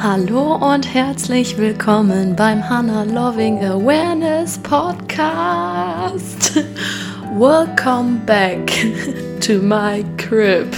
Hallo 0.00 0.54
und 0.54 0.94
herzlich 0.94 1.58
willkommen 1.58 2.36
beim 2.36 2.68
Hannah 2.68 3.02
Loving 3.02 3.64
Awareness 3.64 4.56
Podcast. 4.58 6.54
Welcome 7.36 8.20
back 8.24 8.64
to 9.40 9.54
my 9.54 10.04
crib. 10.16 10.68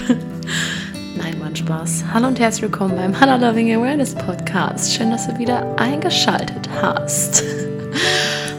Nein, 1.18 1.38
Mann, 1.38 1.54
Spaß. 1.54 2.04
Hallo 2.14 2.28
und 2.28 2.40
herzlich 2.40 2.62
willkommen 2.62 2.96
beim 2.96 3.20
Hannah 3.20 3.36
Loving 3.36 3.74
Awareness 3.74 4.14
Podcast. 4.14 4.90
Schön, 4.94 5.10
dass 5.10 5.26
du 5.26 5.36
wieder 5.38 5.66
eingeschaltet 5.78 6.66
hast. 6.80 7.44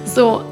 So, 0.05 0.43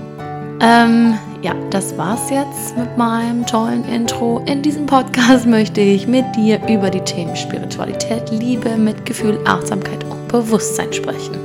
ähm, 0.62 1.18
ja, 1.42 1.54
das 1.70 1.98
war's 1.98 2.30
jetzt 2.30 2.78
mit 2.78 2.98
meinem 2.98 3.46
tollen 3.46 3.86
Intro. 3.86 4.44
In 4.46 4.62
diesem 4.62 4.86
Podcast 4.86 5.46
möchte 5.46 5.80
ich 5.80 6.08
mit 6.08 6.26
dir 6.36 6.60
über 6.68 6.90
die 6.90 7.00
Themen 7.02 7.36
Spiritualität, 7.36 8.30
Liebe, 8.32 8.76
Mitgefühl, 8.76 9.40
Achtsamkeit 9.46 10.04
und 10.04 10.28
Bewusstsein 10.28 10.92
sprechen. 10.92 11.38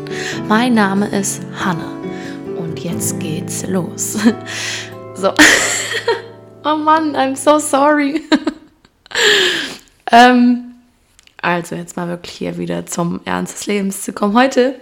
Mein 0.49 0.75
Name 0.75 1.07
ist 1.09 1.43
Hannah 1.65 1.93
und 2.59 2.81
jetzt 2.81 3.21
geht's 3.21 3.67
los. 3.67 4.19
So. 5.17 5.29
oh 6.65 6.75
Mann, 6.75 7.15
I'm 7.15 7.37
so 7.37 7.61
sorry. 7.61 8.21
ähm, 10.11 10.75
also 11.41 11.77
jetzt 11.77 11.97
mal 11.97 12.09
wirklich 12.09 12.35
hier 12.35 12.59
wieder 12.59 12.85
zum 12.85 13.21
Ernst 13.25 13.55
des 13.55 13.67
Lebens 13.67 14.03
zu 14.03 14.13
kommen. 14.13 14.37
Heute 14.37 14.75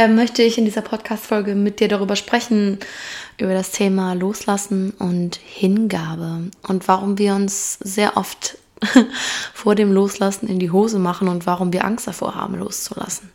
äh, 0.00 0.08
möchte 0.08 0.42
ich 0.42 0.56
in 0.56 0.64
dieser 0.64 0.80
Podcast-Folge 0.80 1.54
mit 1.54 1.80
dir 1.80 1.88
darüber 1.88 2.16
sprechen, 2.16 2.78
über 3.36 3.52
das 3.52 3.70
Thema 3.70 4.14
Loslassen 4.14 4.92
und 4.98 5.36
Hingabe 5.36 6.50
und 6.66 6.88
warum 6.88 7.18
wir 7.18 7.34
uns 7.34 7.78
sehr 7.80 8.16
oft 8.16 8.56
vor 9.52 9.74
dem 9.74 9.92
Loslassen 9.92 10.48
in 10.48 10.58
die 10.58 10.70
Hose 10.70 10.98
machen 10.98 11.28
und 11.28 11.46
warum 11.46 11.74
wir 11.74 11.84
Angst 11.84 12.06
davor 12.06 12.34
haben, 12.34 12.54
loszulassen. 12.54 13.30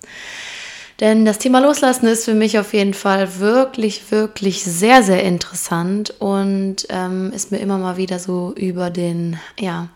Denn 1.01 1.23
das 1.23 1.37
Thema 1.37 1.59
Loslassen 1.59 2.07
ist 2.07 2.25
für 2.25 2.33
mich 2.33 2.57
auf 2.57 2.73
jeden 2.73 2.95
Fall 2.95 3.37
wirklich, 3.37 4.09
wirklich 4.09 4.63
sehr, 4.63 5.03
sehr 5.03 5.23
interessant 5.23 6.15
und 6.19 6.87
ähm, 6.89 7.31
ist 7.31 7.51
mir 7.51 7.59
immer 7.59 7.77
mal 7.77 7.97
wieder 7.97 8.17
so 8.17 8.53
über 8.55 8.89
den, 8.89 9.37
ja, 9.59 9.89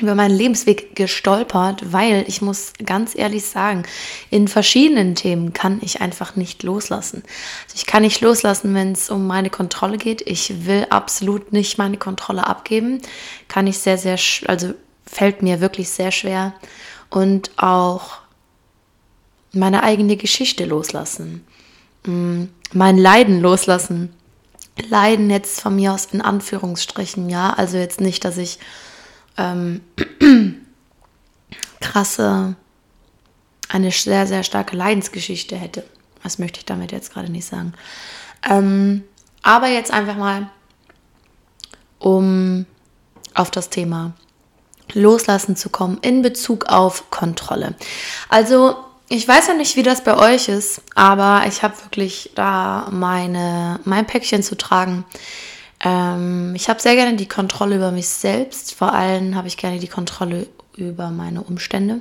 über 0.00 0.14
meinen 0.14 0.36
Lebensweg 0.36 0.96
gestolpert, 0.96 1.92
weil 1.92 2.24
ich 2.26 2.42
muss 2.42 2.72
ganz 2.84 3.14
ehrlich 3.14 3.44
sagen, 3.44 3.84
in 4.28 4.48
verschiedenen 4.48 5.14
Themen 5.14 5.52
kann 5.52 5.78
ich 5.82 6.00
einfach 6.00 6.34
nicht 6.34 6.64
loslassen. 6.64 7.22
Also 7.64 7.76
ich 7.76 7.86
kann 7.86 8.02
nicht 8.02 8.20
loslassen, 8.20 8.74
wenn 8.74 8.92
es 8.92 9.08
um 9.08 9.26
meine 9.26 9.50
Kontrolle 9.50 9.98
geht. 9.98 10.22
Ich 10.26 10.66
will 10.66 10.86
absolut 10.90 11.52
nicht 11.52 11.78
meine 11.78 11.96
Kontrolle 11.96 12.46
abgeben. 12.46 13.00
Kann 13.46 13.68
ich 13.68 13.78
sehr, 13.78 13.98
sehr, 13.98 14.18
also 14.46 14.74
fällt 15.06 15.42
mir 15.42 15.60
wirklich 15.60 15.90
sehr 15.90 16.10
schwer. 16.10 16.54
Und 17.08 17.52
auch 17.56 18.18
meine 19.52 19.84
eigene 19.84 20.16
Geschichte 20.16 20.64
loslassen. 20.64 21.46
Mm, 22.04 22.44
mein 22.72 22.98
Leiden 22.98 23.40
loslassen. 23.40 24.12
Leiden 24.88 25.30
jetzt 25.30 25.60
von 25.60 25.76
mir 25.76 25.92
aus 25.92 26.06
in 26.06 26.20
Anführungsstrichen, 26.20 27.30
ja. 27.30 27.50
Also 27.52 27.76
jetzt 27.76 28.00
nicht, 28.00 28.24
dass 28.24 28.38
ich 28.38 28.58
ähm, 29.36 29.80
krasse, 31.80 32.56
eine 33.68 33.90
sehr, 33.90 34.26
sehr 34.26 34.42
starke 34.42 34.76
Leidensgeschichte 34.76 35.56
hätte. 35.56 35.84
Was 36.22 36.38
möchte 36.38 36.60
ich 36.60 36.64
damit 36.64 36.92
jetzt 36.92 37.12
gerade 37.12 37.30
nicht 37.30 37.46
sagen. 37.46 37.74
Ähm, 38.48 39.04
aber 39.42 39.68
jetzt 39.68 39.92
einfach 39.92 40.16
mal, 40.16 40.48
um 41.98 42.66
auf 43.34 43.50
das 43.50 43.68
Thema 43.68 44.12
Loslassen 44.92 45.56
zu 45.56 45.68
kommen 45.70 45.98
in 46.02 46.22
Bezug 46.22 46.66
auf 46.66 47.10
Kontrolle. 47.10 47.74
Also 48.28 48.76
ich 49.08 49.26
weiß 49.26 49.48
ja 49.48 49.54
nicht, 49.54 49.76
wie 49.76 49.82
das 49.82 50.02
bei 50.02 50.16
euch 50.16 50.48
ist, 50.48 50.82
aber 50.94 51.44
ich 51.46 51.62
habe 51.62 51.74
wirklich 51.82 52.30
da 52.34 52.88
meine, 52.90 53.80
mein 53.84 54.06
Päckchen 54.06 54.42
zu 54.42 54.56
tragen. 54.56 55.04
Ähm, 55.84 56.54
ich 56.54 56.68
habe 56.68 56.80
sehr 56.80 56.94
gerne 56.96 57.16
die 57.16 57.28
Kontrolle 57.28 57.76
über 57.76 57.92
mich 57.92 58.08
selbst. 58.08 58.74
Vor 58.74 58.92
allem 58.92 59.34
habe 59.34 59.48
ich 59.48 59.56
gerne 59.56 59.78
die 59.78 59.88
Kontrolle 59.88 60.48
über 60.76 61.10
meine 61.10 61.42
Umstände. 61.42 62.00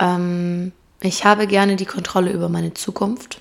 Ähm, 0.00 0.72
ich 1.00 1.24
habe 1.24 1.46
gerne 1.46 1.76
die 1.76 1.84
Kontrolle 1.84 2.32
über 2.32 2.48
meine 2.48 2.72
Zukunft. 2.74 3.40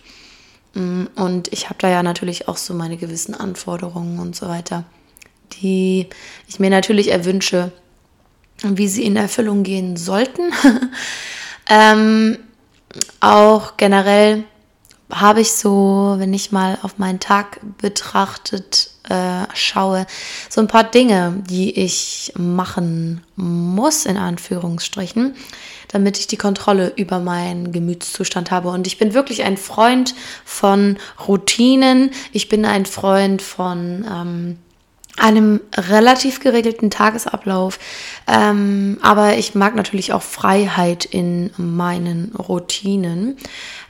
Mm, 0.74 1.06
und 1.16 1.51
ich 1.53 1.69
habe 1.69 1.79
da 1.79 1.90
ja 1.90 2.03
natürlich 2.03 2.47
auch 2.47 2.57
so 2.57 2.74
meine 2.74 2.97
gewissen 2.97 3.34
Anforderungen 3.34 4.19
und 4.19 4.35
so 4.35 4.50
weiter, 4.50 4.84
die 5.53 6.07
ich 6.47 6.59
mir 6.59 6.69
natürlich 6.69 7.12
erwünsche, 7.12 7.72
wie 8.63 8.88
sie 8.88 9.06
in 9.06 9.16
Erfüllung 9.16 9.63
gehen 9.63 9.95
sollten. 9.95 10.51
ähm, 11.69 12.38
auch 13.22 13.78
generell 13.78 14.44
habe 15.13 15.41
ich 15.41 15.53
so, 15.53 16.16
wenn 16.18 16.34
ich 16.34 16.51
mal 16.51 16.78
auf 16.81 16.97
meinen 16.97 17.19
Tag 17.19 17.59
betrachtet 17.78 18.90
äh, 19.09 19.46
schaue, 19.53 20.06
so 20.50 20.62
ein 20.62 20.68
paar 20.68 20.84
Dinge, 20.84 21.44
die 21.50 21.78
ich 21.78 22.34
machen 22.38 23.22
muss, 23.35 24.06
in 24.06 24.18
Anführungsstrichen, 24.18 25.35
damit 25.90 26.18
ich 26.18 26.28
die 26.28 26.38
Kontrolle 26.38 26.94
über 26.96 27.19
meinen 27.19 27.72
Gemütszustand 27.72 28.50
habe. 28.51 28.69
Und 28.69 28.88
ich 28.88 28.97
bin 28.97 29.13
wirklich 29.13 29.44
ein 29.44 29.57
Freund 29.57 30.16
von 30.46 30.97
Routinen. 31.28 32.12
Ich 32.31 32.50
bin 32.50 32.66
ein 32.66 32.85
Freund 32.85 33.41
von 33.41 34.06
ähm, 34.09 34.57
einem 35.18 35.62
relativ 35.75 36.40
geregelten 36.40 36.90
Tagesablauf. 36.90 37.80
Ähm, 38.28 38.97
aber 39.01 39.38
ich 39.38 39.53
mag 39.53 39.75
natürlich 39.75 40.13
auch 40.13 40.24
Freiheit 40.24 41.06
in 41.06 41.51
meinen 41.57 42.34
Routinen. 42.35 43.38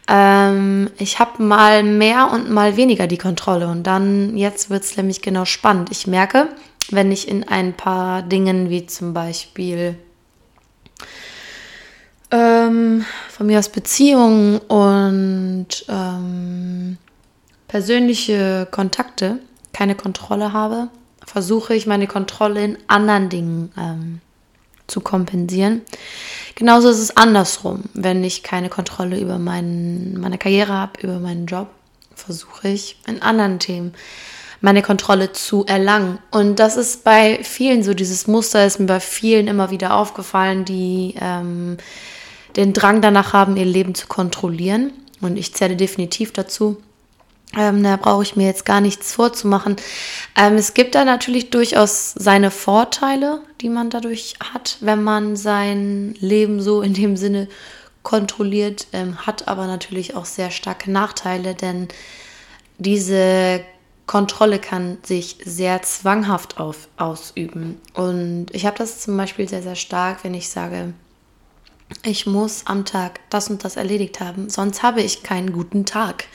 Ähm, 0.07 0.89
ich 0.97 1.19
habe 1.19 1.41
mal 1.41 1.83
mehr 1.83 2.29
und 2.31 2.49
mal 2.49 2.77
weniger 2.77 3.07
die 3.07 3.17
Kontrolle. 3.17 3.67
Und 3.67 3.83
dann, 3.83 4.37
jetzt 4.37 4.69
wird 4.69 4.83
es 4.83 4.97
nämlich 4.97 5.21
genau 5.21 5.45
spannend. 5.45 5.89
Ich 5.91 6.07
merke, 6.07 6.49
wenn 6.89 7.11
ich 7.11 7.27
in 7.27 7.47
ein 7.47 7.73
paar 7.73 8.21
Dingen 8.21 8.69
wie 8.69 8.85
zum 8.85 9.13
Beispiel 9.13 9.95
ähm, 12.31 13.05
von 13.29 13.47
mir 13.47 13.59
aus 13.59 13.69
Beziehungen 13.69 14.57
und 14.57 15.67
ähm, 15.87 16.97
persönliche 17.67 18.67
Kontakte 18.69 19.39
keine 19.71 19.95
Kontrolle 19.95 20.51
habe, 20.51 20.89
versuche 21.25 21.73
ich 21.73 21.87
meine 21.87 22.07
Kontrolle 22.07 22.63
in 22.63 22.77
anderen 22.87 23.29
Dingen 23.29 23.71
ähm, 23.77 24.21
zu 24.93 25.01
kompensieren. 25.01 25.81
Genauso 26.55 26.89
ist 26.89 26.99
es 26.99 27.17
andersrum. 27.17 27.85
Wenn 27.93 28.23
ich 28.23 28.43
keine 28.43 28.69
Kontrolle 28.69 29.19
über 29.19 29.39
mein, 29.39 30.13
meine 30.19 30.37
Karriere 30.37 30.73
habe, 30.73 31.01
über 31.01 31.19
meinen 31.19 31.47
Job, 31.47 31.67
versuche 32.15 32.69
ich 32.69 32.97
in 33.07 33.21
anderen 33.21 33.57
Themen 33.57 33.93
meine 34.61 34.83
Kontrolle 34.83 35.33
zu 35.33 35.65
erlangen. 35.65 36.19
Und 36.31 36.59
das 36.59 36.77
ist 36.77 37.03
bei 37.03 37.39
vielen 37.43 37.83
so, 37.83 37.93
dieses 37.93 38.27
Muster 38.27 38.65
ist 38.65 38.79
mir 38.79 38.85
bei 38.85 38.99
vielen 38.99 39.47
immer 39.47 39.71
wieder 39.71 39.95
aufgefallen, 39.95 40.63
die 40.63 41.15
ähm, 41.19 41.77
den 42.55 42.71
Drang 42.71 43.01
danach 43.01 43.33
haben, 43.33 43.57
ihr 43.57 43.65
Leben 43.65 43.95
zu 43.95 44.07
kontrollieren. 44.07 44.93
Und 45.21 45.37
ich 45.37 45.53
zähle 45.53 45.75
definitiv 45.75 46.31
dazu. 46.33 46.77
Ähm, 47.55 47.83
da 47.83 47.97
brauche 47.97 48.23
ich 48.23 48.35
mir 48.35 48.47
jetzt 48.47 48.65
gar 48.65 48.81
nichts 48.81 49.13
vorzumachen. 49.13 49.75
Ähm, 50.35 50.55
es 50.55 50.73
gibt 50.73 50.95
da 50.95 51.05
natürlich 51.05 51.51
durchaus 51.51 52.13
seine 52.13 52.49
Vorteile, 52.49 53.41
die 53.61 53.69
man 53.69 53.89
dadurch 53.89 54.35
hat, 54.53 54.77
wenn 54.81 55.03
man 55.03 55.35
sein 55.35 56.15
Leben 56.19 56.61
so 56.61 56.81
in 56.81 56.93
dem 56.93 57.15
Sinne 57.15 57.47
kontrolliert, 58.01 58.87
ähm, 58.91 59.25
hat 59.25 59.47
aber 59.47 59.67
natürlich 59.67 60.15
auch 60.15 60.25
sehr 60.25 60.51
starke 60.51 60.91
Nachteile, 60.91 61.53
denn 61.55 61.87
diese 62.77 63.61
Kontrolle 64.07 64.59
kann 64.59 64.97
sich 65.03 65.37
sehr 65.45 65.81
zwanghaft 65.83 66.59
auf, 66.59 66.89
ausüben. 66.97 67.79
Und 67.93 68.47
ich 68.51 68.65
habe 68.65 68.77
das 68.77 68.99
zum 68.99 69.15
Beispiel 69.15 69.47
sehr, 69.47 69.63
sehr 69.63 69.75
stark, 69.75 70.23
wenn 70.23 70.33
ich 70.33 70.49
sage, 70.49 70.93
ich 72.03 72.25
muss 72.25 72.63
am 72.65 72.85
Tag 72.85 73.19
das 73.29 73.49
und 73.49 73.63
das 73.63 73.77
erledigt 73.77 74.19
haben, 74.19 74.49
sonst 74.49 74.83
habe 74.83 75.01
ich 75.01 75.23
keinen 75.23 75.53
guten 75.53 75.85
Tag. 75.85 76.25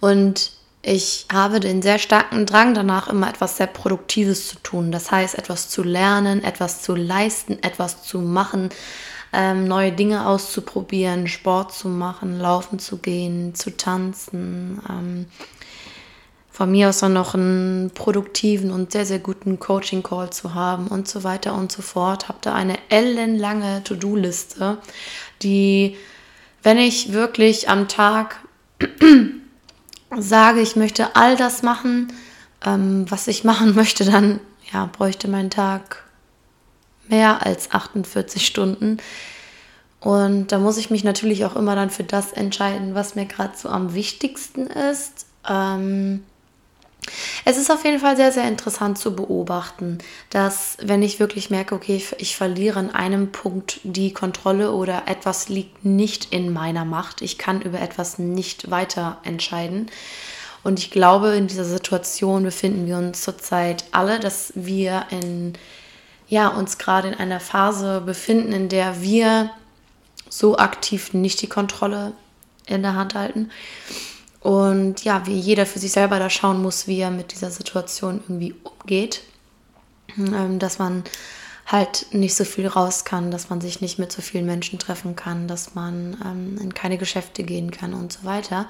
Und 0.00 0.52
ich 0.82 1.26
habe 1.32 1.60
den 1.60 1.80
sehr 1.80 1.98
starken 1.98 2.44
Drang 2.44 2.74
danach, 2.74 3.08
immer 3.08 3.28
etwas 3.28 3.56
sehr 3.56 3.66
Produktives 3.66 4.48
zu 4.48 4.56
tun. 4.62 4.92
Das 4.92 5.10
heißt, 5.10 5.36
etwas 5.38 5.70
zu 5.70 5.82
lernen, 5.82 6.44
etwas 6.44 6.82
zu 6.82 6.94
leisten, 6.94 7.62
etwas 7.62 8.02
zu 8.02 8.18
machen, 8.18 8.68
ähm, 9.32 9.66
neue 9.66 9.92
Dinge 9.92 10.26
auszuprobieren, 10.26 11.26
Sport 11.26 11.72
zu 11.72 11.88
machen, 11.88 12.38
laufen 12.38 12.78
zu 12.78 12.98
gehen, 12.98 13.54
zu 13.54 13.76
tanzen. 13.76 14.80
Ähm, 14.88 15.26
von 16.50 16.70
mir 16.70 16.90
aus 16.90 16.98
dann 16.98 17.14
noch 17.14 17.34
einen 17.34 17.90
produktiven 17.94 18.70
und 18.70 18.92
sehr, 18.92 19.06
sehr 19.06 19.18
guten 19.18 19.58
Coaching-Call 19.58 20.30
zu 20.30 20.54
haben 20.54 20.86
und 20.86 21.08
so 21.08 21.24
weiter 21.24 21.52
und 21.54 21.72
so 21.72 21.82
fort. 21.82 22.28
Habe 22.28 22.38
da 22.42 22.54
eine 22.54 22.78
ellenlange 22.90 23.82
To-Do-Liste, 23.82 24.78
die, 25.42 25.96
wenn 26.62 26.78
ich 26.78 27.12
wirklich 27.12 27.68
am 27.68 27.88
Tag 27.88 28.36
sage, 30.18 30.60
ich 30.60 30.76
möchte 30.76 31.16
all 31.16 31.36
das 31.36 31.62
machen, 31.62 32.12
ähm, 32.64 33.06
was 33.08 33.28
ich 33.28 33.44
machen 33.44 33.74
möchte, 33.76 34.04
dann 34.04 34.40
ja, 34.72 34.86
bräuchte 34.86 35.28
mein 35.28 35.50
Tag 35.50 36.04
mehr 37.08 37.44
als 37.44 37.70
48 37.70 38.46
Stunden. 38.46 38.98
Und 40.00 40.52
da 40.52 40.58
muss 40.58 40.76
ich 40.76 40.90
mich 40.90 41.04
natürlich 41.04 41.44
auch 41.44 41.56
immer 41.56 41.74
dann 41.74 41.90
für 41.90 42.04
das 42.04 42.32
entscheiden, 42.32 42.94
was 42.94 43.14
mir 43.14 43.24
gerade 43.24 43.56
so 43.56 43.68
am 43.68 43.94
wichtigsten 43.94 44.66
ist. 44.66 45.26
Ähm, 45.48 46.24
es 47.44 47.56
ist 47.56 47.70
auf 47.70 47.84
jeden 47.84 48.00
Fall 48.00 48.16
sehr, 48.16 48.32
sehr 48.32 48.48
interessant 48.48 48.98
zu 48.98 49.14
beobachten, 49.14 49.98
dass 50.30 50.76
wenn 50.82 51.02
ich 51.02 51.20
wirklich 51.20 51.50
merke, 51.50 51.74
okay, 51.74 52.02
ich, 52.18 52.36
verliere 52.36 52.80
in 52.80 52.90
einem 52.90 53.32
Punkt 53.32 53.80
die 53.82 54.12
Kontrolle 54.12 54.72
oder 54.72 55.04
etwas 55.06 55.48
liegt 55.48 55.84
nicht 55.84 56.32
in 56.32 56.52
meiner 56.52 56.84
Macht, 56.84 57.22
ich 57.22 57.38
kann 57.38 57.60
über 57.60 57.80
etwas 57.80 58.18
nicht 58.18 58.70
weiter 58.70 59.18
entscheiden. 59.24 59.90
Und 60.62 60.78
ich 60.78 60.90
glaube, 60.90 61.36
in 61.36 61.46
dieser 61.46 61.66
Situation 61.66 62.42
befinden 62.42 62.86
wir 62.86 62.96
uns 62.96 63.22
zurzeit 63.22 63.84
alle, 63.92 64.18
dass 64.18 64.52
wir 64.54 65.06
in, 65.10 65.52
ja, 66.26 66.48
uns 66.48 66.78
gerade 66.78 67.08
in 67.08 67.14
einer 67.14 67.40
Phase 67.40 68.00
befinden, 68.00 68.52
in 68.52 68.68
der 68.70 69.02
wir 69.02 69.50
so 70.30 70.56
aktiv 70.56 71.12
nicht 71.12 71.42
die 71.42 71.48
Kontrolle 71.48 72.12
in 72.66 72.82
der 72.82 72.94
Hand 72.94 73.14
halten. 73.14 73.50
Und 74.44 75.04
ja, 75.04 75.26
wie 75.26 75.38
jeder 75.38 75.64
für 75.64 75.78
sich 75.78 75.90
selber 75.90 76.18
da 76.18 76.28
schauen 76.28 76.60
muss, 76.62 76.86
wie 76.86 77.00
er 77.00 77.10
mit 77.10 77.32
dieser 77.32 77.50
Situation 77.50 78.20
irgendwie 78.28 78.54
umgeht. 78.62 79.22
Ähm, 80.18 80.58
dass 80.58 80.78
man 80.78 81.02
halt 81.66 82.06
nicht 82.12 82.36
so 82.36 82.44
viel 82.44 82.66
raus 82.66 83.06
kann, 83.06 83.30
dass 83.30 83.48
man 83.48 83.62
sich 83.62 83.80
nicht 83.80 83.98
mit 83.98 84.12
so 84.12 84.20
vielen 84.20 84.44
Menschen 84.44 84.78
treffen 84.78 85.16
kann, 85.16 85.48
dass 85.48 85.74
man 85.74 86.18
ähm, 86.24 86.58
in 86.60 86.74
keine 86.74 86.98
Geschäfte 86.98 87.42
gehen 87.42 87.70
kann 87.70 87.94
und 87.94 88.12
so 88.12 88.24
weiter. 88.24 88.68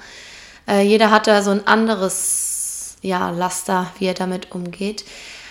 Äh, 0.69 0.83
jeder 0.83 1.11
hat 1.11 1.27
da 1.27 1.43
so 1.43 1.51
ein 1.51 1.67
anderes 1.67 2.97
ja, 3.03 3.31
Laster, 3.31 3.91
wie 3.99 4.07
er 4.07 4.15
damit 4.15 4.53
umgeht. 4.53 5.05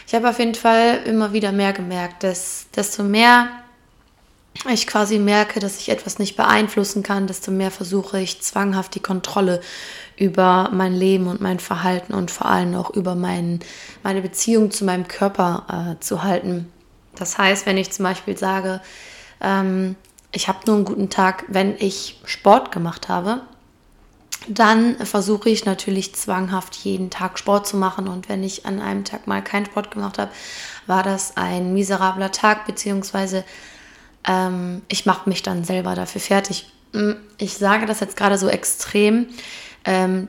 Ich 0.07 0.15
habe 0.15 0.29
auf 0.29 0.39
jeden 0.39 0.55
Fall 0.55 1.01
immer 1.05 1.33
wieder 1.33 1.51
mehr 1.51 1.73
gemerkt, 1.73 2.23
dass 2.23 2.67
desto 2.73 3.03
mehr 3.03 3.49
ich 4.69 4.87
quasi 4.87 5.19
merke, 5.19 5.59
dass 5.59 5.79
ich 5.79 5.89
etwas 5.89 6.19
nicht 6.19 6.35
beeinflussen 6.35 7.03
kann, 7.03 7.27
desto 7.27 7.51
mehr 7.51 7.71
versuche 7.71 8.19
ich 8.19 8.41
zwanghaft 8.41 8.95
die 8.95 9.01
Kontrolle 9.01 9.61
über 10.15 10.69
mein 10.71 10.93
Leben 10.93 11.27
und 11.27 11.41
mein 11.41 11.59
Verhalten 11.59 12.13
und 12.13 12.31
vor 12.31 12.47
allem 12.47 12.75
auch 12.75 12.91
über 12.91 13.15
mein, 13.15 13.59
meine 14.03 14.21
Beziehung 14.21 14.71
zu 14.71 14.85
meinem 14.85 15.07
Körper 15.07 15.95
äh, 15.97 15.99
zu 16.01 16.23
halten. 16.23 16.71
Das 17.15 17.37
heißt, 17.37 17.65
wenn 17.65 17.77
ich 17.77 17.91
zum 17.91 18.03
Beispiel 18.03 18.37
sage, 18.37 18.81
ähm, 19.41 19.95
ich 20.31 20.47
habe 20.47 20.59
nur 20.65 20.77
einen 20.77 20.85
guten 20.85 21.09
Tag, 21.09 21.45
wenn 21.47 21.75
ich 21.77 22.19
Sport 22.25 22.71
gemacht 22.71 23.09
habe, 23.09 23.41
dann 24.47 24.97
versuche 25.05 25.49
ich 25.49 25.65
natürlich 25.65 26.15
zwanghaft 26.15 26.75
jeden 26.75 27.09
Tag 27.09 27.39
Sport 27.39 27.67
zu 27.67 27.77
machen. 27.77 28.07
Und 28.07 28.29
wenn 28.29 28.43
ich 28.43 28.65
an 28.65 28.81
einem 28.81 29.05
Tag 29.05 29.27
mal 29.27 29.43
keinen 29.43 29.67
Sport 29.67 29.91
gemacht 29.91 30.17
habe, 30.17 30.31
war 30.85 31.03
das 31.03 31.37
ein 31.37 31.73
miserabler 31.73 32.31
Tag, 32.31 32.65
beziehungsweise 32.65 33.45
ähm, 34.27 34.81
ich 34.87 35.05
mache 35.05 35.29
mich 35.29 35.43
dann 35.43 35.63
selber 35.63 35.95
dafür 35.95 36.21
fertig. 36.21 36.71
Hm, 36.93 37.15
ich 37.37 37.57
sage 37.57 37.85
das 37.85 37.99
jetzt 37.99 38.17
gerade 38.17 38.37
so 38.37 38.47
extrem, 38.47 39.27
ähm, 39.85 40.27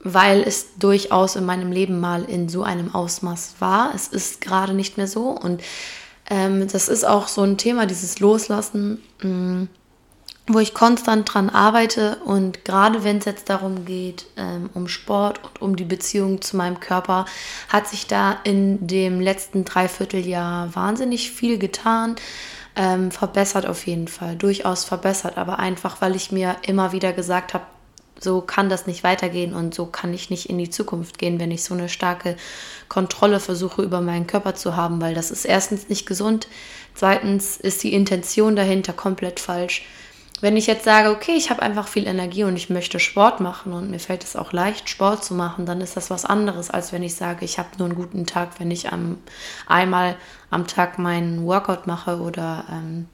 weil 0.00 0.42
es 0.42 0.78
durchaus 0.78 1.36
in 1.36 1.44
meinem 1.44 1.70
Leben 1.70 2.00
mal 2.00 2.24
in 2.24 2.48
so 2.48 2.62
einem 2.62 2.94
Ausmaß 2.94 3.56
war. 3.60 3.92
Es 3.94 4.08
ist 4.08 4.40
gerade 4.40 4.74
nicht 4.74 4.96
mehr 4.96 5.06
so 5.06 5.28
und 5.28 5.62
ähm, 6.28 6.66
das 6.68 6.88
ist 6.88 7.04
auch 7.04 7.28
so 7.28 7.42
ein 7.42 7.58
Thema, 7.58 7.86
dieses 7.86 8.18
Loslassen, 8.20 9.02
mh, 9.22 9.28
hm, 9.28 9.68
wo 10.48 10.58
ich 10.58 10.74
konstant 10.74 11.32
dran 11.32 11.50
arbeite 11.50 12.16
und 12.24 12.64
gerade 12.64 13.04
wenn 13.04 13.18
es 13.18 13.26
jetzt 13.26 13.48
darum 13.48 13.84
geht, 13.84 14.26
ähm, 14.36 14.70
um 14.74 14.88
Sport 14.88 15.40
und 15.44 15.62
um 15.62 15.76
die 15.76 15.84
Beziehung 15.84 16.40
zu 16.42 16.56
meinem 16.56 16.80
Körper, 16.80 17.26
hat 17.68 17.86
sich 17.86 18.08
da 18.08 18.38
in 18.42 18.84
dem 18.86 19.20
letzten 19.20 19.64
Dreivierteljahr 19.64 20.74
wahnsinnig 20.74 21.30
viel 21.30 21.58
getan. 21.58 22.16
Ähm, 22.74 23.10
verbessert 23.10 23.66
auf 23.66 23.86
jeden 23.86 24.08
Fall, 24.08 24.34
durchaus 24.36 24.84
verbessert, 24.84 25.36
aber 25.36 25.58
einfach, 25.58 26.00
weil 26.00 26.16
ich 26.16 26.32
mir 26.32 26.56
immer 26.62 26.92
wieder 26.92 27.12
gesagt 27.12 27.52
habe, 27.52 27.64
so 28.18 28.40
kann 28.40 28.68
das 28.68 28.86
nicht 28.86 29.04
weitergehen 29.04 29.54
und 29.54 29.74
so 29.74 29.86
kann 29.86 30.14
ich 30.14 30.30
nicht 30.30 30.48
in 30.48 30.58
die 30.58 30.70
Zukunft 30.70 31.18
gehen, 31.18 31.40
wenn 31.40 31.50
ich 31.50 31.64
so 31.64 31.74
eine 31.74 31.88
starke 31.88 32.36
Kontrolle 32.88 33.40
versuche 33.40 33.82
über 33.82 34.00
meinen 34.00 34.26
Körper 34.26 34.54
zu 34.54 34.76
haben, 34.76 35.00
weil 35.00 35.14
das 35.14 35.30
ist 35.30 35.44
erstens 35.44 35.88
nicht 35.88 36.06
gesund, 36.06 36.48
zweitens 36.94 37.56
ist 37.56 37.82
die 37.82 37.94
Intention 37.94 38.56
dahinter 38.56 38.92
komplett 38.92 39.40
falsch. 39.40 39.84
Wenn 40.42 40.56
ich 40.56 40.66
jetzt 40.66 40.84
sage, 40.84 41.10
okay, 41.10 41.36
ich 41.36 41.50
habe 41.50 41.62
einfach 41.62 41.86
viel 41.86 42.04
Energie 42.04 42.42
und 42.42 42.56
ich 42.56 42.68
möchte 42.68 42.98
Sport 42.98 43.38
machen 43.38 43.72
und 43.72 43.92
mir 43.92 44.00
fällt 44.00 44.24
es 44.24 44.34
auch 44.34 44.52
leicht, 44.52 44.90
Sport 44.90 45.24
zu 45.24 45.34
machen, 45.34 45.66
dann 45.66 45.80
ist 45.80 45.96
das 45.96 46.10
was 46.10 46.24
anderes, 46.24 46.68
als 46.68 46.92
wenn 46.92 47.04
ich 47.04 47.14
sage, 47.14 47.44
ich 47.44 47.60
habe 47.60 47.68
nur 47.78 47.86
einen 47.86 47.94
guten 47.94 48.26
Tag, 48.26 48.58
wenn 48.58 48.72
ich 48.72 48.92
am, 48.92 49.18
einmal 49.68 50.16
am 50.50 50.66
Tag 50.66 50.98
meinen 50.98 51.46
Workout 51.46 51.86
mache 51.86 52.20
oder 52.20 52.64
ähm, 52.68 53.06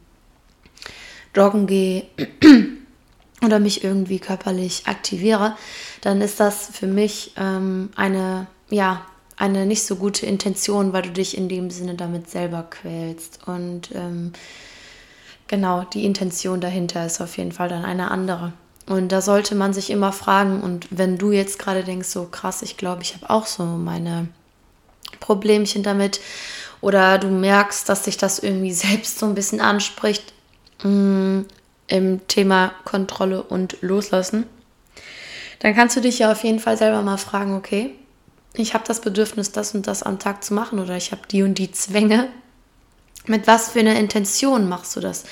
joggen 1.37 1.67
gehe 1.67 2.07
oder 3.45 3.59
mich 3.59 3.85
irgendwie 3.85 4.21
körperlich 4.21 4.87
aktiviere, 4.87 5.55
dann 6.01 6.23
ist 6.23 6.41
das 6.41 6.71
für 6.73 6.87
mich 6.87 7.35
ähm, 7.37 7.91
eine, 7.95 8.47
ja, 8.71 9.05
eine 9.37 9.67
nicht 9.67 9.83
so 9.83 9.97
gute 9.97 10.25
Intention, 10.25 10.95
weil 10.95 11.03
du 11.03 11.11
dich 11.11 11.37
in 11.37 11.51
dem 11.51 11.69
Sinne 11.69 11.95
damit 11.95 12.31
selber 12.31 12.63
quälst. 12.71 13.47
Und 13.47 13.91
ähm, 13.95 14.33
genau, 15.49 15.85
die 15.85 16.05
Intention 16.05 16.61
dahinter 16.61 17.05
ist 17.05 17.21
auf 17.21 17.37
jeden 17.37 17.53
Fall 17.53 17.69
dann 17.69 17.85
eine 17.85 18.11
andere. 18.11 18.53
Und 18.87 19.13
da 19.13 19.21
sollte 19.21 19.55
man 19.55 19.75
sich 19.75 19.91
immer 19.91 20.13
fragen, 20.13 20.63
und 20.63 20.87
wenn 20.91 21.19
du 21.19 21.31
jetzt 21.33 21.59
gerade 21.59 21.85
denkst, 21.85 22.09
so 22.09 22.25
krass, 22.25 22.63
ich 22.63 22.77
glaube, 22.77 23.03
ich 23.03 23.15
habe 23.15 23.29
auch 23.29 23.47
so 23.47 23.65
meine 23.65 24.29
Problemchen 25.21 25.83
damit, 25.83 26.21
oder 26.81 27.19
du 27.19 27.29
merkst, 27.29 27.89
dass 27.89 28.05
sich 28.05 28.17
das 28.17 28.39
irgendwie 28.39 28.73
selbst 28.73 29.19
so 29.19 29.27
ein 29.27 29.35
bisschen 29.35 29.61
anspricht 29.61 30.33
mh, 30.83 30.91
mm, 30.91 31.47
im 31.89 32.29
Thema 32.29 32.73
Kontrolle 32.85 33.43
und 33.43 33.79
Loslassen, 33.81 34.47
dann 35.61 35.75
kannst 35.75 35.97
du 35.97 36.01
dich 36.01 36.21
ja 36.21 36.31
auf 36.31 36.45
jeden 36.45 36.61
Fall 36.61 36.77
selber 36.77 37.03
mal 37.03 37.17
fragen, 37.17 37.57
okay, 37.57 37.91
ich 38.55 38.75
habe 38.75 38.85
das 38.87 39.01
Bedürfnis, 39.01 39.53
das 39.53 39.75
und 39.75 39.87
das 39.87 40.03
am 40.03 40.19
Tag 40.19 40.45
zu 40.45 40.55
machen, 40.55 40.79
oder 40.79 40.97
ich 40.97 41.13
habe 41.13 41.23
die 41.31 41.43
und 41.43 41.55
die 41.59 41.73
Zwänge, 41.73 42.29
mit 43.29 43.47
was 43.47 43.71
für 43.71 43.81
einer 43.81 43.97
Intention 43.97 44.69
machst 44.69 44.97
du 44.97 45.01
das? 45.01 45.25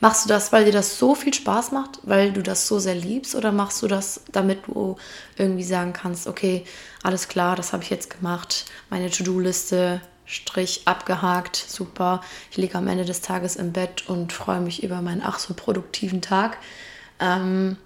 Machst 0.00 0.24
du 0.24 0.28
das, 0.28 0.52
weil 0.52 0.64
dir 0.64 0.72
das 0.72 0.98
so 0.98 1.14
viel 1.14 1.32
Spaß 1.32 1.72
macht, 1.72 2.00
weil 2.02 2.32
du 2.32 2.42
das 2.42 2.66
so 2.66 2.78
sehr 2.78 2.94
liebst, 2.94 3.34
oder 3.34 3.52
machst 3.52 3.82
du 3.82 3.86
das, 3.86 4.20
damit 4.32 4.66
du 4.66 4.96
irgendwie 5.36 5.64
sagen 5.64 5.92
kannst, 5.92 6.26
okay, 6.26 6.64
alles 7.02 7.28
klar, 7.28 7.56
das 7.56 7.72
habe 7.72 7.82
ich 7.82 7.90
jetzt 7.90 8.10
gemacht, 8.10 8.66
meine 8.90 9.10
To-Do-Liste, 9.10 10.00
Strich 10.26 10.82
abgehakt, 10.86 11.56
super. 11.56 12.22
Ich 12.50 12.56
liege 12.56 12.78
am 12.78 12.88
Ende 12.88 13.04
des 13.04 13.20
Tages 13.20 13.56
im 13.56 13.72
Bett 13.72 14.08
und 14.08 14.32
freue 14.32 14.60
mich 14.60 14.82
über 14.82 15.02
meinen 15.02 15.22
ach 15.22 15.38
so 15.38 15.52
produktiven 15.52 16.22
Tag. 16.22 16.56
Ähm, 17.20 17.76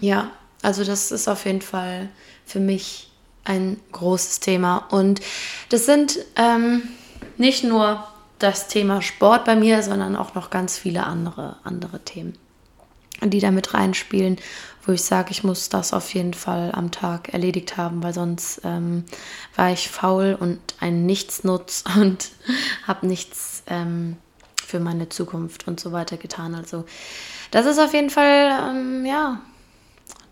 ja, 0.00 0.30
also 0.62 0.82
das 0.82 1.12
ist 1.12 1.28
auf 1.28 1.44
jeden 1.44 1.60
Fall 1.60 2.08
für 2.46 2.60
mich 2.60 3.10
ein 3.44 3.78
großes 3.92 4.40
Thema. 4.40 4.78
Und 4.90 5.20
das 5.68 5.84
sind 5.84 6.18
ähm, 6.36 6.82
nicht 7.36 7.64
nur 7.64 8.06
das 8.40 8.68
Thema 8.68 9.02
Sport 9.02 9.44
bei 9.44 9.54
mir, 9.54 9.82
sondern 9.82 10.16
auch 10.16 10.34
noch 10.34 10.50
ganz 10.50 10.76
viele 10.76 11.04
andere, 11.04 11.56
andere 11.62 12.00
Themen, 12.00 12.36
die 13.22 13.38
da 13.38 13.50
mit 13.50 13.74
reinspielen, 13.74 14.38
wo 14.84 14.92
ich 14.92 15.02
sage, 15.02 15.30
ich 15.30 15.44
muss 15.44 15.68
das 15.68 15.92
auf 15.92 16.12
jeden 16.14 16.34
Fall 16.34 16.72
am 16.72 16.90
Tag 16.90 17.32
erledigt 17.32 17.76
haben, 17.76 18.02
weil 18.02 18.14
sonst 18.14 18.62
ähm, 18.64 19.04
war 19.54 19.70
ich 19.70 19.88
faul 19.88 20.36
und 20.38 20.58
ein 20.80 21.06
Nichtsnutz 21.06 21.84
und 21.96 22.30
habe 22.86 23.06
nichts 23.06 23.62
ähm, 23.66 24.16
für 24.66 24.80
meine 24.80 25.08
Zukunft 25.08 25.68
und 25.68 25.78
so 25.78 25.92
weiter 25.92 26.16
getan. 26.16 26.54
Also 26.54 26.84
das 27.50 27.66
ist 27.66 27.78
auf 27.78 27.92
jeden 27.92 28.10
Fall, 28.10 28.70
ähm, 28.70 29.04
ja, 29.04 29.40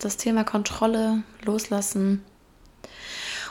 das 0.01 0.17
Thema 0.17 0.45
Kontrolle, 0.45 1.23
Loslassen. 1.45 2.25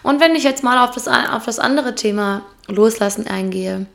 Und 0.01 0.19
wenn 0.21 0.35
ich 0.35 0.43
jetzt 0.43 0.63
mal 0.63 0.83
auf 0.83 0.91
das, 0.95 1.07
auf 1.07 1.45
das 1.45 1.59
andere 1.59 1.93
Thema 1.93 2.43
Loslassen 2.67 3.27
eingehe, 3.27 3.85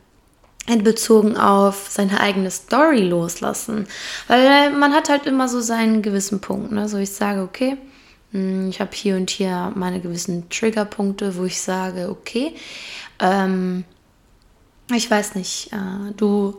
bezogen 0.65 1.37
auf 1.37 1.87
seine 1.89 2.19
eigene 2.19 2.49
Story 2.51 3.01
loslassen. 3.01 3.87
Weil 4.27 4.71
man 4.71 4.93
hat 4.93 5.09
halt 5.09 5.25
immer 5.25 5.49
so 5.49 5.61
seinen 5.61 6.01
gewissen 6.01 6.39
Punkt. 6.41 6.71
Ne? 6.71 6.87
So 6.87 6.97
ich 6.97 7.11
sage, 7.11 7.41
okay, 7.41 7.77
hm, 8.31 8.69
ich 8.69 8.79
habe 8.79 8.91
hier 8.93 9.15
und 9.15 9.29
hier 9.29 9.71
meine 9.75 10.01
gewissen 10.01 10.49
Triggerpunkte, 10.49 11.37
wo 11.37 11.45
ich 11.45 11.61
sage, 11.61 12.09
okay, 12.09 12.55
ähm, 13.19 13.83
ich 14.91 15.09
weiß 15.09 15.35
nicht, 15.35 15.71
äh, 15.71 16.13
du, 16.17 16.57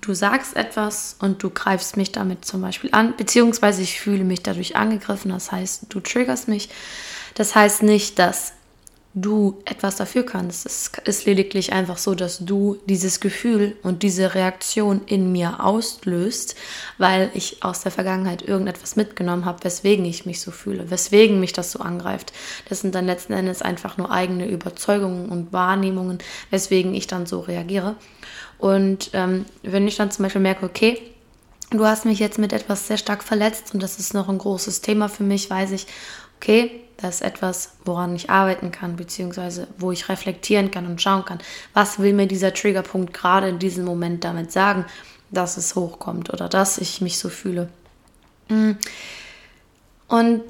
du 0.00 0.14
sagst 0.14 0.56
etwas 0.56 1.16
und 1.20 1.42
du 1.42 1.50
greifst 1.50 1.96
mich 1.96 2.12
damit 2.12 2.44
zum 2.44 2.60
Beispiel 2.60 2.90
an, 2.92 3.16
beziehungsweise 3.16 3.82
ich 3.82 4.00
fühle 4.00 4.24
mich 4.24 4.42
dadurch 4.42 4.76
angegriffen, 4.76 5.30
das 5.30 5.50
heißt, 5.50 5.86
du 5.88 6.00
triggerst 6.00 6.48
mich. 6.48 6.68
Das 7.34 7.54
heißt 7.54 7.82
nicht, 7.82 8.18
dass 8.18 8.52
du 9.20 9.60
etwas 9.64 9.96
dafür 9.96 10.24
kannst. 10.24 10.66
Es 10.66 10.90
ist 11.04 11.26
lediglich 11.26 11.72
einfach 11.72 11.98
so, 11.98 12.14
dass 12.14 12.38
du 12.38 12.78
dieses 12.86 13.20
Gefühl 13.20 13.76
und 13.82 14.02
diese 14.02 14.34
Reaktion 14.34 15.02
in 15.06 15.32
mir 15.32 15.64
auslöst, 15.64 16.54
weil 16.98 17.30
ich 17.34 17.62
aus 17.62 17.80
der 17.80 17.92
Vergangenheit 17.92 18.42
irgendetwas 18.42 18.96
mitgenommen 18.96 19.44
habe, 19.44 19.64
weswegen 19.64 20.04
ich 20.04 20.26
mich 20.26 20.40
so 20.40 20.50
fühle, 20.50 20.90
weswegen 20.90 21.40
mich 21.40 21.52
das 21.52 21.72
so 21.72 21.80
angreift. 21.80 22.32
Das 22.68 22.80
sind 22.80 22.94
dann 22.94 23.06
letzten 23.06 23.32
Endes 23.32 23.62
einfach 23.62 23.96
nur 23.96 24.10
eigene 24.10 24.48
Überzeugungen 24.48 25.28
und 25.28 25.52
Wahrnehmungen, 25.52 26.18
weswegen 26.50 26.94
ich 26.94 27.06
dann 27.06 27.26
so 27.26 27.40
reagiere. 27.40 27.96
Und 28.58 29.10
ähm, 29.12 29.44
wenn 29.62 29.86
ich 29.86 29.96
dann 29.96 30.10
zum 30.10 30.24
Beispiel 30.24 30.42
merke, 30.42 30.66
okay, 30.66 31.00
du 31.70 31.84
hast 31.84 32.04
mich 32.04 32.18
jetzt 32.18 32.38
mit 32.38 32.52
etwas 32.52 32.86
sehr 32.86 32.98
stark 32.98 33.22
verletzt 33.22 33.74
und 33.74 33.82
das 33.82 33.98
ist 33.98 34.14
noch 34.14 34.28
ein 34.28 34.38
großes 34.38 34.80
Thema 34.80 35.08
für 35.08 35.22
mich, 35.22 35.48
weiß 35.48 35.72
ich, 35.72 35.86
okay, 36.36 36.82
das 37.00 37.16
ist 37.16 37.20
etwas, 37.22 37.72
woran 37.84 38.14
ich 38.14 38.28
arbeiten 38.28 38.72
kann, 38.72 38.96
beziehungsweise 38.96 39.68
wo 39.78 39.92
ich 39.92 40.08
reflektieren 40.08 40.70
kann 40.70 40.86
und 40.86 41.00
schauen 41.00 41.24
kann, 41.24 41.38
was 41.72 42.00
will 42.00 42.12
mir 42.12 42.26
dieser 42.26 42.52
Triggerpunkt 42.52 43.14
gerade 43.14 43.48
in 43.48 43.58
diesem 43.58 43.84
Moment 43.84 44.24
damit 44.24 44.52
sagen, 44.52 44.84
dass 45.30 45.56
es 45.56 45.74
hochkommt 45.74 46.32
oder 46.32 46.48
dass 46.48 46.78
ich 46.78 47.00
mich 47.00 47.18
so 47.18 47.28
fühle. 47.28 47.68
Mm. 48.48 48.72
Und 50.08 50.42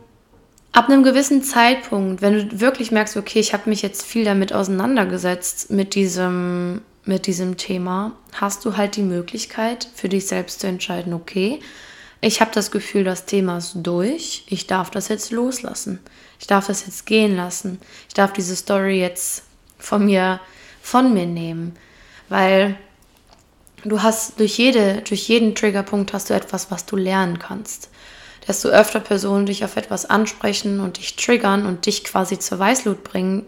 ab 0.73 0.89
einem 0.89 1.03
gewissen 1.03 1.43
Zeitpunkt, 1.43 2.23
wenn 2.23 2.49
du 2.49 2.61
wirklich 2.61 2.93
merkst, 2.93 3.17
okay, 3.17 3.41
ich 3.41 3.53
habe 3.53 3.69
mich 3.69 3.83
jetzt 3.83 4.03
viel 4.03 4.25
damit 4.25 4.53
auseinandergesetzt 4.53 5.71
mit 5.71 5.95
diesem 5.95 6.81
mit 7.05 7.27
diesem 7.27 7.57
Thema, 7.57 8.13
hast 8.35 8.67
du 8.67 8.77
halt 8.77 8.97
die 8.97 9.03
Möglichkeit 9.03 9.89
für 9.95 10.11
dich 10.11 10.27
selbst 10.27 10.61
zu 10.61 10.67
entscheiden, 10.67 11.15
okay, 11.15 11.59
ich 12.21 12.43
habe 12.43 12.51
das 12.53 12.71
Gefühl, 12.71 13.03
das 13.03 13.25
Thema 13.25 13.57
ist 13.59 13.77
durch, 13.77 14.45
ich 14.49 14.67
darf 14.67 14.91
das 14.91 15.09
jetzt 15.09 15.31
loslassen. 15.31 16.01
Ich 16.39 16.47
darf 16.47 16.67
das 16.67 16.87
jetzt 16.87 17.07
gehen 17.07 17.37
lassen. 17.37 17.81
Ich 18.09 18.15
darf 18.15 18.33
diese 18.33 18.57
Story 18.57 19.01
jetzt 19.01 19.43
von 19.79 20.05
mir 20.05 20.41
von 20.83 21.13
mir 21.13 21.27
nehmen, 21.27 21.77
weil 22.29 22.77
du 23.85 24.03
hast 24.03 24.41
durch 24.41 24.57
jede 24.57 25.03
durch 25.03 25.29
jeden 25.29 25.55
Triggerpunkt 25.55 26.13
hast 26.13 26.31
du 26.31 26.35
etwas, 26.35 26.71
was 26.71 26.87
du 26.87 26.97
lernen 26.97 27.39
kannst. 27.39 27.91
Desto 28.47 28.69
öfter 28.69 29.01
Personen 29.01 29.45
dich 29.45 29.65
auf 29.65 29.77
etwas 29.77 30.07
ansprechen 30.07 30.81
und 30.81 30.97
dich 30.97 31.17
triggern 31.17 31.67
und 31.67 31.85
dich 31.85 32.05
quasi 32.05 32.39
zur 32.39 32.59
Weißglut 32.59 33.05
bringen, 33.05 33.45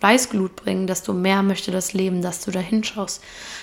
Weißglut 0.00 0.54
bringen, 0.54 0.86
desto 0.86 1.12
mehr 1.12 1.42
möchte 1.42 1.72
das 1.72 1.92
Leben, 1.92 2.22
dass 2.22 2.44
du 2.44 2.52
da 2.52 2.60
hinschaust. 2.60 3.22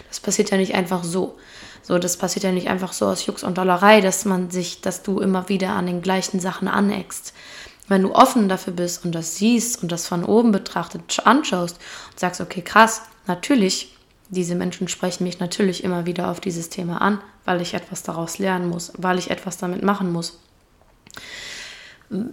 Das 0.09 0.19
passiert 0.19 0.49
ja 0.49 0.57
nicht 0.57 0.75
einfach 0.75 1.03
so. 1.03 1.37
So, 1.83 1.97
das 1.97 2.17
passiert 2.17 2.43
ja 2.43 2.51
nicht 2.51 2.67
einfach 2.67 2.93
so 2.93 3.07
aus 3.07 3.25
Jux 3.25 3.43
und 3.43 3.57
Dollerei, 3.57 4.01
dass 4.01 4.25
man 4.25 4.51
sich, 4.51 4.81
dass 4.81 5.01
du 5.01 5.19
immer 5.19 5.49
wieder 5.49 5.69
an 5.69 5.85
den 5.85 6.01
gleichen 6.01 6.39
Sachen 6.39 6.67
aneckst. 6.67 7.33
Wenn 7.87 8.03
du 8.03 8.13
offen 8.13 8.47
dafür 8.47 8.73
bist 8.73 9.03
und 9.05 9.13
das 9.13 9.35
siehst 9.35 9.83
und 9.83 9.91
das 9.91 10.07
von 10.07 10.23
oben 10.23 10.51
betrachtet 10.51 11.19
anschaust 11.25 11.77
und 12.11 12.19
sagst, 12.19 12.41
okay, 12.41 12.61
krass, 12.61 13.01
natürlich, 13.27 13.95
diese 14.29 14.55
Menschen 14.55 14.87
sprechen 14.87 15.25
mich 15.25 15.39
natürlich 15.39 15.83
immer 15.83 16.05
wieder 16.05 16.29
auf 16.29 16.39
dieses 16.39 16.69
Thema 16.69 17.01
an, 17.01 17.19
weil 17.43 17.61
ich 17.61 17.73
etwas 17.73 18.03
daraus 18.03 18.37
lernen 18.39 18.69
muss, 18.69 18.93
weil 18.97 19.19
ich 19.19 19.29
etwas 19.29 19.57
damit 19.57 19.83
machen 19.83 20.11
muss. 20.11 20.39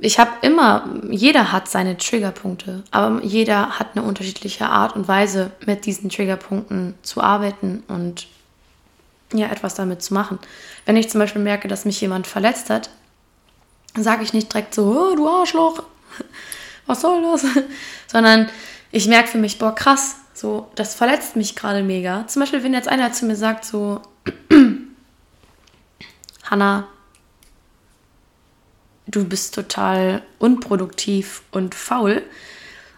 Ich 0.00 0.19
habe 0.19 0.31
immer, 0.43 0.88
jeder 1.09 1.52
hat 1.52 1.69
seine 1.69 1.97
Triggerpunkte, 1.97 2.83
aber 2.90 3.23
jeder 3.23 3.78
hat 3.78 3.97
eine 3.97 4.05
unterschiedliche 4.05 4.69
Art 4.69 4.97
und 4.97 5.07
Weise, 5.07 5.52
mit 5.67 5.87
diesen 5.87 6.11
Triggerpunkten 6.11 6.95
zu 7.02 7.21
arbeiten 7.21 7.85
und 7.87 8.26
ja, 9.33 9.49
etwas 9.49 9.75
damit 9.75 10.02
zu 10.02 10.14
machen. 10.14 10.38
Wenn 10.85 10.97
ich 10.97 11.11
zum 11.11 11.21
Beispiel 11.21 11.43
merke, 11.43 11.69
dass 11.69 11.85
mich 11.85 12.00
jemand 12.00 12.26
verletzt 12.26 12.71
hat, 12.71 12.90
sage 14.02 14.23
ich 14.23 14.33
nicht 14.33 14.52
direkt 14.52 14.75
so, 14.75 14.85
oh, 14.85 15.17
du 15.17 15.28
Arschloch, 15.28 15.83
was 16.87 17.00
soll 17.00 17.23
das? 17.23 17.45
Sondern 18.07 18.49
ich 18.90 19.07
merke 19.07 19.28
für 19.28 19.38
mich, 19.38 19.59
boah, 19.59 19.75
krass, 19.75 20.17
so, 20.35 20.71
das 20.75 20.95
verletzt 20.95 21.37
mich 21.37 21.57
gerade 21.57 21.83
mega. 21.83 22.26
Zum 22.26 22.40
Beispiel, 22.40 22.62
wenn 22.62 22.73
jetzt 22.73 22.88
einer 22.88 23.12
zu 23.12 23.26
mir 23.26 23.37
sagt, 23.37 23.64
so, 23.64 24.00
Hanna, 26.45 26.87
du 29.07 29.25
bist 29.25 29.55
total 29.55 30.23
unproduktiv 30.38 31.43
und 31.50 31.75
faul. 31.75 32.23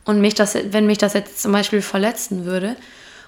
Und 0.04 0.20
mich 0.20 0.34
das, 0.34 0.54
wenn 0.54 0.86
mich 0.86 0.98
das 0.98 1.14
jetzt 1.14 1.40
zum 1.40 1.52
Beispiel 1.52 1.82
verletzen 1.82 2.44
würde, 2.44 2.76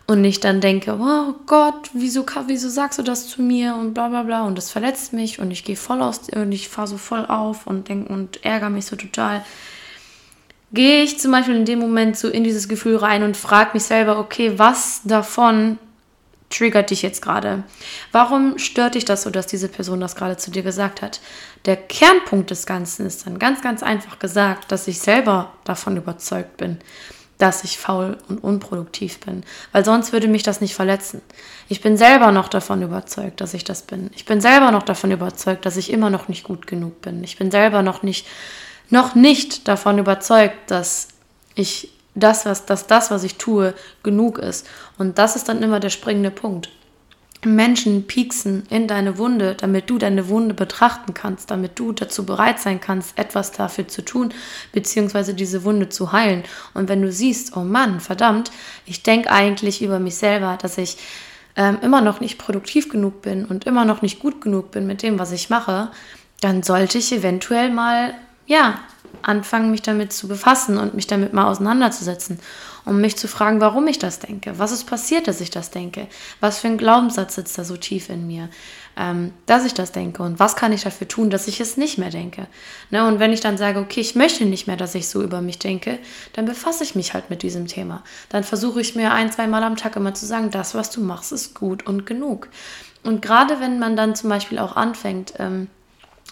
und 0.06 0.24
ich 0.24 0.40
dann 0.40 0.60
denke, 0.60 0.98
oh 1.00 1.34
Gott, 1.46 1.90
wieso, 1.92 2.26
wieso 2.46 2.68
sagst 2.68 2.98
du 2.98 3.02
das 3.02 3.28
zu 3.28 3.40
mir 3.40 3.76
und 3.76 3.94
bla 3.94 4.08
bla 4.08 4.22
bla 4.22 4.42
und 4.42 4.58
das 4.58 4.70
verletzt 4.70 5.12
mich 5.12 5.38
und 5.38 5.50
ich 5.50 5.64
gehe 5.64 5.76
voll 5.76 6.02
aus 6.02 6.28
und 6.34 6.52
ich 6.52 6.68
fahre 6.68 6.88
so 6.88 6.96
voll 6.96 7.24
auf 7.26 7.66
und 7.66 7.88
denke 7.88 8.12
und 8.12 8.44
ärgere 8.44 8.70
mich 8.70 8.86
so 8.86 8.96
total. 8.96 9.44
Gehe 10.72 11.02
ich 11.02 11.18
zum 11.18 11.30
Beispiel 11.30 11.54
in 11.54 11.64
dem 11.64 11.78
Moment 11.78 12.16
so 12.16 12.28
in 12.28 12.44
dieses 12.44 12.68
Gefühl 12.68 12.96
rein 12.96 13.22
und 13.22 13.36
frage 13.36 13.70
mich 13.74 13.84
selber, 13.84 14.18
okay, 14.18 14.58
was 14.58 15.02
davon 15.04 15.78
triggert 16.48 16.90
dich 16.90 17.02
jetzt 17.02 17.22
gerade? 17.22 17.62
Warum 18.10 18.58
stört 18.58 18.94
dich 18.94 19.04
das 19.04 19.22
so, 19.22 19.30
dass 19.30 19.46
diese 19.46 19.68
Person 19.68 20.00
das 20.00 20.16
gerade 20.16 20.36
zu 20.36 20.50
dir 20.50 20.62
gesagt 20.62 21.00
hat? 21.00 21.20
Der 21.64 21.76
Kernpunkt 21.76 22.50
des 22.50 22.66
Ganzen 22.66 23.06
ist 23.06 23.26
dann 23.26 23.38
ganz, 23.38 23.62
ganz 23.62 23.82
einfach 23.82 24.18
gesagt, 24.18 24.72
dass 24.72 24.88
ich 24.88 24.98
selber 24.98 25.52
davon 25.64 25.96
überzeugt 25.96 26.56
bin 26.56 26.78
dass 27.42 27.64
ich 27.64 27.76
faul 27.76 28.18
und 28.28 28.38
unproduktiv 28.38 29.18
bin, 29.18 29.42
weil 29.72 29.84
sonst 29.84 30.12
würde 30.12 30.28
mich 30.28 30.44
das 30.44 30.60
nicht 30.60 30.76
verletzen. 30.76 31.20
Ich 31.68 31.80
bin 31.80 31.96
selber 31.96 32.30
noch 32.30 32.46
davon 32.46 32.82
überzeugt, 32.82 33.40
dass 33.40 33.52
ich 33.52 33.64
das 33.64 33.82
bin. 33.82 34.10
Ich 34.14 34.24
bin 34.24 34.40
selber 34.40 34.70
noch 34.70 34.84
davon 34.84 35.10
überzeugt, 35.10 35.66
dass 35.66 35.76
ich 35.76 35.92
immer 35.92 36.08
noch 36.08 36.28
nicht 36.28 36.44
gut 36.44 36.68
genug 36.68 37.02
bin. 37.02 37.24
Ich 37.24 37.36
bin 37.36 37.50
selber 37.50 37.82
noch 37.82 38.04
nicht 38.04 38.26
noch 38.90 39.14
nicht 39.16 39.66
davon 39.66 39.98
überzeugt, 39.98 40.70
dass 40.70 41.08
ich 41.54 41.88
das, 42.14 42.46
was, 42.46 42.66
dass 42.66 42.86
das, 42.86 43.10
was 43.10 43.24
ich 43.24 43.38
tue, 43.38 43.74
genug 44.02 44.38
ist. 44.38 44.68
Und 44.98 45.18
das 45.18 45.34
ist 45.34 45.48
dann 45.48 45.62
immer 45.62 45.80
der 45.80 45.90
springende 45.90 46.30
Punkt. 46.30 46.68
Menschen 47.44 48.06
pieksen 48.06 48.64
in 48.70 48.86
deine 48.86 49.18
Wunde, 49.18 49.56
damit 49.56 49.90
du 49.90 49.98
deine 49.98 50.28
Wunde 50.28 50.54
betrachten 50.54 51.12
kannst, 51.12 51.50
damit 51.50 51.78
du 51.78 51.92
dazu 51.92 52.24
bereit 52.24 52.60
sein 52.60 52.80
kannst, 52.80 53.18
etwas 53.18 53.50
dafür 53.50 53.88
zu 53.88 54.02
tun, 54.02 54.32
beziehungsweise 54.72 55.34
diese 55.34 55.64
Wunde 55.64 55.88
zu 55.88 56.12
heilen. 56.12 56.44
Und 56.74 56.88
wenn 56.88 57.02
du 57.02 57.10
siehst, 57.10 57.56
oh 57.56 57.64
Mann, 57.64 58.00
verdammt, 58.00 58.52
ich 58.86 59.02
denke 59.02 59.30
eigentlich 59.30 59.82
über 59.82 59.98
mich 59.98 60.16
selber, 60.16 60.56
dass 60.60 60.78
ich 60.78 60.98
ähm, 61.56 61.78
immer 61.82 62.00
noch 62.00 62.20
nicht 62.20 62.38
produktiv 62.38 62.88
genug 62.88 63.22
bin 63.22 63.44
und 63.44 63.64
immer 63.64 63.84
noch 63.84 64.02
nicht 64.02 64.20
gut 64.20 64.40
genug 64.40 64.70
bin 64.70 64.86
mit 64.86 65.02
dem, 65.02 65.18
was 65.18 65.32
ich 65.32 65.50
mache, 65.50 65.90
dann 66.40 66.62
sollte 66.62 66.98
ich 66.98 67.12
eventuell 67.12 67.70
mal, 67.70 68.14
ja, 68.46 68.78
anfangen, 69.20 69.70
mich 69.70 69.82
damit 69.82 70.12
zu 70.12 70.28
befassen 70.28 70.78
und 70.78 70.94
mich 70.94 71.06
damit 71.06 71.32
mal 71.32 71.46
auseinanderzusetzen 71.46 72.38
um 72.84 73.00
mich 73.00 73.16
zu 73.16 73.28
fragen, 73.28 73.60
warum 73.60 73.86
ich 73.86 73.98
das 73.98 74.18
denke. 74.18 74.58
Was 74.58 74.72
ist 74.72 74.84
passiert, 74.84 75.28
dass 75.28 75.40
ich 75.40 75.50
das 75.50 75.70
denke? 75.70 76.08
Was 76.40 76.58
für 76.58 76.68
ein 76.68 76.78
Glaubenssatz 76.78 77.36
sitzt 77.36 77.58
da 77.58 77.64
so 77.64 77.76
tief 77.76 78.08
in 78.08 78.26
mir, 78.26 78.48
ähm, 78.96 79.32
dass 79.46 79.64
ich 79.64 79.74
das 79.74 79.92
denke? 79.92 80.22
Und 80.22 80.38
was 80.38 80.56
kann 80.56 80.72
ich 80.72 80.82
dafür 80.82 81.08
tun, 81.08 81.30
dass 81.30 81.48
ich 81.48 81.60
es 81.60 81.76
nicht 81.76 81.98
mehr 81.98 82.10
denke? 82.10 82.46
Ne? 82.90 83.06
Und 83.06 83.20
wenn 83.20 83.32
ich 83.32 83.40
dann 83.40 83.56
sage, 83.56 83.78
okay, 83.78 84.00
ich 84.00 84.14
möchte 84.14 84.44
nicht 84.44 84.66
mehr, 84.66 84.76
dass 84.76 84.94
ich 84.94 85.08
so 85.08 85.22
über 85.22 85.40
mich 85.40 85.58
denke, 85.58 85.98
dann 86.32 86.44
befasse 86.44 86.84
ich 86.84 86.94
mich 86.94 87.14
halt 87.14 87.30
mit 87.30 87.42
diesem 87.42 87.66
Thema. 87.66 88.02
Dann 88.28 88.44
versuche 88.44 88.80
ich 88.80 88.94
mir 88.94 89.12
ein, 89.12 89.30
zwei 89.30 89.46
Mal 89.46 89.62
am 89.62 89.76
Tag 89.76 89.96
immer 89.96 90.14
zu 90.14 90.26
sagen, 90.26 90.50
das, 90.50 90.74
was 90.74 90.90
du 90.90 91.00
machst, 91.00 91.32
ist 91.32 91.54
gut 91.54 91.86
und 91.86 92.06
genug. 92.06 92.48
Und 93.04 93.22
gerade 93.22 93.60
wenn 93.60 93.78
man 93.78 93.96
dann 93.96 94.14
zum 94.14 94.30
Beispiel 94.30 94.58
auch 94.58 94.76
anfängt, 94.76 95.34
ähm, 95.38 95.68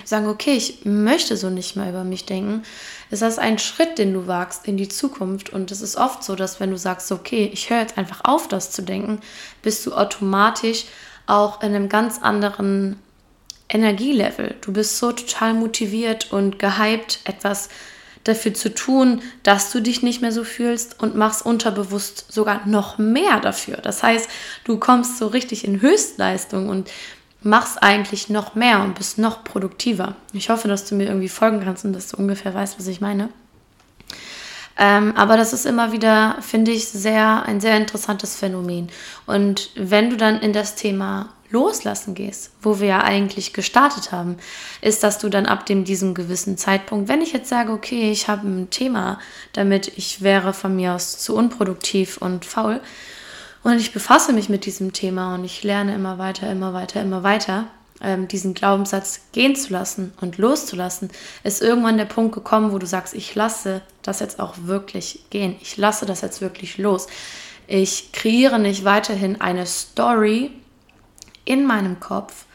sagen, 0.04 0.28
okay, 0.28 0.52
ich 0.52 0.84
möchte 0.84 1.36
so 1.36 1.50
nicht 1.50 1.76
mehr 1.76 1.88
über 1.88 2.04
mich 2.04 2.26
denken, 2.26 2.62
ist 3.10 3.22
das 3.22 3.38
ein 3.38 3.58
Schritt, 3.58 3.98
den 3.98 4.12
du 4.12 4.26
wagst 4.26 4.66
in 4.66 4.76
die 4.76 4.88
Zukunft. 4.88 5.50
Und 5.50 5.70
es 5.70 5.80
ist 5.80 5.96
oft 5.96 6.22
so, 6.22 6.36
dass 6.36 6.60
wenn 6.60 6.70
du 6.70 6.78
sagst, 6.78 7.10
okay, 7.12 7.50
ich 7.52 7.70
höre 7.70 7.80
jetzt 7.80 7.98
einfach 7.98 8.20
auf, 8.24 8.48
das 8.48 8.70
zu 8.70 8.82
denken, 8.82 9.20
bist 9.62 9.84
du 9.86 9.94
automatisch 9.94 10.84
auch 11.26 11.62
in 11.62 11.74
einem 11.74 11.88
ganz 11.88 12.20
anderen 12.20 12.96
Energielevel. 13.68 14.56
Du 14.60 14.72
bist 14.72 14.98
so 14.98 15.12
total 15.12 15.54
motiviert 15.54 16.32
und 16.32 16.58
gehypt, 16.58 17.20
etwas 17.24 17.68
dafür 18.24 18.52
zu 18.52 18.74
tun, 18.74 19.22
dass 19.42 19.72
du 19.72 19.80
dich 19.80 20.02
nicht 20.02 20.20
mehr 20.20 20.32
so 20.32 20.44
fühlst 20.44 21.00
und 21.00 21.16
machst 21.16 21.44
unterbewusst 21.44 22.30
sogar 22.30 22.66
noch 22.66 22.98
mehr 22.98 23.40
dafür. 23.40 23.78
Das 23.78 24.02
heißt, 24.02 24.28
du 24.64 24.78
kommst 24.78 25.18
so 25.18 25.28
richtig 25.28 25.64
in 25.64 25.80
Höchstleistung 25.80 26.68
und 26.68 26.90
machst 27.42 27.82
eigentlich 27.82 28.28
noch 28.28 28.54
mehr 28.54 28.80
und 28.80 28.94
bist 28.94 29.18
noch 29.18 29.44
produktiver. 29.44 30.14
Ich 30.32 30.50
hoffe, 30.50 30.68
dass 30.68 30.84
du 30.86 30.94
mir 30.94 31.06
irgendwie 31.06 31.28
folgen 31.28 31.62
kannst 31.64 31.84
und 31.84 31.92
dass 31.92 32.08
du 32.08 32.16
ungefähr 32.16 32.54
weißt, 32.54 32.78
was 32.78 32.86
ich 32.86 33.00
meine. 33.00 33.28
Ähm, 34.78 35.14
aber 35.16 35.36
das 35.36 35.52
ist 35.52 35.66
immer 35.66 35.92
wieder, 35.92 36.36
finde 36.40 36.70
ich, 36.70 36.88
sehr, 36.88 37.42
ein 37.44 37.60
sehr 37.60 37.76
interessantes 37.76 38.36
Phänomen. 38.36 38.88
Und 39.26 39.70
wenn 39.74 40.10
du 40.10 40.16
dann 40.16 40.40
in 40.40 40.52
das 40.52 40.74
Thema 40.74 41.30
Loslassen 41.50 42.14
gehst, 42.14 42.52
wo 42.62 42.78
wir 42.78 42.86
ja 42.86 43.02
eigentlich 43.02 43.52
gestartet 43.52 44.12
haben, 44.12 44.36
ist, 44.80 45.02
dass 45.02 45.18
du 45.18 45.28
dann 45.28 45.46
ab 45.46 45.66
dem 45.66 45.84
diesem 45.84 46.14
gewissen 46.14 46.56
Zeitpunkt, 46.56 47.08
wenn 47.08 47.22
ich 47.22 47.32
jetzt 47.32 47.48
sage, 47.48 47.72
okay, 47.72 48.10
ich 48.10 48.28
habe 48.28 48.46
ein 48.46 48.70
Thema, 48.70 49.18
damit 49.52 49.88
ich 49.98 50.22
wäre 50.22 50.52
von 50.52 50.76
mir 50.76 50.94
aus 50.94 51.18
zu 51.18 51.34
unproduktiv 51.34 52.18
und 52.18 52.44
faul, 52.44 52.80
und 53.62 53.78
ich 53.78 53.92
befasse 53.92 54.32
mich 54.32 54.48
mit 54.48 54.64
diesem 54.64 54.92
Thema 54.92 55.34
und 55.34 55.44
ich 55.44 55.62
lerne 55.62 55.94
immer 55.94 56.18
weiter, 56.18 56.50
immer 56.50 56.72
weiter, 56.72 57.02
immer 57.02 57.22
weiter, 57.22 57.66
ähm, 58.00 58.28
diesen 58.28 58.54
Glaubenssatz 58.54 59.20
gehen 59.32 59.54
zu 59.54 59.72
lassen 59.72 60.12
und 60.20 60.38
loszulassen, 60.38 61.10
ist 61.44 61.62
irgendwann 61.62 61.98
der 61.98 62.06
Punkt 62.06 62.34
gekommen, 62.34 62.72
wo 62.72 62.78
du 62.78 62.86
sagst, 62.86 63.14
ich 63.14 63.34
lasse 63.34 63.82
das 64.02 64.20
jetzt 64.20 64.40
auch 64.40 64.54
wirklich 64.64 65.24
gehen. 65.30 65.56
Ich 65.60 65.76
lasse 65.76 66.06
das 66.06 66.22
jetzt 66.22 66.40
wirklich 66.40 66.78
los. 66.78 67.06
Ich 67.66 68.12
kreiere 68.12 68.58
nicht 68.58 68.84
weiterhin 68.84 69.40
eine 69.40 69.66
Story 69.66 70.50
in 71.44 71.66
meinem 71.66 72.00
Kopf 72.00 72.46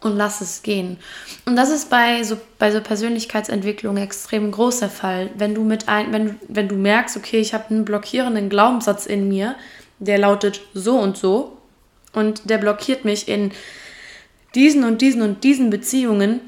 und 0.00 0.16
lasse 0.16 0.44
es 0.44 0.62
gehen. 0.62 0.98
Und 1.44 1.56
das 1.56 1.70
ist 1.70 1.90
bei 1.90 2.22
so, 2.22 2.36
bei 2.58 2.70
so 2.70 2.80
Persönlichkeitsentwicklung 2.80 3.96
extrem 3.96 4.50
großer 4.50 4.90
Fall. 4.90 5.30
Wenn 5.36 5.54
du 5.54 5.64
mit 5.64 5.88
ein, 5.88 6.12
wenn, 6.12 6.38
wenn 6.46 6.68
du 6.68 6.76
merkst, 6.76 7.16
okay, 7.16 7.40
ich 7.40 7.54
habe 7.54 7.70
einen 7.70 7.84
blockierenden 7.84 8.48
Glaubenssatz 8.48 9.06
in 9.06 9.28
mir, 9.28 9.56
der 9.98 10.18
lautet 10.18 10.60
so 10.74 10.98
und 10.98 11.16
so 11.16 11.58
und 12.12 12.48
der 12.48 12.58
blockiert 12.58 13.04
mich 13.04 13.28
in 13.28 13.52
diesen 14.54 14.84
und 14.84 15.02
diesen 15.02 15.22
und 15.22 15.44
diesen 15.44 15.70
Beziehungen 15.70 16.40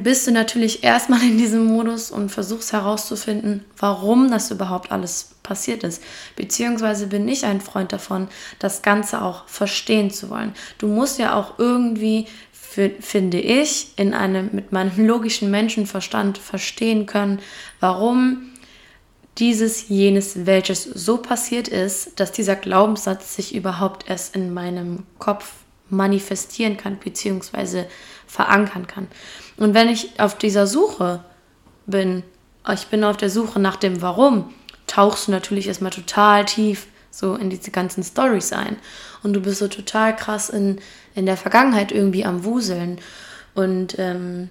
bist 0.00 0.26
du 0.26 0.30
natürlich 0.30 0.84
erstmal 0.84 1.22
in 1.22 1.36
diesem 1.36 1.66
Modus 1.66 2.10
und 2.10 2.30
versuchst 2.30 2.72
herauszufinden, 2.72 3.64
warum 3.76 4.30
das 4.30 4.50
überhaupt 4.50 4.90
alles 4.90 5.32
passiert 5.42 5.84
ist. 5.84 6.02
Beziehungsweise 6.34 7.08
bin 7.08 7.28
ich 7.28 7.44
ein 7.44 7.60
Freund 7.60 7.92
davon, 7.92 8.28
das 8.58 8.80
Ganze 8.80 9.22
auch 9.22 9.46
verstehen 9.48 10.10
zu 10.10 10.30
wollen. 10.30 10.54
Du 10.78 10.86
musst 10.86 11.18
ja 11.18 11.34
auch 11.34 11.58
irgendwie, 11.58 12.26
finde 12.52 13.38
ich, 13.38 13.88
in 13.96 14.14
einem 14.14 14.50
mit 14.52 14.72
meinem 14.72 14.92
logischen 15.06 15.50
Menschenverstand 15.50 16.38
verstehen 16.38 17.04
können, 17.04 17.40
warum 17.80 18.51
dieses, 19.38 19.88
jenes, 19.88 20.46
welches 20.46 20.84
so 20.84 21.18
passiert 21.18 21.68
ist, 21.68 22.20
dass 22.20 22.32
dieser 22.32 22.56
Glaubenssatz 22.56 23.34
sich 23.34 23.54
überhaupt 23.54 24.08
erst 24.08 24.36
in 24.36 24.52
meinem 24.52 25.04
Kopf 25.18 25.52
manifestieren 25.88 26.76
kann, 26.76 26.98
beziehungsweise 26.98 27.86
verankern 28.26 28.86
kann. 28.86 29.08
Und 29.56 29.74
wenn 29.74 29.88
ich 29.88 30.18
auf 30.20 30.36
dieser 30.36 30.66
Suche 30.66 31.24
bin, 31.86 32.22
ich 32.72 32.86
bin 32.86 33.04
auf 33.04 33.16
der 33.16 33.30
Suche 33.30 33.58
nach 33.58 33.76
dem 33.76 34.02
Warum, 34.02 34.52
tauchst 34.86 35.28
du 35.28 35.32
natürlich 35.32 35.68
erstmal 35.68 35.90
total 35.90 36.44
tief 36.44 36.86
so 37.10 37.34
in 37.34 37.50
diese 37.50 37.70
ganzen 37.70 38.02
Stories 38.02 38.52
ein. 38.52 38.76
Und 39.22 39.34
du 39.34 39.40
bist 39.40 39.58
so 39.58 39.68
total 39.68 40.16
krass 40.16 40.48
in, 40.48 40.80
in 41.14 41.26
der 41.26 41.36
Vergangenheit 41.36 41.92
irgendwie 41.92 42.24
am 42.24 42.44
Wuseln 42.44 42.98
und 43.54 43.98
ähm, 43.98 44.50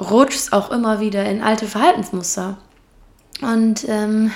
rutschst 0.00 0.52
auch 0.52 0.70
immer 0.70 1.00
wieder 1.00 1.24
in 1.24 1.42
alte 1.42 1.66
Verhaltensmuster. 1.66 2.58
Und 3.40 3.86
ähm, 3.88 4.32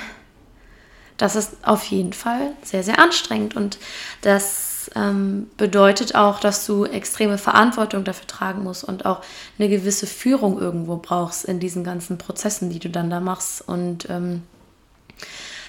das 1.17 1.37
ist 1.37 1.53
auf 1.63 1.85
jeden 1.85 2.13
Fall 2.13 2.53
sehr, 2.63 2.83
sehr 2.83 2.99
anstrengend. 2.99 3.57
Und 3.57 3.79
das 4.23 4.91
ähm, 4.95 5.51
bedeutet 5.57 6.15
auch, 6.15 6.41
dass 6.41 6.67
du 6.67 6.85
extreme 6.85 7.39
Verantwortung 7.39 8.05
dafür 8.05 8.27
tragen 8.27 8.63
musst 8.63 8.85
und 8.85 9.05
auch 9.05 9.23
eine 9.59 9.69
gewisse 9.69 10.07
Führung 10.07 10.59
irgendwo 10.59 10.97
brauchst 10.97 11.45
in 11.45 11.61
diesen 11.61 11.85
ganzen 11.85 12.19
Prozessen, 12.19 12.71
die 12.71 12.79
du 12.79 12.89
dann 12.89 13.11
da 13.11 13.21
machst. 13.21 13.67
Und 13.67 14.09
ähm, 14.09 14.43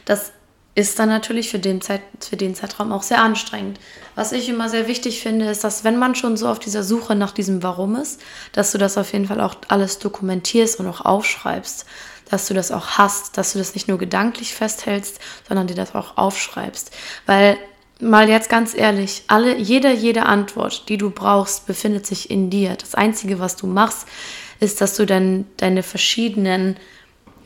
das 0.05 0.31
ist 0.73 0.97
dann 0.99 1.09
natürlich 1.09 1.49
für 1.49 1.59
den, 1.59 1.81
Zeit, 1.81 2.01
für 2.21 2.37
den 2.37 2.55
Zeitraum 2.55 2.93
auch 2.93 3.03
sehr 3.03 3.21
anstrengend. 3.21 3.77
Was 4.15 4.31
ich 4.31 4.47
immer 4.47 4.69
sehr 4.69 4.87
wichtig 4.87 5.21
finde, 5.21 5.49
ist, 5.49 5.65
dass 5.65 5.83
wenn 5.83 5.97
man 5.97 6.15
schon 6.15 6.37
so 6.37 6.47
auf 6.47 6.59
dieser 6.59 6.83
Suche 6.83 7.13
nach 7.13 7.31
diesem 7.31 7.61
Warum 7.61 7.97
ist, 7.97 8.21
dass 8.53 8.71
du 8.71 8.77
das 8.77 8.97
auf 8.97 9.11
jeden 9.11 9.25
Fall 9.25 9.41
auch 9.41 9.55
alles 9.67 9.99
dokumentierst 9.99 10.79
und 10.79 10.87
auch 10.87 11.01
aufschreibst 11.01 11.85
dass 12.31 12.47
du 12.47 12.53
das 12.53 12.71
auch 12.71 12.97
hast, 12.97 13.37
dass 13.37 13.53
du 13.53 13.59
das 13.59 13.73
nicht 13.75 13.87
nur 13.87 13.97
gedanklich 13.97 14.53
festhältst, 14.53 15.19
sondern 15.47 15.67
dir 15.67 15.75
das 15.75 15.93
auch 15.95 16.17
aufschreibst. 16.17 16.91
Weil 17.25 17.57
mal 17.99 18.29
jetzt 18.29 18.49
ganz 18.49 18.75
ehrlich, 18.75 19.23
alle, 19.27 19.57
jede, 19.57 19.93
jede 19.93 20.25
Antwort, 20.25 20.89
die 20.89 20.97
du 20.97 21.09
brauchst, 21.09 21.67
befindet 21.67 22.05
sich 22.05 22.31
in 22.31 22.49
dir. 22.49 22.75
Das 22.75 22.95
Einzige, 22.95 23.39
was 23.39 23.55
du 23.55 23.67
machst, 23.67 24.07
ist, 24.59 24.81
dass 24.81 24.95
du 24.95 25.05
dann 25.05 25.45
deine 25.57 25.83
verschiedenen 25.83 26.77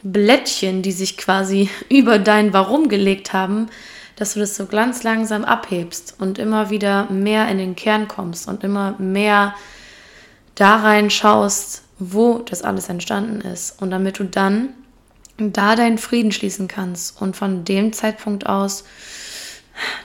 Blättchen, 0.04 0.82
die 0.82 0.92
sich 0.92 1.18
quasi 1.18 1.70
über 1.90 2.20
dein 2.20 2.54
Warum 2.54 2.90
gelegt 2.90 3.34
haben, 3.34 3.68
dass 4.16 4.34
du 4.34 4.40
das 4.40 4.56
so 4.56 4.66
ganz 4.66 5.04
langsam 5.04 5.44
abhebst 5.44 6.16
und 6.20 6.40
immer 6.40 6.70
wieder 6.70 7.10
mehr 7.12 7.50
in 7.50 7.58
den 7.58 7.76
Kern 7.76 8.08
kommst 8.08 8.48
und 8.48 8.64
immer 8.64 8.96
mehr 8.98 9.56
da 10.56 10.78
rein 10.78 11.10
schaust, 11.10 11.84
wo 12.00 12.40
das 12.40 12.62
alles 12.62 12.90
entstanden 12.90 13.42
ist. 13.42 13.82
Und 13.82 13.92
damit 13.92 14.20
du 14.20 14.26
dann 14.26 14.70
da 15.38 15.76
deinen 15.76 15.98
Frieden 15.98 16.32
schließen 16.32 16.68
kannst 16.68 17.22
und 17.22 17.36
von 17.36 17.66
dem 17.66 17.94
Zeitpunkt 17.94 18.46
aus 18.46 18.86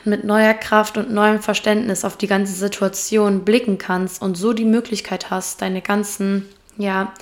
mit 0.04 0.24
neuer 0.24 0.54
Kraft 0.54 0.98
und 0.98 1.12
neuem 1.12 1.40
Verständnis 1.40 2.04
auf 2.04 2.16
die 2.16 2.26
ganze 2.26 2.54
Situation 2.54 3.44
blicken 3.44 3.78
kannst 3.78 4.20
und 4.20 4.36
so 4.36 4.52
die 4.52 4.64
Möglichkeit 4.64 5.30
hast, 5.30 5.62
deine 5.62 5.80
ganzen, 5.80 6.46
ja, 6.76 7.12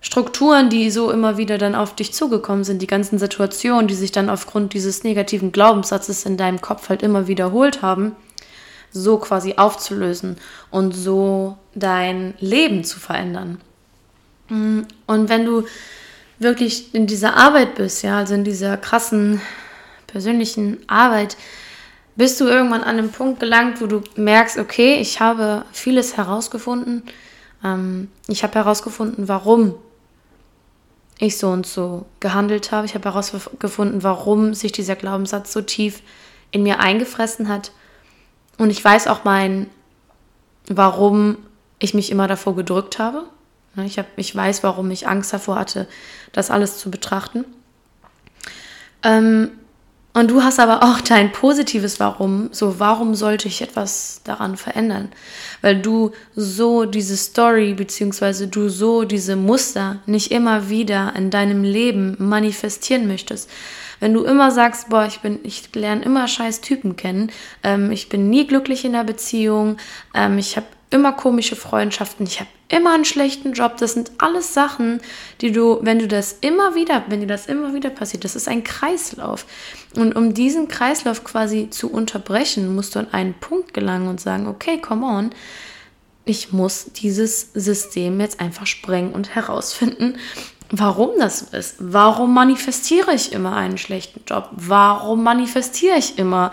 Strukturen, 0.00 0.70
die 0.70 0.90
so 0.90 1.10
immer 1.10 1.38
wieder 1.38 1.58
dann 1.58 1.74
auf 1.74 1.94
dich 1.94 2.14
zugekommen 2.14 2.62
sind, 2.62 2.80
die 2.80 2.86
ganzen 2.86 3.18
Situationen, 3.18 3.88
die 3.88 3.94
sich 3.94 4.12
dann 4.12 4.30
aufgrund 4.30 4.72
dieses 4.72 5.02
negativen 5.02 5.50
Glaubenssatzes 5.50 6.24
in 6.24 6.36
deinem 6.36 6.60
Kopf 6.60 6.88
halt 6.88 7.02
immer 7.02 7.26
wiederholt 7.26 7.82
haben, 7.82 8.14
so 8.92 9.18
quasi 9.18 9.54
aufzulösen 9.56 10.36
und 10.70 10.92
so 10.92 11.58
dein 11.74 12.34
Leben 12.38 12.84
zu 12.84 13.00
verändern. 13.00 13.60
Mm, 14.48 14.82
und 15.06 15.28
wenn 15.28 15.44
du 15.44 15.64
wirklich 16.38 16.94
in 16.94 17.06
dieser 17.06 17.36
Arbeit 17.36 17.74
bist, 17.74 18.02
ja, 18.02 18.18
also 18.18 18.34
in 18.34 18.44
dieser 18.44 18.76
krassen 18.76 19.40
persönlichen 20.06 20.78
Arbeit, 20.88 21.36
bist 22.16 22.40
du 22.40 22.46
irgendwann 22.46 22.82
an 22.82 22.98
einem 22.98 23.12
Punkt 23.12 23.40
gelangt, 23.40 23.80
wo 23.80 23.86
du 23.86 24.02
merkst, 24.16 24.58
okay, 24.58 24.96
ich 24.96 25.20
habe 25.20 25.64
vieles 25.72 26.16
herausgefunden. 26.16 27.02
Ähm, 27.62 28.08
ich 28.26 28.42
habe 28.42 28.54
herausgefunden, 28.54 29.28
warum 29.28 29.74
ich 31.18 31.38
so 31.38 31.48
und 31.48 31.66
so 31.66 32.06
gehandelt 32.20 32.72
habe. 32.72 32.86
Ich 32.86 32.94
habe 32.94 33.04
herausgefunden, 33.04 34.02
warum 34.02 34.54
sich 34.54 34.72
dieser 34.72 34.96
Glaubenssatz 34.96 35.52
so 35.52 35.60
tief 35.60 36.02
in 36.50 36.62
mir 36.62 36.80
eingefressen 36.80 37.48
hat. 37.48 37.72
Und 38.56 38.70
ich 38.70 38.84
weiß 38.84 39.06
auch 39.06 39.24
mein, 39.24 39.68
warum 40.68 41.38
ich 41.78 41.94
mich 41.94 42.10
immer 42.10 42.26
davor 42.26 42.56
gedrückt 42.56 42.98
habe. 42.98 43.24
Ne, 43.78 43.86
ich, 43.86 43.96
hab, 43.96 44.06
ich 44.16 44.34
weiß, 44.34 44.64
warum 44.64 44.90
ich 44.90 45.06
Angst 45.06 45.32
davor 45.32 45.56
hatte, 45.56 45.86
das 46.32 46.50
alles 46.50 46.78
zu 46.78 46.90
betrachten. 46.90 47.44
Ähm, 49.04 49.52
und 50.14 50.32
du 50.32 50.42
hast 50.42 50.58
aber 50.58 50.82
auch 50.82 51.00
dein 51.00 51.30
positives 51.30 52.00
Warum. 52.00 52.48
So, 52.50 52.80
warum 52.80 53.14
sollte 53.14 53.46
ich 53.46 53.62
etwas 53.62 54.20
daran 54.24 54.56
verändern? 54.56 55.10
Weil 55.60 55.80
du 55.80 56.10
so 56.34 56.86
diese 56.86 57.16
Story 57.16 57.74
beziehungsweise 57.74 58.48
du 58.48 58.68
so 58.68 59.04
diese 59.04 59.36
Muster 59.36 60.00
nicht 60.06 60.32
immer 60.32 60.70
wieder 60.70 61.12
in 61.14 61.30
deinem 61.30 61.62
Leben 61.62 62.16
manifestieren 62.18 63.06
möchtest. 63.06 63.48
Wenn 64.00 64.12
du 64.12 64.24
immer 64.24 64.50
sagst, 64.50 64.88
boah, 64.88 65.06
ich 65.06 65.20
bin, 65.20 65.38
ich 65.44 65.72
lerne 65.72 66.02
immer 66.02 66.26
scheiß 66.26 66.62
Typen 66.62 66.96
kennen, 66.96 67.30
ähm, 67.62 67.92
ich 67.92 68.08
bin 68.08 68.28
nie 68.28 68.44
glücklich 68.44 68.84
in 68.84 68.94
der 68.94 69.04
Beziehung, 69.04 69.76
ähm, 70.14 70.36
ich 70.38 70.56
habe 70.56 70.66
immer 70.90 71.12
komische 71.12 71.56
Freundschaften, 71.56 72.26
ich 72.26 72.40
habe 72.40 72.50
immer 72.68 72.94
einen 72.94 73.04
schlechten 73.04 73.52
Job. 73.52 73.76
Das 73.78 73.94
sind 73.94 74.12
alles 74.18 74.54
Sachen, 74.54 75.00
die 75.40 75.52
du, 75.52 75.78
wenn 75.82 75.98
du 75.98 76.08
das 76.08 76.36
immer 76.40 76.74
wieder, 76.74 77.04
wenn 77.08 77.20
dir 77.20 77.26
das 77.26 77.46
immer 77.46 77.74
wieder 77.74 77.90
passiert, 77.90 78.24
das 78.24 78.36
ist 78.36 78.48
ein 78.48 78.64
Kreislauf. 78.64 79.46
Und 79.96 80.14
um 80.16 80.34
diesen 80.34 80.68
Kreislauf 80.68 81.24
quasi 81.24 81.70
zu 81.70 81.90
unterbrechen, 81.90 82.74
musst 82.74 82.94
du 82.94 83.00
an 83.00 83.12
einen 83.12 83.34
Punkt 83.34 83.74
gelangen 83.74 84.08
und 84.08 84.20
sagen, 84.20 84.46
okay, 84.46 84.78
come 84.80 85.06
on, 85.06 85.30
ich 86.24 86.52
muss 86.52 86.86
dieses 86.92 87.52
System 87.54 88.20
jetzt 88.20 88.40
einfach 88.40 88.66
sprengen 88.66 89.12
und 89.12 89.34
herausfinden, 89.34 90.18
warum 90.70 91.10
das 91.18 91.40
so 91.40 91.56
ist. 91.56 91.76
Warum 91.78 92.34
manifestiere 92.34 93.14
ich 93.14 93.32
immer 93.32 93.56
einen 93.56 93.78
schlechten 93.78 94.20
Job? 94.26 94.50
Warum 94.52 95.22
manifestiere 95.22 95.96
ich 95.96 96.18
immer 96.18 96.50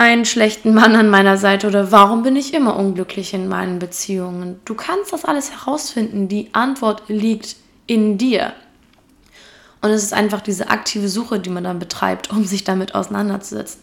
einen 0.00 0.24
schlechten 0.24 0.72
Mann 0.72 0.96
an 0.96 1.10
meiner 1.10 1.36
Seite 1.36 1.66
oder 1.66 1.92
warum 1.92 2.22
bin 2.22 2.34
ich 2.34 2.54
immer 2.54 2.74
unglücklich 2.76 3.34
in 3.34 3.48
meinen 3.48 3.78
Beziehungen? 3.78 4.58
Du 4.64 4.74
kannst 4.74 5.12
das 5.12 5.26
alles 5.26 5.50
herausfinden. 5.50 6.26
Die 6.26 6.48
Antwort 6.54 7.02
liegt 7.08 7.56
in 7.86 8.16
dir. 8.16 8.54
Und 9.82 9.90
es 9.90 10.02
ist 10.02 10.14
einfach 10.14 10.40
diese 10.40 10.70
aktive 10.70 11.06
Suche, 11.06 11.38
die 11.38 11.50
man 11.50 11.64
dann 11.64 11.78
betreibt, 11.78 12.30
um 12.30 12.46
sich 12.46 12.64
damit 12.64 12.94
auseinanderzusetzen. 12.94 13.82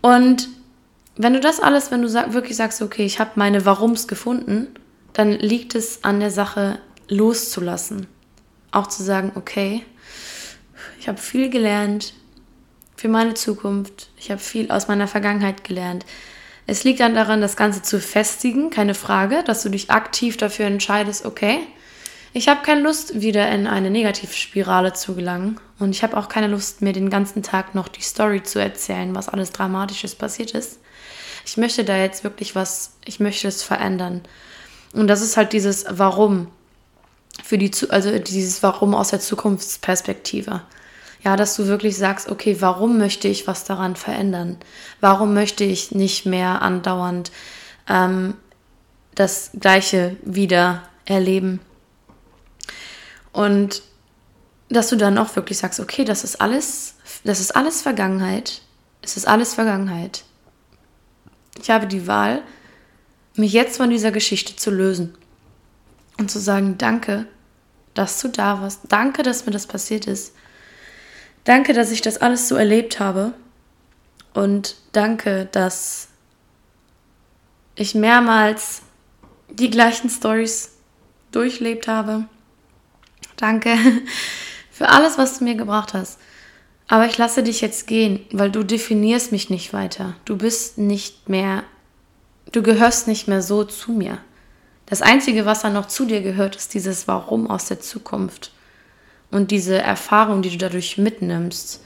Und 0.00 0.48
wenn 1.16 1.32
du 1.32 1.40
das 1.40 1.58
alles, 1.58 1.90
wenn 1.90 2.02
du 2.02 2.12
wirklich 2.32 2.56
sagst, 2.56 2.80
okay, 2.80 3.04
ich 3.04 3.18
habe 3.18 3.32
meine 3.34 3.64
Warums 3.64 4.06
gefunden, 4.06 4.68
dann 5.12 5.32
liegt 5.32 5.74
es 5.74 6.04
an 6.04 6.20
der 6.20 6.30
Sache 6.30 6.78
loszulassen. 7.08 8.06
Auch 8.70 8.86
zu 8.86 9.02
sagen, 9.02 9.32
okay, 9.34 9.82
ich 11.00 11.08
habe 11.08 11.18
viel 11.18 11.50
gelernt, 11.50 12.14
für 13.02 13.08
meine 13.08 13.34
Zukunft. 13.34 14.10
Ich 14.16 14.30
habe 14.30 14.40
viel 14.40 14.70
aus 14.70 14.86
meiner 14.86 15.08
Vergangenheit 15.08 15.64
gelernt. 15.64 16.06
Es 16.68 16.84
liegt 16.84 17.00
dann 17.00 17.16
daran, 17.16 17.40
das 17.40 17.56
Ganze 17.56 17.82
zu 17.82 17.98
festigen, 17.98 18.70
keine 18.70 18.94
Frage, 18.94 19.42
dass 19.44 19.64
du 19.64 19.70
dich 19.70 19.90
aktiv 19.90 20.36
dafür 20.36 20.66
entscheidest, 20.66 21.26
okay, 21.26 21.58
ich 22.32 22.46
habe 22.46 22.62
keine 22.62 22.80
Lust, 22.80 23.20
wieder 23.20 23.50
in 23.50 23.66
eine 23.66 23.90
Negativspirale 23.90 24.92
zu 24.92 25.16
gelangen. 25.16 25.58
Und 25.80 25.90
ich 25.90 26.04
habe 26.04 26.16
auch 26.16 26.28
keine 26.28 26.46
Lust, 26.46 26.80
mir 26.80 26.92
den 26.92 27.10
ganzen 27.10 27.42
Tag 27.42 27.74
noch 27.74 27.88
die 27.88 28.02
Story 28.02 28.44
zu 28.44 28.60
erzählen, 28.60 29.12
was 29.16 29.28
alles 29.28 29.50
Dramatisches 29.50 30.14
passiert 30.14 30.52
ist. 30.52 30.78
Ich 31.44 31.56
möchte 31.56 31.82
da 31.82 31.96
jetzt 31.96 32.22
wirklich 32.22 32.54
was, 32.54 32.92
ich 33.04 33.18
möchte 33.18 33.48
es 33.48 33.64
verändern. 33.64 34.20
Und 34.92 35.08
das 35.08 35.22
ist 35.22 35.36
halt 35.36 35.52
dieses 35.52 35.86
Warum. 35.90 36.46
Für 37.42 37.58
die, 37.58 37.72
also 37.88 38.16
dieses 38.20 38.62
Warum 38.62 38.94
aus 38.94 39.08
der 39.08 39.18
Zukunftsperspektive. 39.18 40.62
Ja, 41.24 41.36
dass 41.36 41.54
du 41.54 41.66
wirklich 41.66 41.96
sagst, 41.96 42.28
okay, 42.28 42.56
warum 42.60 42.98
möchte 42.98 43.28
ich 43.28 43.46
was 43.46 43.64
daran 43.64 43.94
verändern? 43.94 44.56
Warum 45.00 45.34
möchte 45.34 45.62
ich 45.62 45.92
nicht 45.92 46.26
mehr 46.26 46.62
andauernd 46.62 47.30
ähm, 47.88 48.34
das 49.14 49.50
Gleiche 49.58 50.16
wieder 50.22 50.82
erleben? 51.04 51.60
Und 53.32 53.82
dass 54.68 54.88
du 54.88 54.96
dann 54.96 55.18
auch 55.18 55.36
wirklich 55.36 55.58
sagst, 55.58 55.80
okay, 55.80 56.04
das 56.04 56.24
ist 56.24 56.40
alles, 56.40 56.96
das 57.24 57.40
ist 57.40 57.54
alles 57.54 57.82
Vergangenheit. 57.82 58.62
Es 59.02 59.16
ist 59.16 59.26
alles 59.26 59.54
Vergangenheit. 59.54 60.24
Ich 61.60 61.70
habe 61.70 61.86
die 61.86 62.06
Wahl, 62.06 62.42
mich 63.34 63.52
jetzt 63.52 63.76
von 63.76 63.90
dieser 63.90 64.12
Geschichte 64.12 64.56
zu 64.56 64.70
lösen 64.70 65.14
und 66.18 66.30
zu 66.30 66.38
sagen, 66.38 66.76
danke, 66.78 67.26
dass 67.94 68.20
du 68.20 68.28
da 68.28 68.60
warst. 68.60 68.80
Danke, 68.88 69.22
dass 69.22 69.46
mir 69.46 69.52
das 69.52 69.66
passiert 69.66 70.06
ist. 70.06 70.34
Danke, 71.44 71.72
dass 71.72 71.90
ich 71.90 72.00
das 72.00 72.18
alles 72.18 72.48
so 72.48 72.56
erlebt 72.56 73.00
habe. 73.00 73.34
Und 74.34 74.76
danke, 74.92 75.48
dass 75.52 76.08
ich 77.74 77.94
mehrmals 77.94 78.82
die 79.50 79.70
gleichen 79.70 80.08
Stories 80.08 80.72
durchlebt 81.32 81.88
habe. 81.88 82.26
Danke 83.36 83.76
für 84.70 84.88
alles, 84.88 85.18
was 85.18 85.38
du 85.38 85.44
mir 85.44 85.54
gebracht 85.54 85.94
hast. 85.94 86.18
Aber 86.88 87.06
ich 87.06 87.16
lasse 87.16 87.42
dich 87.42 87.60
jetzt 87.60 87.86
gehen, 87.86 88.20
weil 88.32 88.50
du 88.50 88.62
definierst 88.62 89.32
mich 89.32 89.50
nicht 89.50 89.72
weiter. 89.72 90.14
Du 90.24 90.36
bist 90.36 90.78
nicht 90.78 91.28
mehr, 91.28 91.64
du 92.52 92.62
gehörst 92.62 93.08
nicht 93.08 93.28
mehr 93.28 93.42
so 93.42 93.64
zu 93.64 93.92
mir. 93.92 94.18
Das 94.86 95.00
Einzige, 95.00 95.46
was 95.46 95.62
dann 95.62 95.72
noch 95.72 95.88
zu 95.88 96.04
dir 96.04 96.20
gehört, 96.20 96.56
ist 96.56 96.74
dieses 96.74 97.08
Warum 97.08 97.50
aus 97.50 97.66
der 97.66 97.80
Zukunft 97.80 98.52
und 99.32 99.50
diese 99.50 99.78
Erfahrung, 99.78 100.42
die 100.42 100.50
du 100.50 100.58
dadurch 100.58 100.98
mitnimmst. 100.98 101.82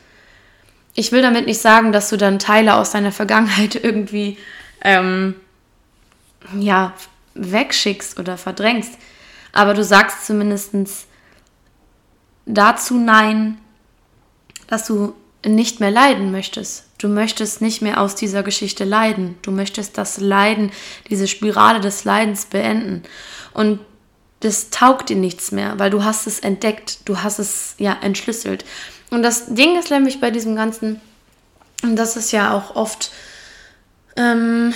Ich 0.95 1.13
will 1.13 1.23
damit 1.23 1.47
nicht 1.47 1.61
sagen, 1.61 1.93
dass 1.93 2.11
du 2.11 2.17
dann 2.17 2.39
Teile 2.39 2.75
aus 2.75 2.91
deiner 2.91 3.13
Vergangenheit 3.13 3.75
irgendwie 3.83 4.37
ähm, 4.83 5.37
ja, 6.59 6.93
wegschickst 7.35 8.19
oder 8.19 8.37
verdrängst. 8.37 8.99
Aber 9.53 9.73
du 9.73 9.83
sagst 9.83 10.27
zumindest 10.27 10.75
dazu 12.45 12.99
Nein, 12.99 13.59
dass 14.67 14.87
du 14.87 15.15
nicht 15.45 15.81
mehr 15.81 15.91
leiden 15.91 16.33
möchtest. 16.33 16.87
Du 16.99 17.09
möchtest 17.09 17.63
nicht 17.63 17.81
mehr 17.81 18.01
aus 18.01 18.17
dieser 18.17 18.43
Geschichte 18.43 18.85
leiden. 18.85 19.37
Du 19.43 19.53
möchtest 19.53 19.97
das 19.97 20.19
Leiden, 20.19 20.73
diese 21.09 21.29
Spirale 21.29 21.81
des 21.81 22.05
Leidens 22.05 22.47
beenden. 22.47 23.03
Und 23.55 23.79
das 24.47 24.71
taugt 24.71 25.09
dir 25.09 25.17
nichts 25.17 25.53
mehr, 25.53 25.79
weil 25.79 25.91
du 25.91 26.05
hast 26.05 26.27
es 26.27 26.41
entdeckt, 26.41 27.01
du 27.05 27.23
hast 27.23 27.39
es 27.39 27.75
ja 27.79 27.97
entschlüsselt. 28.01 28.65
Und 29.11 29.23
das 29.23 29.47
Ding 29.55 29.79
ist 29.79 29.91
nämlich 29.91 30.21
bei 30.21 30.31
diesem 30.31 30.57
Ganzen, 30.57 31.01
und 31.83 31.97
das 31.97 32.17
ist 32.17 32.33
ja 32.33 32.55
auch 32.55 32.75
oft 32.75 33.11
ähm, 34.17 34.73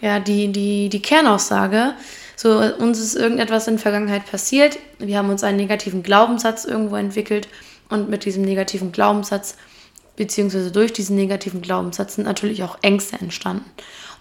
ja, 0.00 0.20
die, 0.20 0.52
die, 0.52 0.88
die 0.88 1.02
Kernaussage, 1.02 1.94
so 2.36 2.58
uns 2.58 2.98
ist 2.98 3.14
irgendetwas 3.14 3.68
in 3.68 3.74
der 3.74 3.82
Vergangenheit 3.82 4.30
passiert, 4.30 4.78
wir 4.98 5.16
haben 5.16 5.30
uns 5.30 5.44
einen 5.44 5.56
negativen 5.56 6.02
Glaubenssatz 6.02 6.64
irgendwo 6.64 6.96
entwickelt 6.96 7.48
und 7.88 8.08
mit 8.10 8.24
diesem 8.24 8.42
negativen 8.42 8.92
Glaubenssatz, 8.92 9.56
beziehungsweise 10.16 10.70
durch 10.70 10.92
diesen 10.92 11.16
negativen 11.16 11.62
Glaubenssatz 11.62 12.16
sind 12.16 12.24
natürlich 12.24 12.62
auch 12.62 12.78
Ängste 12.82 13.16
entstanden. 13.16 13.64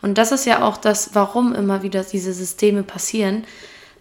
Und 0.02 0.18
das 0.18 0.32
ist 0.32 0.46
ja 0.46 0.63
auch 0.63 0.78
das, 0.78 1.12
warum 1.13 1.54
immer 1.54 1.84
wieder 1.84 2.04
diese 2.04 2.34
Systeme 2.34 2.84
passieren, 2.84 3.46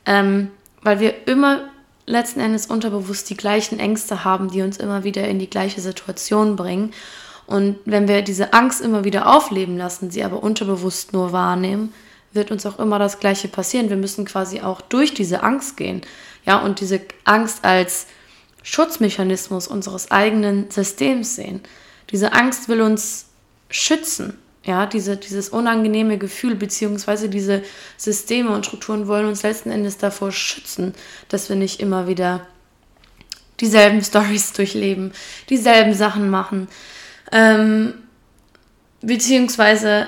ähm, 0.06 0.50
weil 0.82 1.00
wir 1.00 1.26
immer 1.26 1.60
letzten 2.06 2.40
Endes 2.40 2.66
unterbewusst 2.66 3.30
die 3.30 3.36
gleichen 3.36 3.78
Ängste 3.78 4.24
haben, 4.24 4.50
die 4.50 4.62
uns 4.62 4.76
immer 4.76 5.04
wieder 5.04 5.26
in 5.28 5.38
die 5.38 5.50
gleiche 5.50 5.80
Situation 5.80 6.56
bringen. 6.56 6.92
Und 7.46 7.78
wenn 7.84 8.08
wir 8.08 8.22
diese 8.22 8.52
Angst 8.52 8.80
immer 8.80 9.04
wieder 9.04 9.26
aufleben 9.26 9.76
lassen, 9.76 10.10
sie 10.10 10.24
aber 10.24 10.42
unterbewusst 10.42 11.12
nur 11.12 11.32
wahrnehmen, 11.32 11.92
wird 12.32 12.50
uns 12.50 12.66
auch 12.66 12.78
immer 12.78 12.98
das 12.98 13.20
Gleiche 13.20 13.48
passieren. 13.48 13.90
Wir 13.90 13.96
müssen 13.96 14.24
quasi 14.24 14.60
auch 14.60 14.80
durch 14.80 15.14
diese 15.14 15.42
Angst 15.42 15.76
gehen. 15.76 16.02
Ja, 16.44 16.58
und 16.58 16.80
diese 16.80 17.00
Angst 17.24 17.64
als 17.64 18.06
Schutzmechanismus 18.62 19.68
unseres 19.68 20.10
eigenen 20.10 20.70
Systems 20.70 21.36
sehen. 21.36 21.60
Diese 22.10 22.32
Angst 22.32 22.68
will 22.68 22.80
uns 22.80 23.26
schützen. 23.70 24.38
Ja, 24.64 24.86
diese, 24.86 25.16
dieses 25.16 25.48
unangenehme 25.48 26.18
Gefühl 26.18 26.54
beziehungsweise 26.54 27.28
diese 27.28 27.62
Systeme 27.96 28.50
und 28.50 28.64
Strukturen 28.64 29.08
wollen 29.08 29.26
uns 29.26 29.42
letzten 29.42 29.72
Endes 29.72 29.98
davor 29.98 30.30
schützen, 30.30 30.94
dass 31.28 31.48
wir 31.48 31.56
nicht 31.56 31.80
immer 31.80 32.06
wieder 32.06 32.46
dieselben 33.60 34.00
Stories 34.04 34.52
durchleben, 34.52 35.12
dieselben 35.48 35.94
Sachen 35.94 36.30
machen. 36.30 36.68
Ähm, 37.32 37.94
beziehungsweise 39.00 40.06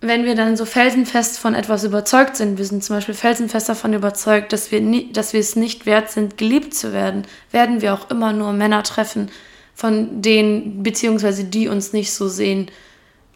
wenn 0.00 0.24
wir 0.24 0.36
dann 0.36 0.56
so 0.56 0.64
felsenfest 0.64 1.38
von 1.38 1.54
etwas 1.54 1.82
überzeugt 1.82 2.36
sind, 2.36 2.58
wir 2.58 2.64
sind 2.64 2.84
zum 2.84 2.96
Beispiel 2.96 3.14
felsenfest 3.14 3.68
davon 3.68 3.94
überzeugt, 3.94 4.52
dass 4.52 4.70
wir, 4.70 4.80
nie, 4.80 5.12
dass 5.12 5.32
wir 5.32 5.40
es 5.40 5.56
nicht 5.56 5.86
wert 5.86 6.10
sind, 6.10 6.38
geliebt 6.38 6.74
zu 6.74 6.92
werden, 6.92 7.26
werden 7.50 7.80
wir 7.80 7.94
auch 7.94 8.08
immer 8.10 8.32
nur 8.32 8.52
Männer 8.52 8.84
treffen, 8.84 9.28
von 9.74 10.22
denen, 10.22 10.84
beziehungsweise 10.84 11.44
die 11.44 11.66
uns 11.66 11.92
nicht 11.92 12.12
so 12.12 12.28
sehen, 12.28 12.70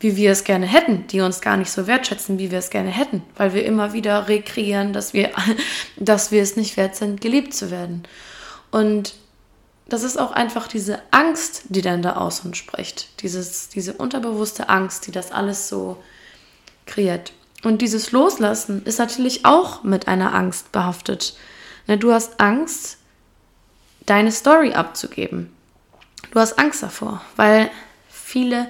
wie 0.03 0.17
wir 0.17 0.33
es 0.33 0.45
gerne 0.45 0.67
hätten, 0.67 1.07
die 1.07 1.21
uns 1.21 1.41
gar 1.41 1.57
nicht 1.57 1.71
so 1.71 1.87
wertschätzen, 1.87 2.39
wie 2.39 2.51
wir 2.51 2.59
es 2.59 2.71
gerne 2.71 2.91
hätten, 2.91 3.23
weil 3.37 3.55
wir 3.55 3.65
immer 3.65 3.93
wieder 3.93 4.29
rekreieren, 4.29 4.93
dass 4.93 5.13
wir, 5.13 5.31
dass 5.97 6.31
wir 6.33 6.43
es 6.43 6.57
nicht 6.57 6.77
wert 6.77 6.97
sind, 6.97 7.21
geliebt 7.21 7.55
zu 7.55 7.71
werden. 7.71 8.03
Und 8.71 9.15
das 9.87 10.03
ist 10.03 10.19
auch 10.19 10.33
einfach 10.33 10.69
diese 10.69 11.01
Angst, 11.11 11.65
die 11.69 11.83
dann 11.83 12.03
da 12.03 12.17
aus 12.17 12.41
uns 12.41 12.57
spricht. 12.57 13.23
Dieses, 13.23 13.69
diese 13.69 13.95
unterbewusste 13.95 14.69
Angst, 14.69 15.07
die 15.07 15.13
das 15.13 15.33
alles 15.33 15.69
so 15.69 16.03
kreiert. 16.87 17.33
Und 17.63 17.83
dieses 17.83 18.11
Loslassen 18.11 18.85
ist 18.85 18.99
natürlich 18.99 19.45
auch 19.45 19.85
mit 19.85 20.09
einer 20.09 20.35
Angst 20.35 20.73
behaftet. 20.73 21.37
Ne, 21.87 21.99
du 21.99 22.13
hast 22.13 22.41
Angst, 22.41 22.99
deine 24.07 24.33
Story 24.33 24.73
abzugeben. 24.73 25.53
Du 26.33 26.41
hast 26.41 26.59
Angst 26.59 26.83
davor, 26.83 27.21
weil 27.37 27.71
viele 28.09 28.69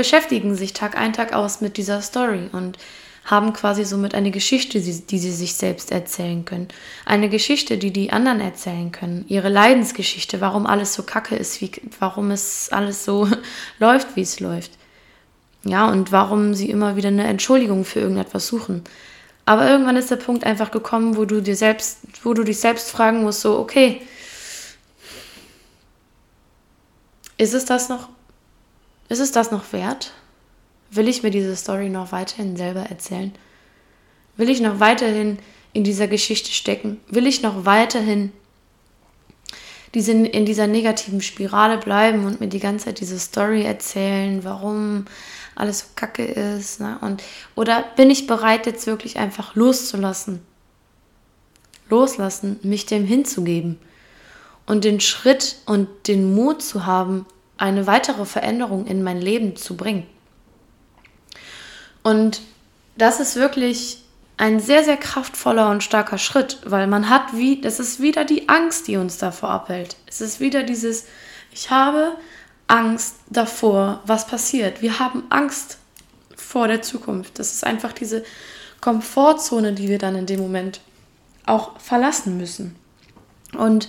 beschäftigen 0.00 0.56
sich 0.56 0.72
Tag 0.72 0.96
ein, 0.96 1.12
Tag 1.12 1.34
aus 1.34 1.60
mit 1.60 1.76
dieser 1.76 2.00
Story 2.00 2.48
und 2.52 2.78
haben 3.26 3.52
quasi 3.52 3.84
somit 3.84 4.14
eine 4.14 4.30
Geschichte, 4.30 4.80
die 4.80 5.18
sie 5.18 5.30
sich 5.30 5.52
selbst 5.52 5.92
erzählen 5.92 6.46
können. 6.46 6.68
Eine 7.04 7.28
Geschichte, 7.28 7.76
die 7.76 7.92
die 7.92 8.10
anderen 8.10 8.40
erzählen 8.40 8.92
können. 8.92 9.26
Ihre 9.28 9.50
Leidensgeschichte, 9.50 10.40
warum 10.40 10.66
alles 10.66 10.94
so 10.94 11.02
kacke 11.02 11.36
ist, 11.36 11.60
wie, 11.60 11.70
warum 11.98 12.30
es 12.30 12.70
alles 12.72 13.04
so 13.04 13.28
läuft, 13.78 14.16
wie 14.16 14.22
es 14.22 14.40
läuft. 14.40 14.72
Ja, 15.64 15.86
und 15.90 16.12
warum 16.12 16.54
sie 16.54 16.70
immer 16.70 16.96
wieder 16.96 17.08
eine 17.08 17.26
Entschuldigung 17.26 17.84
für 17.84 18.00
irgendetwas 18.00 18.46
suchen. 18.46 18.82
Aber 19.44 19.68
irgendwann 19.68 19.96
ist 19.96 20.10
der 20.10 20.16
Punkt 20.16 20.44
einfach 20.44 20.70
gekommen, 20.70 21.18
wo 21.18 21.26
du 21.26 21.42
dir 21.42 21.56
selbst, 21.56 21.98
wo 22.22 22.32
du 22.32 22.42
dich 22.42 22.58
selbst 22.58 22.90
fragen 22.90 23.22
musst, 23.22 23.42
so, 23.42 23.58
okay, 23.58 24.00
ist 27.36 27.52
es 27.52 27.66
das 27.66 27.90
noch, 27.90 28.08
ist 29.10 29.20
es 29.20 29.32
das 29.32 29.50
noch 29.50 29.72
wert? 29.72 30.12
Will 30.90 31.08
ich 31.08 31.22
mir 31.22 31.30
diese 31.30 31.54
Story 31.54 31.90
noch 31.90 32.12
weiterhin 32.12 32.56
selber 32.56 32.80
erzählen? 32.80 33.32
Will 34.36 34.48
ich 34.48 34.60
noch 34.60 34.80
weiterhin 34.80 35.38
in 35.72 35.84
dieser 35.84 36.08
Geschichte 36.08 36.50
stecken? 36.50 37.00
Will 37.08 37.26
ich 37.26 37.42
noch 37.42 37.66
weiterhin 37.66 38.32
diese, 39.94 40.12
in 40.12 40.46
dieser 40.46 40.66
negativen 40.66 41.20
Spirale 41.20 41.78
bleiben 41.78 42.24
und 42.24 42.40
mir 42.40 42.48
die 42.48 42.60
ganze 42.60 42.86
Zeit 42.86 43.00
diese 43.00 43.18
Story 43.18 43.64
erzählen, 43.64 44.44
warum 44.44 45.04
alles 45.56 45.80
so 45.80 45.86
kacke 45.96 46.24
ist. 46.24 46.80
Ne? 46.80 46.96
Und, 47.00 47.22
oder 47.56 47.84
bin 47.96 48.10
ich 48.10 48.28
bereit, 48.28 48.66
jetzt 48.66 48.86
wirklich 48.86 49.18
einfach 49.18 49.56
loszulassen? 49.56 50.40
Loslassen, 51.88 52.60
mich 52.62 52.86
dem 52.86 53.04
hinzugeben 53.04 53.80
und 54.66 54.84
den 54.84 55.00
Schritt 55.00 55.56
und 55.66 55.88
den 56.06 56.32
Mut 56.32 56.62
zu 56.62 56.86
haben, 56.86 57.26
eine 57.60 57.86
weitere 57.86 58.24
Veränderung 58.24 58.86
in 58.86 59.02
mein 59.02 59.20
Leben 59.20 59.54
zu 59.54 59.76
bringen. 59.76 60.06
Und 62.02 62.40
das 62.96 63.20
ist 63.20 63.36
wirklich 63.36 64.02
ein 64.38 64.60
sehr, 64.60 64.82
sehr 64.82 64.96
kraftvoller 64.96 65.70
und 65.70 65.84
starker 65.84 66.16
Schritt, 66.16 66.58
weil 66.64 66.86
man 66.86 67.10
hat 67.10 67.34
wie, 67.34 67.60
das 67.60 67.78
ist 67.78 68.00
wieder 68.00 68.24
die 68.24 68.48
Angst, 68.48 68.88
die 68.88 68.96
uns 68.96 69.18
davor 69.18 69.50
abhält. 69.50 69.96
Es 70.06 70.22
ist 70.22 70.40
wieder 70.40 70.62
dieses, 70.62 71.04
ich 71.52 71.70
habe 71.70 72.16
Angst 72.66 73.16
davor, 73.28 74.00
was 74.06 74.26
passiert. 74.26 74.80
Wir 74.80 74.98
haben 74.98 75.24
Angst 75.28 75.76
vor 76.34 76.66
der 76.66 76.80
Zukunft. 76.80 77.38
Das 77.38 77.52
ist 77.52 77.64
einfach 77.64 77.92
diese 77.92 78.24
Komfortzone, 78.80 79.74
die 79.74 79.88
wir 79.88 79.98
dann 79.98 80.16
in 80.16 80.24
dem 80.24 80.40
Moment 80.40 80.80
auch 81.44 81.78
verlassen 81.78 82.38
müssen. 82.38 82.76
Und 83.54 83.88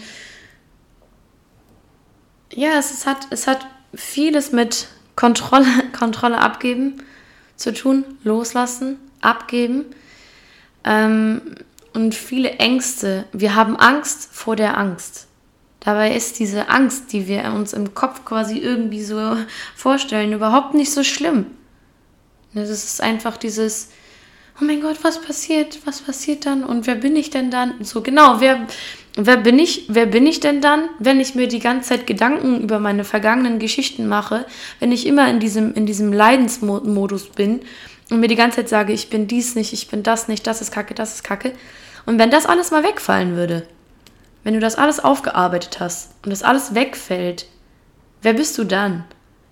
ja, 2.54 2.78
es, 2.78 2.92
es, 2.92 3.06
hat, 3.06 3.28
es 3.30 3.48
hat 3.48 3.66
vieles 3.94 4.52
mit 4.52 4.88
Kontrolle, 5.16 5.66
Kontrolle 5.98 6.40
abgeben 6.40 7.04
zu 7.56 7.74
tun, 7.74 8.06
loslassen, 8.24 8.98
abgeben. 9.22 9.86
Ähm, 10.84 11.42
und 11.94 12.16
viele 12.16 12.52
Ängste. 12.52 13.26
Wir 13.34 13.56
haben 13.56 13.76
Angst 13.76 14.30
vor 14.32 14.56
der 14.56 14.78
Angst. 14.78 15.28
Dabei 15.82 16.16
ist 16.16 16.40
diese 16.40 16.70
Angst, 16.70 17.12
die 17.12 17.28
wir 17.28 17.52
uns 17.54 17.74
im 17.74 17.94
Kopf 17.94 18.24
quasi 18.24 18.60
irgendwie 18.60 19.04
so 19.04 19.36
vorstellen, 19.76 20.32
überhaupt 20.32 20.74
nicht 20.74 20.94
so 20.94 21.04
schlimm. 21.04 21.48
Das 22.54 22.70
ist 22.70 23.02
einfach 23.02 23.36
dieses, 23.38 23.90
oh 24.60 24.66
mein 24.66 24.82
Gott, 24.82 24.98
was 25.04 25.22
passiert? 25.22 25.80
Was 25.86 26.02
passiert 26.02 26.46
dann? 26.46 26.64
Und 26.64 26.88
wer 26.88 26.96
bin 26.96 27.16
ich 27.16 27.30
denn 27.30 27.52
dann? 27.52 27.84
So 27.84 28.02
genau, 28.02 28.40
wer, 28.40 28.68
wer 29.16 29.38
bin 29.38 29.60
ich? 29.60 29.86
Wer 29.88 30.06
bin 30.06 30.26
ich 30.28 30.40
denn 30.40 30.62
dann, 30.62 30.90
wenn 31.00 31.20
ich 31.20 31.36
mir 31.36 31.48
die 31.48 31.60
ganze 31.60 31.90
Zeit 31.90 32.08
Gedanken 32.08 32.62
über 32.62 32.80
meine 32.80 33.04
vergangenen 33.04 33.60
Geschichten 33.60 34.08
mache, 34.08 34.46
wenn 34.80 34.92
ich 34.92 35.06
immer 35.06 35.30
in 35.30 35.40
diesem, 35.40 35.74
in 35.74 35.86
diesem 35.86 36.12
Leidensmodus 36.12 37.30
bin 37.30 37.62
und 38.10 38.20
mir 38.20 38.28
die 38.28 38.36
ganze 38.36 38.58
Zeit 38.58 38.70
sage, 38.70 38.94
ich 38.94 39.10
bin 39.10 39.28
dies 39.28 39.56
nicht, 39.56 39.74
ich 39.74 39.88
bin 39.88 40.04
das 40.04 40.28
nicht, 40.28 40.46
das 40.48 40.62
ist 40.62 40.72
kacke, 40.72 40.94
das 40.94 41.16
ist 41.16 41.24
kacke. 41.24 41.54
Und 42.06 42.20
wenn 42.20 42.32
das 42.32 42.46
alles 42.46 42.72
mal 42.72 42.84
wegfallen 42.84 43.36
würde, 43.36 43.68
wenn 44.44 44.54
du 44.54 44.60
das 44.60 44.76
alles 44.76 45.00
aufgearbeitet 45.00 45.80
hast 45.80 46.14
und 46.24 46.32
das 46.32 46.44
alles 46.44 46.74
wegfällt, 46.74 47.46
wer 48.22 48.34
bist 48.34 48.58
du 48.58 48.64
dann? 48.64 49.06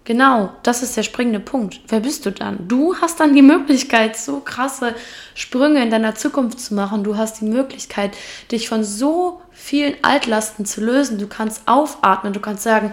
Genau, 0.09 0.49
das 0.63 0.81
ist 0.81 0.97
der 0.97 1.03
springende 1.03 1.39
Punkt. 1.39 1.81
Wer 1.87 1.99
bist 1.99 2.25
du 2.25 2.31
dann? 2.31 2.67
Du 2.67 2.95
hast 2.95 3.19
dann 3.19 3.35
die 3.35 3.43
Möglichkeit, 3.43 4.17
so 4.17 4.39
krasse 4.39 4.95
Sprünge 5.35 5.83
in 5.83 5.91
deiner 5.91 6.15
Zukunft 6.15 6.59
zu 6.59 6.73
machen. 6.73 7.03
Du 7.03 7.15
hast 7.15 7.41
die 7.41 7.45
Möglichkeit, 7.45 8.17
dich 8.51 8.69
von 8.69 8.83
so 8.83 9.39
vielen 9.51 9.93
Altlasten 10.01 10.65
zu 10.65 10.81
lösen. 10.81 11.19
Du 11.19 11.27
kannst 11.27 11.61
aufatmen, 11.67 12.33
du 12.33 12.39
kannst 12.39 12.63
sagen, 12.63 12.91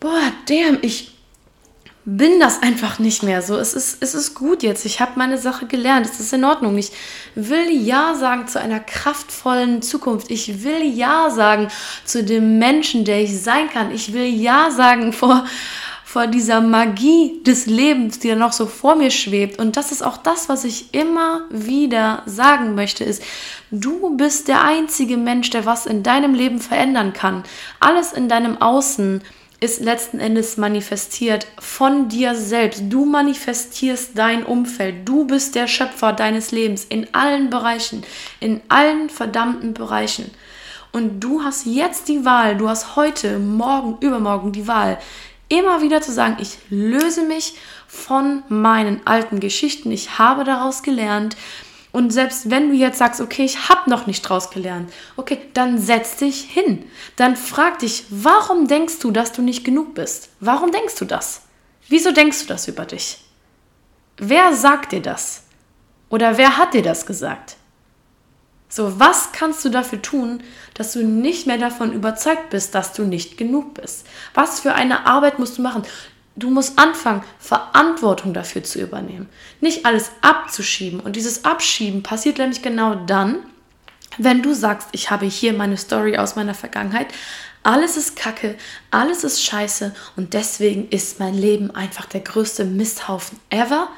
boah, 0.00 0.32
damn, 0.48 0.78
ich 0.80 1.12
bin 2.06 2.40
das 2.40 2.62
einfach 2.62 2.98
nicht 2.98 3.22
mehr 3.22 3.42
so. 3.42 3.58
Es 3.58 3.74
ist, 3.74 4.02
es 4.02 4.14
ist 4.14 4.34
gut 4.34 4.62
jetzt. 4.62 4.86
Ich 4.86 5.00
habe 5.00 5.12
meine 5.16 5.36
Sache 5.36 5.66
gelernt. 5.66 6.06
Es 6.06 6.18
ist 6.18 6.32
in 6.32 6.44
Ordnung. 6.44 6.78
Ich 6.78 6.92
will 7.34 7.70
Ja 7.70 8.14
sagen 8.14 8.48
zu 8.48 8.58
einer 8.58 8.80
kraftvollen 8.80 9.82
Zukunft. 9.82 10.30
Ich 10.30 10.64
will 10.64 10.82
Ja 10.82 11.28
sagen 11.28 11.68
zu 12.06 12.24
dem 12.24 12.58
Menschen, 12.58 13.04
der 13.04 13.20
ich 13.20 13.38
sein 13.38 13.68
kann. 13.68 13.90
Ich 13.90 14.14
will 14.14 14.24
Ja 14.24 14.70
sagen 14.70 15.12
vor, 15.12 15.44
vor 16.12 16.26
dieser 16.26 16.60
Magie 16.60 17.42
des 17.42 17.64
Lebens, 17.64 18.18
die 18.18 18.28
da 18.28 18.34
noch 18.34 18.52
so 18.52 18.66
vor 18.66 18.96
mir 18.96 19.10
schwebt. 19.10 19.58
Und 19.58 19.78
das 19.78 19.92
ist 19.92 20.02
auch 20.02 20.18
das, 20.18 20.50
was 20.50 20.64
ich 20.64 20.92
immer 20.92 21.46
wieder 21.48 22.22
sagen 22.26 22.74
möchte, 22.74 23.02
ist, 23.02 23.22
du 23.70 24.14
bist 24.14 24.46
der 24.48 24.62
einzige 24.62 25.16
Mensch, 25.16 25.48
der 25.48 25.64
was 25.64 25.86
in 25.86 26.02
deinem 26.02 26.34
Leben 26.34 26.60
verändern 26.60 27.14
kann. 27.14 27.44
Alles 27.80 28.12
in 28.12 28.28
deinem 28.28 28.60
Außen 28.60 29.22
ist 29.60 29.80
letzten 29.80 30.20
Endes 30.20 30.58
manifestiert 30.58 31.46
von 31.58 32.10
dir 32.10 32.34
selbst. 32.34 32.82
Du 32.90 33.06
manifestierst 33.06 34.10
dein 34.14 34.44
Umfeld. 34.44 35.08
Du 35.08 35.24
bist 35.26 35.54
der 35.54 35.66
Schöpfer 35.66 36.12
deines 36.12 36.52
Lebens 36.52 36.84
in 36.84 37.06
allen 37.14 37.48
Bereichen, 37.48 38.02
in 38.38 38.60
allen 38.68 39.08
verdammten 39.08 39.72
Bereichen. 39.72 40.30
Und 40.92 41.20
du 41.20 41.42
hast 41.42 41.64
jetzt 41.64 42.08
die 42.08 42.26
Wahl, 42.26 42.58
du 42.58 42.68
hast 42.68 42.96
heute, 42.96 43.38
morgen, 43.38 43.96
übermorgen 44.00 44.52
die 44.52 44.68
Wahl, 44.68 44.98
immer 45.52 45.82
wieder 45.82 46.00
zu 46.00 46.12
sagen, 46.12 46.38
ich 46.40 46.56
löse 46.70 47.22
mich 47.22 47.54
von 47.86 48.42
meinen 48.48 49.06
alten 49.06 49.38
Geschichten, 49.38 49.90
ich 49.90 50.18
habe 50.18 50.44
daraus 50.44 50.82
gelernt, 50.82 51.36
und 51.92 52.10
selbst 52.10 52.48
wenn 52.48 52.70
du 52.70 52.74
jetzt 52.74 52.96
sagst, 52.96 53.20
okay, 53.20 53.44
ich 53.44 53.68
habe 53.68 53.90
noch 53.90 54.06
nicht 54.06 54.22
draus 54.22 54.48
gelernt, 54.48 54.90
okay, 55.18 55.38
dann 55.52 55.78
setz 55.78 56.16
dich 56.16 56.40
hin. 56.40 56.86
Dann 57.16 57.36
frag 57.36 57.80
dich, 57.80 58.06
warum 58.08 58.66
denkst 58.66 58.98
du, 59.00 59.10
dass 59.10 59.32
du 59.32 59.42
nicht 59.42 59.62
genug 59.62 59.94
bist? 59.94 60.30
Warum 60.40 60.72
denkst 60.72 60.94
du 60.96 61.04
das? 61.04 61.42
Wieso 61.88 62.10
denkst 62.10 62.40
du 62.40 62.46
das 62.46 62.66
über 62.66 62.86
dich? 62.86 63.18
Wer 64.16 64.56
sagt 64.56 64.92
dir 64.92 65.02
das? 65.02 65.42
Oder 66.08 66.38
wer 66.38 66.56
hat 66.56 66.72
dir 66.72 66.82
das 66.82 67.04
gesagt? 67.04 67.56
So, 68.74 68.98
was 68.98 69.32
kannst 69.32 69.62
du 69.66 69.68
dafür 69.68 70.00
tun, 70.00 70.42
dass 70.72 70.94
du 70.94 71.04
nicht 71.04 71.46
mehr 71.46 71.58
davon 71.58 71.92
überzeugt 71.92 72.48
bist, 72.48 72.74
dass 72.74 72.94
du 72.94 73.02
nicht 73.02 73.36
genug 73.36 73.74
bist? 73.74 74.06
Was 74.32 74.60
für 74.60 74.72
eine 74.72 75.04
Arbeit 75.04 75.38
musst 75.38 75.58
du 75.58 75.62
machen? 75.62 75.82
Du 76.36 76.48
musst 76.48 76.78
anfangen, 76.78 77.22
Verantwortung 77.38 78.32
dafür 78.32 78.64
zu 78.64 78.80
übernehmen. 78.80 79.28
Nicht 79.60 79.84
alles 79.84 80.12
abzuschieben. 80.22 81.00
Und 81.00 81.16
dieses 81.16 81.44
Abschieben 81.44 82.02
passiert 82.02 82.38
nämlich 82.38 82.62
genau 82.62 82.94
dann, 82.94 83.40
wenn 84.16 84.40
du 84.40 84.54
sagst, 84.54 84.88
ich 84.92 85.10
habe 85.10 85.26
hier 85.26 85.52
meine 85.52 85.76
Story 85.76 86.16
aus 86.16 86.34
meiner 86.34 86.54
Vergangenheit, 86.54 87.08
alles 87.62 87.98
ist 87.98 88.16
Kacke, 88.16 88.56
alles 88.90 89.22
ist 89.22 89.44
Scheiße 89.44 89.94
und 90.16 90.32
deswegen 90.32 90.88
ist 90.88 91.20
mein 91.20 91.34
Leben 91.34 91.72
einfach 91.72 92.06
der 92.06 92.20
größte 92.20 92.64
Misthaufen 92.64 93.38
ever. 93.50 93.88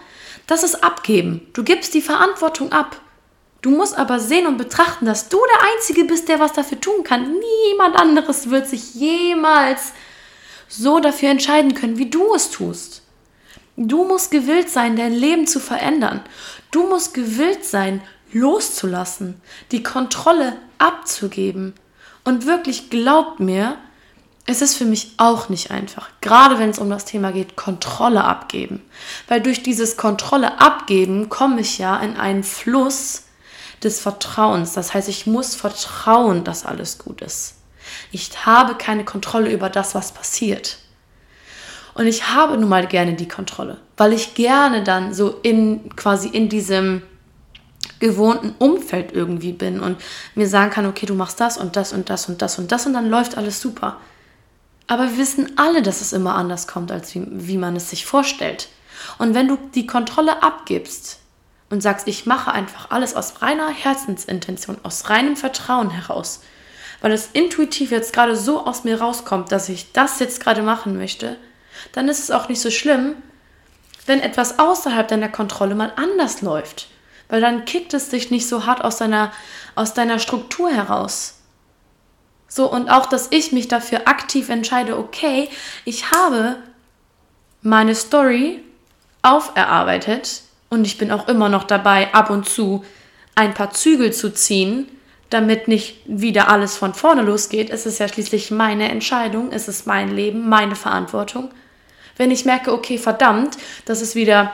Das 0.48 0.64
ist 0.64 0.82
abgeben. 0.82 1.46
Du 1.52 1.62
gibst 1.62 1.94
die 1.94 2.02
Verantwortung 2.02 2.72
ab. 2.72 3.00
Du 3.64 3.70
musst 3.70 3.96
aber 3.96 4.20
sehen 4.20 4.46
und 4.46 4.58
betrachten, 4.58 5.06
dass 5.06 5.30
du 5.30 5.38
der 5.38 5.70
Einzige 5.72 6.04
bist, 6.04 6.28
der 6.28 6.38
was 6.38 6.52
dafür 6.52 6.78
tun 6.78 7.02
kann. 7.02 7.34
Niemand 7.70 7.96
anderes 7.96 8.50
wird 8.50 8.68
sich 8.68 8.94
jemals 8.94 9.94
so 10.68 11.00
dafür 11.00 11.30
entscheiden 11.30 11.74
können, 11.74 11.96
wie 11.96 12.10
du 12.10 12.34
es 12.34 12.50
tust. 12.50 13.00
Du 13.78 14.04
musst 14.04 14.30
gewillt 14.30 14.68
sein, 14.68 14.96
dein 14.96 15.14
Leben 15.14 15.46
zu 15.46 15.60
verändern. 15.60 16.20
Du 16.72 16.86
musst 16.86 17.14
gewillt 17.14 17.64
sein, 17.64 18.02
loszulassen, 18.34 19.40
die 19.72 19.82
Kontrolle 19.82 20.58
abzugeben. 20.76 21.72
Und 22.22 22.44
wirklich 22.44 22.90
glaubt 22.90 23.40
mir, 23.40 23.78
es 24.44 24.60
ist 24.60 24.76
für 24.76 24.84
mich 24.84 25.14
auch 25.16 25.48
nicht 25.48 25.70
einfach, 25.70 26.10
gerade 26.20 26.58
wenn 26.58 26.68
es 26.68 26.78
um 26.78 26.90
das 26.90 27.06
Thema 27.06 27.32
geht, 27.32 27.56
Kontrolle 27.56 28.24
abgeben. 28.24 28.82
Weil 29.26 29.40
durch 29.40 29.62
dieses 29.62 29.96
Kontrolle 29.96 30.60
abgeben 30.60 31.30
komme 31.30 31.62
ich 31.62 31.78
ja 31.78 31.96
in 31.96 32.18
einen 32.18 32.44
Fluss 32.44 33.22
des 33.84 34.00
Vertrauens. 34.00 34.72
Das 34.72 34.94
heißt, 34.94 35.08
ich 35.08 35.26
muss 35.26 35.54
vertrauen, 35.54 36.44
dass 36.44 36.66
alles 36.66 36.98
gut 36.98 37.20
ist. 37.20 37.56
Ich 38.10 38.46
habe 38.46 38.74
keine 38.74 39.04
Kontrolle 39.04 39.52
über 39.52 39.68
das, 39.68 39.94
was 39.94 40.12
passiert. 40.12 40.78
Und 41.94 42.06
ich 42.06 42.28
habe 42.28 42.56
nun 42.56 42.68
mal 42.68 42.86
gerne 42.86 43.14
die 43.14 43.28
Kontrolle, 43.28 43.78
weil 43.96 44.12
ich 44.12 44.34
gerne 44.34 44.82
dann 44.82 45.14
so 45.14 45.38
in 45.42 45.94
quasi 45.94 46.28
in 46.28 46.48
diesem 46.48 47.02
gewohnten 48.00 48.54
Umfeld 48.58 49.12
irgendwie 49.12 49.52
bin 49.52 49.78
und 49.80 49.96
mir 50.34 50.48
sagen 50.48 50.70
kann, 50.70 50.86
okay, 50.86 51.06
du 51.06 51.14
machst 51.14 51.40
das 51.40 51.56
und 51.56 51.76
das 51.76 51.92
und 51.92 52.10
das 52.10 52.28
und 52.28 52.42
das 52.42 52.58
und 52.58 52.72
das 52.72 52.86
und 52.86 52.94
dann 52.94 53.08
läuft 53.08 53.36
alles 53.36 53.60
super. 53.60 53.98
Aber 54.86 55.04
wir 55.04 55.18
wissen 55.18 55.52
alle, 55.56 55.82
dass 55.82 56.00
es 56.00 56.12
immer 56.12 56.34
anders 56.34 56.66
kommt, 56.66 56.90
als 56.90 57.14
wie, 57.14 57.26
wie 57.30 57.56
man 57.56 57.76
es 57.76 57.90
sich 57.90 58.04
vorstellt. 58.04 58.68
Und 59.18 59.34
wenn 59.34 59.48
du 59.48 59.56
die 59.74 59.86
Kontrolle 59.86 60.42
abgibst 60.42 61.20
und 61.70 61.82
sagst, 61.82 62.06
ich 62.08 62.26
mache 62.26 62.52
einfach 62.52 62.90
alles 62.90 63.14
aus 63.16 63.42
reiner 63.42 63.68
Herzensintention, 63.68 64.78
aus 64.82 65.10
reinem 65.10 65.36
Vertrauen 65.36 65.90
heraus, 65.90 66.42
weil 67.00 67.12
es 67.12 67.30
intuitiv 67.32 67.90
jetzt 67.90 68.12
gerade 68.12 68.36
so 68.36 68.66
aus 68.66 68.84
mir 68.84 69.00
rauskommt, 69.00 69.52
dass 69.52 69.68
ich 69.68 69.92
das 69.92 70.20
jetzt 70.20 70.40
gerade 70.40 70.62
machen 70.62 70.96
möchte, 70.96 71.36
dann 71.92 72.08
ist 72.08 72.20
es 72.20 72.30
auch 72.30 72.48
nicht 72.48 72.60
so 72.60 72.70
schlimm, 72.70 73.16
wenn 74.06 74.20
etwas 74.20 74.58
außerhalb 74.58 75.08
deiner 75.08 75.28
Kontrolle 75.28 75.74
mal 75.74 75.92
anders 75.96 76.42
läuft. 76.42 76.88
Weil 77.28 77.40
dann 77.40 77.64
kickt 77.64 77.94
es 77.94 78.10
dich 78.10 78.30
nicht 78.30 78.48
so 78.48 78.66
hart 78.66 78.84
aus 78.84 78.98
deiner, 78.98 79.32
aus 79.74 79.94
deiner 79.94 80.18
Struktur 80.18 80.70
heraus. 80.70 81.40
So, 82.46 82.70
und 82.70 82.88
auch, 82.88 83.06
dass 83.06 83.28
ich 83.32 83.50
mich 83.50 83.66
dafür 83.66 84.06
aktiv 84.06 84.48
entscheide, 84.48 84.98
okay, 84.98 85.48
ich 85.84 86.10
habe 86.12 86.56
meine 87.62 87.94
Story 87.94 88.62
auferarbeitet 89.22 90.43
und 90.74 90.84
ich 90.84 90.98
bin 90.98 91.10
auch 91.10 91.28
immer 91.28 91.48
noch 91.48 91.64
dabei, 91.64 92.12
ab 92.12 92.30
und 92.30 92.48
zu 92.48 92.84
ein 93.34 93.54
paar 93.54 93.72
Zügel 93.72 94.12
zu 94.12 94.32
ziehen, 94.32 94.88
damit 95.30 95.68
nicht 95.68 95.96
wieder 96.06 96.48
alles 96.48 96.76
von 96.76 96.94
vorne 96.94 97.22
losgeht. 97.22 97.70
Es 97.70 97.86
ist 97.86 97.98
ja 97.98 98.08
schließlich 98.08 98.50
meine 98.50 98.90
Entscheidung, 98.90 99.50
es 99.50 99.68
ist 99.68 99.86
mein 99.86 100.14
Leben, 100.14 100.48
meine 100.48 100.76
Verantwortung. 100.76 101.50
Wenn 102.16 102.30
ich 102.30 102.44
merke, 102.44 102.72
okay, 102.72 102.98
verdammt, 102.98 103.56
das 103.86 104.00
ist 104.00 104.14
wieder 104.14 104.52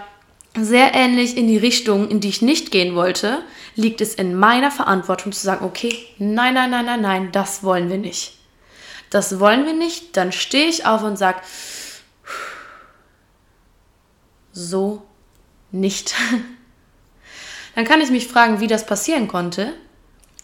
sehr 0.59 0.95
ähnlich 0.95 1.37
in 1.37 1.47
die 1.47 1.59
Richtung, 1.59 2.09
in 2.09 2.21
die 2.21 2.29
ich 2.29 2.43
nicht 2.43 2.71
gehen 2.71 2.95
wollte, 2.95 3.43
liegt 3.77 4.01
es 4.01 4.15
in 4.15 4.35
meiner 4.35 4.71
Verantwortung 4.71 5.33
zu 5.33 5.41
sagen, 5.41 5.65
okay, 5.65 5.95
nein, 6.19 6.55
nein, 6.55 6.71
nein, 6.71 6.87
nein, 6.87 7.01
nein, 7.01 7.33
das 7.33 7.63
wollen 7.63 7.89
wir 7.89 7.99
nicht. 7.99 8.39
Das 9.11 9.39
wollen 9.39 9.67
wir 9.67 9.75
nicht, 9.75 10.17
dann 10.17 10.33
stehe 10.33 10.67
ich 10.67 10.87
auf 10.87 11.03
und 11.03 11.17
sage, 11.17 11.41
so 14.53 15.03
nicht. 15.73 16.15
Dann 17.75 17.85
kann 17.85 18.01
ich 18.01 18.11
mich 18.11 18.27
fragen, 18.27 18.61
wie 18.61 18.67
das 18.67 18.87
passieren 18.87 19.29
konnte. 19.29 19.73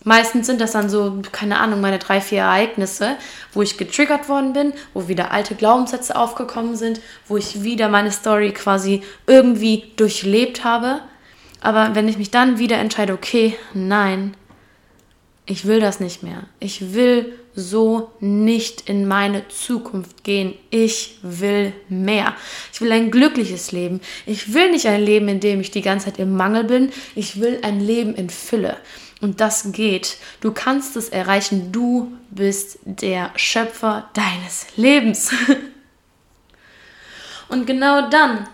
Meistens 0.05 0.47
sind 0.47 0.61
das 0.61 0.71
dann 0.71 0.89
so, 0.89 1.21
keine 1.33 1.59
Ahnung, 1.59 1.81
meine 1.81 1.99
drei, 1.99 2.21
vier 2.21 2.43
Ereignisse, 2.43 3.17
wo 3.53 3.63
ich 3.63 3.77
getriggert 3.77 4.29
worden 4.29 4.53
bin, 4.53 4.73
wo 4.95 5.09
wieder 5.09 5.33
alte 5.33 5.57
Glaubenssätze 5.57 6.15
aufgekommen 6.15 6.77
sind, 6.77 7.01
wo 7.27 7.37
ich 7.37 7.65
wieder 7.65 7.89
meine 7.89 8.13
Story 8.13 8.53
quasi 8.53 9.03
irgendwie 9.27 9.91
durchlebt 9.97 10.63
habe. 10.63 11.01
Aber 11.61 11.97
wenn 11.97 12.09
ich 12.09 12.19
mich 12.19 12.31
dann 12.31 12.61
wieder 12.61 12.77
entscheide, 12.77 13.15
okay, 13.15 13.59
nein, 13.75 14.37
ich 15.45 15.65
will 15.65 15.81
das 15.81 15.99
nicht 15.99 16.23
mehr. 16.23 16.45
Ich 16.61 16.95
will 16.95 17.37
so 17.57 18.13
nicht 18.21 18.89
in 18.89 19.09
meine 19.09 19.49
Zukunft 19.49 20.23
gehen. 20.23 20.55
Ich 20.71 21.19
will 21.23 21.73
mehr. 21.89 22.37
Ich 22.73 22.81
will 22.83 22.93
ein 22.93 23.11
glückliches 23.11 23.73
Leben. 23.73 24.01
Ich 24.27 24.53
will 24.53 24.71
nicht 24.71 24.87
ein 24.87 25.03
Leben, 25.03 25.29
in 25.29 25.41
dem 25.41 25.61
ich 25.61 25.71
die 25.71 25.83
ganze 25.83 26.07
Zeit 26.07 26.19
im 26.19 26.37
Mangel 26.37 26.65
bin. 26.65 26.93
Ich 27.15 27.41
will 27.41 27.61
ein 27.63 27.81
Leben 27.81 28.15
in 28.15 28.31
Fülle. 28.31 28.77
Und 29.23 29.41
das 29.41 29.73
geht. 29.73 30.19
Du 30.41 30.53
kannst 30.53 30.97
es 30.97 31.09
erreichen. 31.09 31.73
Du 31.73 32.13
bist 32.31 32.79
der 32.85 33.31
Schöpfer 33.37 34.11
deines 34.13 34.67
Lebens. 34.77 35.33
Und 37.49 37.67
genau 37.67 38.11
dann, 38.11 38.47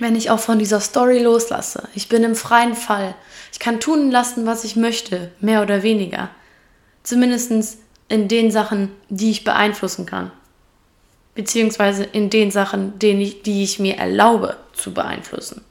wenn 0.00 0.16
ich 0.16 0.30
auch 0.30 0.40
von 0.40 0.58
dieser 0.58 0.80
Story 0.80 1.20
loslasse, 1.20 1.88
ich 1.94 2.08
bin 2.08 2.24
im 2.24 2.34
freien 2.34 2.74
Fall, 2.74 3.14
ich 3.52 3.60
kann 3.60 3.78
tun 3.78 4.10
lassen, 4.10 4.46
was 4.46 4.64
ich 4.64 4.74
möchte, 4.74 5.30
mehr 5.38 5.62
oder 5.62 5.82
weniger. 5.82 6.30
Zumindest 7.04 7.78
in 8.08 8.28
den 8.28 8.50
Sachen, 8.50 8.90
die 9.08 9.30
ich 9.30 9.44
beeinflussen 9.44 10.06
kann. 10.06 10.30
Beziehungsweise 11.34 12.04
in 12.04 12.30
den 12.30 12.50
Sachen, 12.50 12.98
die 12.98 13.62
ich 13.62 13.78
mir 13.78 13.96
erlaube 13.96 14.56
zu 14.72 14.94
beeinflussen. 14.94 15.64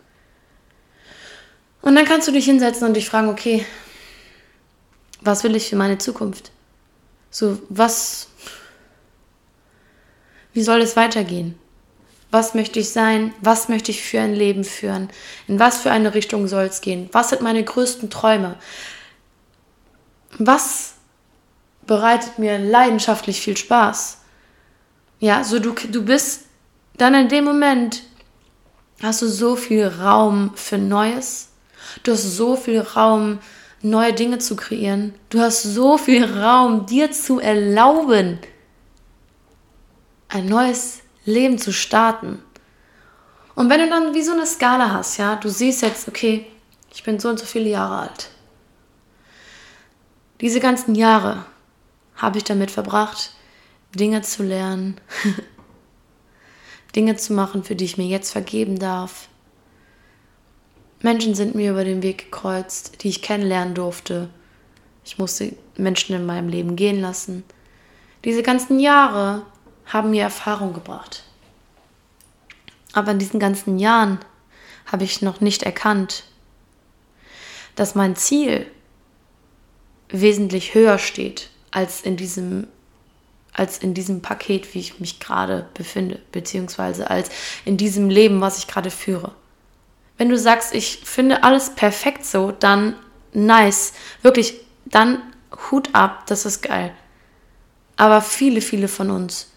Und 1.81 1.95
dann 1.95 2.05
kannst 2.05 2.27
du 2.27 2.31
dich 2.31 2.45
hinsetzen 2.45 2.87
und 2.87 2.95
dich 2.95 3.07
fragen, 3.07 3.29
okay, 3.29 3.65
was 5.21 5.43
will 5.43 5.55
ich 5.55 5.69
für 5.69 5.75
meine 5.75 5.97
Zukunft? 5.97 6.51
So, 7.29 7.59
was, 7.69 8.27
wie 10.53 10.63
soll 10.63 10.81
es 10.81 10.95
weitergehen? 10.95 11.57
Was 12.31 12.53
möchte 12.53 12.79
ich 12.79 12.89
sein? 12.89 13.33
Was 13.39 13.69
möchte 13.69 13.91
ich 13.91 14.01
für 14.01 14.19
ein 14.19 14.33
Leben 14.33 14.63
führen? 14.63 15.09
In 15.47 15.59
was 15.59 15.77
für 15.77 15.91
eine 15.91 16.13
Richtung 16.13 16.47
soll 16.47 16.65
es 16.65 16.81
gehen? 16.81 17.07
Was 17.11 17.29
sind 17.29 17.41
meine 17.41 17.63
größten 17.63 18.09
Träume? 18.09 18.57
Was 20.37 20.94
bereitet 21.87 22.39
mir 22.39 22.57
leidenschaftlich 22.59 23.41
viel 23.41 23.57
Spaß? 23.57 24.19
Ja, 25.19 25.43
so 25.43 25.59
du, 25.59 25.73
du 25.73 26.03
bist 26.03 26.45
dann 26.97 27.13
in 27.13 27.29
dem 27.29 27.45
Moment, 27.45 28.03
hast 29.01 29.21
du 29.21 29.27
so 29.27 29.55
viel 29.55 29.87
Raum 29.87 30.51
für 30.55 30.77
Neues. 30.77 31.49
Du 32.03 32.11
hast 32.11 32.23
so 32.23 32.55
viel 32.55 32.79
Raum, 32.79 33.39
neue 33.81 34.13
Dinge 34.13 34.39
zu 34.39 34.55
kreieren. 34.55 35.13
Du 35.29 35.39
hast 35.39 35.63
so 35.63 35.97
viel 35.97 36.25
Raum, 36.25 36.85
dir 36.85 37.11
zu 37.11 37.39
erlauben, 37.39 38.39
ein 40.27 40.47
neues 40.47 41.01
Leben 41.25 41.57
zu 41.57 41.71
starten. 41.71 42.41
Und 43.53 43.69
wenn 43.69 43.79
du 43.79 43.89
dann 43.89 44.13
wie 44.13 44.23
so 44.23 44.33
eine 44.33 44.45
Skala 44.45 44.91
hast, 44.91 45.17
ja, 45.17 45.35
du 45.35 45.49
siehst 45.49 45.81
jetzt, 45.81 46.07
okay, 46.07 46.47
ich 46.93 47.03
bin 47.03 47.19
so 47.19 47.29
und 47.29 47.39
so 47.39 47.45
viele 47.45 47.69
Jahre 47.69 47.99
alt. 47.99 48.29
Diese 50.41 50.59
ganzen 50.59 50.95
Jahre 50.95 51.45
habe 52.15 52.37
ich 52.37 52.43
damit 52.43 52.71
verbracht, 52.71 53.33
Dinge 53.93 54.21
zu 54.21 54.43
lernen, 54.43 54.99
Dinge 56.95 57.15
zu 57.15 57.33
machen, 57.33 57.63
für 57.63 57.75
die 57.75 57.85
ich 57.85 57.97
mir 57.97 58.07
jetzt 58.07 58.31
vergeben 58.31 58.79
darf. 58.79 59.27
Menschen 61.01 61.35
sind 61.35 61.55
mir 61.55 61.71
über 61.71 61.83
den 61.83 62.01
Weg 62.01 62.17
gekreuzt, 62.31 63.03
die 63.03 63.09
ich 63.09 63.21
kennenlernen 63.21 63.75
durfte. 63.75 64.29
Ich 65.03 65.17
musste 65.17 65.55
Menschen 65.77 66.15
in 66.15 66.25
meinem 66.25 66.49
Leben 66.49 66.75
gehen 66.75 67.01
lassen. 67.01 67.43
Diese 68.23 68.43
ganzen 68.43 68.79
Jahre 68.79 69.45
haben 69.85 70.11
mir 70.11 70.23
Erfahrung 70.23 70.73
gebracht. 70.73 71.23
Aber 72.93 73.11
in 73.11 73.19
diesen 73.19 73.39
ganzen 73.39 73.77
Jahren 73.77 74.19
habe 74.85 75.03
ich 75.03 75.21
noch 75.21 75.41
nicht 75.41 75.63
erkannt, 75.63 76.23
dass 77.75 77.93
mein 77.93 78.15
Ziel 78.15 78.65
wesentlich 80.09 80.73
höher 80.73 80.97
steht 80.97 81.49
als 81.75 82.01
in 82.01 82.17
diesem 82.17 82.67
als 83.53 83.77
in 83.77 83.93
diesem 83.93 84.21
Paket, 84.21 84.73
wie 84.73 84.79
ich 84.79 84.99
mich 84.99 85.21
gerade 85.21 85.69
befinde, 85.75 86.19
beziehungsweise 86.33 87.09
als 87.09 87.29
in 87.63 87.77
diesem 87.77 88.09
Leben, 88.09 88.41
was 88.41 88.57
ich 88.57 88.67
gerade 88.67 88.91
führe. 88.91 89.31
Wenn 90.17 90.27
du 90.27 90.37
sagst, 90.37 90.75
ich 90.75 91.01
finde 91.05 91.43
alles 91.43 91.73
perfekt 91.73 92.25
so, 92.25 92.51
dann 92.51 92.95
nice, 93.31 93.93
wirklich, 94.21 94.55
dann 94.83 95.21
Hut 95.71 95.89
ab, 95.93 96.25
das 96.27 96.45
ist 96.45 96.63
geil. 96.63 96.93
Aber 97.95 98.21
viele, 98.21 98.59
viele 98.59 98.89
von 98.89 99.09
uns 99.09 99.51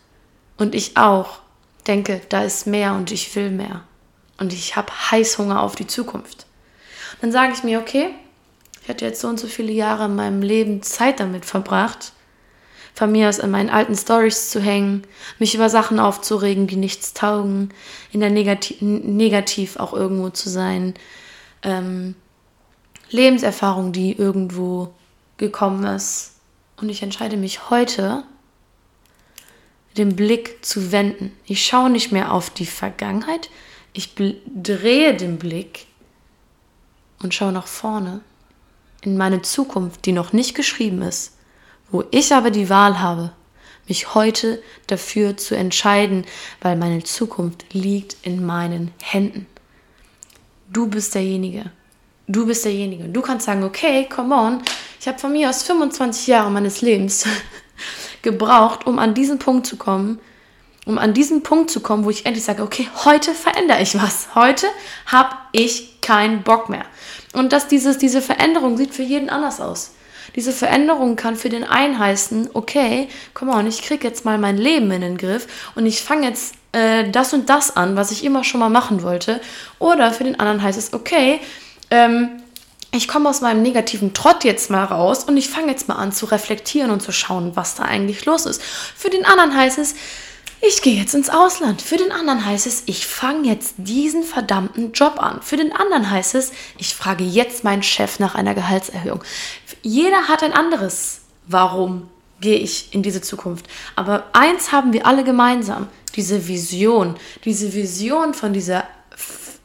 und 0.59 0.77
ich 0.77 0.97
auch 0.97 1.41
denke, 1.89 2.21
da 2.29 2.45
ist 2.45 2.69
mehr 2.69 2.95
und 2.95 3.11
ich 3.11 3.35
will 3.35 3.51
mehr. 3.51 3.83
Und 4.39 4.53
ich 4.53 4.77
habe 4.77 4.93
Heißhunger 5.11 5.61
auf 5.61 5.75
die 5.75 5.89
Zukunft. 5.89 6.47
Dann 7.21 7.33
sage 7.33 7.53
ich 7.53 7.65
mir, 7.65 7.81
okay, 7.81 8.11
ich 8.89 8.91
hatte 8.91 9.05
jetzt 9.05 9.21
so 9.21 9.29
und 9.29 9.39
so 9.39 9.49
viele 9.49 9.71
Jahre 9.71 10.07
in 10.07 10.15
meinem 10.15 10.41
Leben 10.41 10.81
Zeit 10.81 11.21
damit 11.21 11.45
verbracht, 11.45 12.15
von 12.95 13.13
mir 13.13 13.29
aus 13.29 13.39
in 13.39 13.51
meinen 13.51 13.69
alten 13.69 13.95
Stories 13.95 14.49
zu 14.49 14.63
hängen, 14.63 15.03
mich 15.39 15.55
über 15.55 15.69
Sachen 15.69 16.01
aufzuregen, 16.01 16.67
die 16.67 16.77
nichts 16.77 17.13
taugen, 17.13 17.69
in 18.13 18.21
der 18.21 18.31
Negati 18.31 18.83
Negativ 18.83 19.77
auch 19.77 19.93
irgendwo 19.93 20.31
zu 20.31 20.49
sein, 20.49 20.95
ähm, 21.65 22.15
Lebenserfahrung, 23.11 23.93
die 23.93 24.13
irgendwo 24.17 24.95
gekommen 25.37 25.85
ist. 25.85 26.37
Und 26.79 26.89
ich 26.89 27.03
entscheide 27.03 27.37
mich 27.37 27.69
heute, 27.69 28.23
den 29.99 30.17
Blick 30.17 30.65
zu 30.65 30.93
wenden. 30.93 31.37
Ich 31.45 31.63
schaue 31.63 31.91
nicht 31.91 32.11
mehr 32.11 32.33
auf 32.33 32.49
die 32.49 32.65
Vergangenheit, 32.65 33.51
ich 33.93 34.15
drehe 34.15 35.15
den 35.15 35.39
Blick 35.39 35.89
und 37.19 37.35
schaue 37.35 37.53
nach 37.53 37.67
vorne 37.67 38.23
in 39.03 39.17
meine 39.17 39.43
Zukunft, 39.43 40.07
die 40.07 40.13
noch 40.13 40.33
nicht 40.33 40.55
geschrieben 40.55 41.03
ist 41.03 41.33
wo 41.91 42.05
ich 42.11 42.33
aber 42.35 42.51
die 42.51 42.69
Wahl 42.69 43.01
habe, 43.01 43.33
mich 43.87 44.15
heute 44.15 44.63
dafür 44.87 45.37
zu 45.37 45.57
entscheiden, 45.57 46.25
weil 46.61 46.77
meine 46.77 47.03
Zukunft 47.03 47.73
liegt 47.73 48.17
in 48.23 48.45
meinen 48.45 48.93
Händen. 49.03 49.47
Du 50.71 50.87
bist 50.89 51.15
derjenige. 51.15 51.71
Du 52.27 52.47
bist 52.47 52.67
derjenige. 52.67 53.05
Du 53.05 53.23
kannst 53.23 53.47
sagen, 53.47 53.65
okay, 53.65 54.07
come 54.07 54.35
on, 54.35 54.63
ich 55.01 55.09
habe 55.09 55.19
von 55.19 55.33
mir 55.33 55.49
aus 55.49 55.63
25 55.63 56.27
Jahre 56.27 56.51
meines 56.51 56.83
Lebens 56.83 57.25
gebraucht, 58.23 58.87
um 58.87 58.99
an 58.99 59.15
diesen 59.15 59.39
Punkt 59.39 59.67
zu 59.67 59.77
kommen, 59.77 60.19
um 60.85 60.99
an 60.99 61.15
diesen 61.15 61.43
Punkt 61.43 61.71
zu 61.71 61.81
kommen, 61.81 62.05
wo 62.05 62.11
ich 62.11 62.27
endlich 62.27 62.45
sage, 62.45 62.63
okay, 62.63 62.87
heute 63.07 63.33
verändere 63.33 63.81
ich 63.81 63.95
was. 63.95 64.35
Heute 64.35 64.67
habe 65.07 65.35
ich 65.53 65.88
keinen 66.09 66.43
Bock 66.43 66.71
mehr. 66.71 66.87
Und 67.35 67.53
dass 67.53 67.69
dieses, 67.69 67.99
diese 67.99 68.23
Veränderung 68.23 68.79
sieht 68.79 68.95
für 68.95 69.03
jeden 69.03 69.29
anders 69.29 69.61
aus. 69.61 69.91
Diese 70.37 70.53
Veränderung 70.53 71.17
kann 71.17 71.37
für 71.37 71.51
den 71.51 71.65
einen 71.65 71.99
heißen, 71.99 72.51
okay, 72.55 73.09
komm 73.35 73.51
on, 73.51 73.67
ich 73.67 73.83
kriege 73.83 74.09
jetzt 74.09 74.25
mal 74.25 74.39
mein 74.39 74.57
Leben 74.57 74.91
in 74.91 75.03
den 75.03 75.19
Griff 75.19 75.47
und 75.75 75.85
ich 75.85 76.01
fange 76.03 76.27
jetzt 76.27 76.55
äh, 76.73 77.11
das 77.11 77.35
und 77.35 77.51
das 77.51 77.77
an, 77.77 77.97
was 77.97 78.11
ich 78.11 78.25
immer 78.25 78.43
schon 78.43 78.61
mal 78.61 78.71
machen 78.71 79.03
wollte. 79.03 79.41
Oder 79.79 80.13
für 80.13 80.25
den 80.25 80.41
anderen 80.41 80.63
heißt 80.63 80.79
es, 80.79 80.95
okay, 80.95 81.41
ähm, 81.91 82.43
ich 82.91 83.07
komme 83.07 83.29
aus 83.29 83.43
meinem 83.43 83.61
negativen 83.61 84.15
Trott 84.15 84.45
jetzt 84.45 84.71
mal 84.71 84.85
raus 84.85 85.25
und 85.25 85.37
ich 85.37 85.51
fange 85.51 85.69
jetzt 85.69 85.89
mal 85.89 85.97
an 85.97 86.13
zu 86.13 86.25
reflektieren 86.25 86.91
und 86.91 87.03
zu 87.03 87.13
schauen, 87.13 87.53
was 87.55 87.75
da 87.75 87.83
eigentlich 87.83 88.25
los 88.25 88.47
ist. 88.47 88.63
Für 88.63 89.11
den 89.11 89.27
anderen 89.27 89.55
heißt 89.55 89.77
es, 89.77 89.95
ich 90.61 90.83
gehe 90.83 90.97
jetzt 90.97 91.15
ins 91.15 91.31
Ausland. 91.31 91.83
Für 91.83 91.97
den 91.97 92.13
anderen 92.13 92.45
heißt 92.45 92.67
es, 92.67 92.83
ich 92.87 93.07
fange 93.07 93.49
jetzt 93.49 93.75
diesen 93.79 94.23
verdammten 94.23 94.93
Job 94.93 95.21
an. 95.23 95.41
Für 95.43 95.57
den 95.57 95.73
anderen 95.73 96.11
heißt 96.11 96.35
es, 96.35 96.53
ich 96.79 96.95
frage 96.95 97.25
jetzt 97.25 97.65
meinen 97.65 97.83
Chef 97.83 98.19
nach 98.19 98.35
einer 98.35 98.55
Gehaltserhöhung. 98.55 99.23
Jeder 99.83 100.29
hat 100.29 100.43
ein 100.43 100.53
anderes 100.53 101.21
Warum 101.47 102.09
gehe 102.41 102.59
ich 102.59 102.95
in 102.95 103.03
diese 103.03 103.23
Zukunft. 103.23 103.67
Aber 103.97 104.25
eins 104.33 104.71
haben 104.71 104.93
wir 104.93 105.07
alle 105.07 105.25
gemeinsam, 105.25 105.89
diese 106.15 106.47
Vision, 106.47 107.17
diese 107.45 107.73
Vision 107.73 108.35
von 108.35 108.53
dieser 108.53 108.85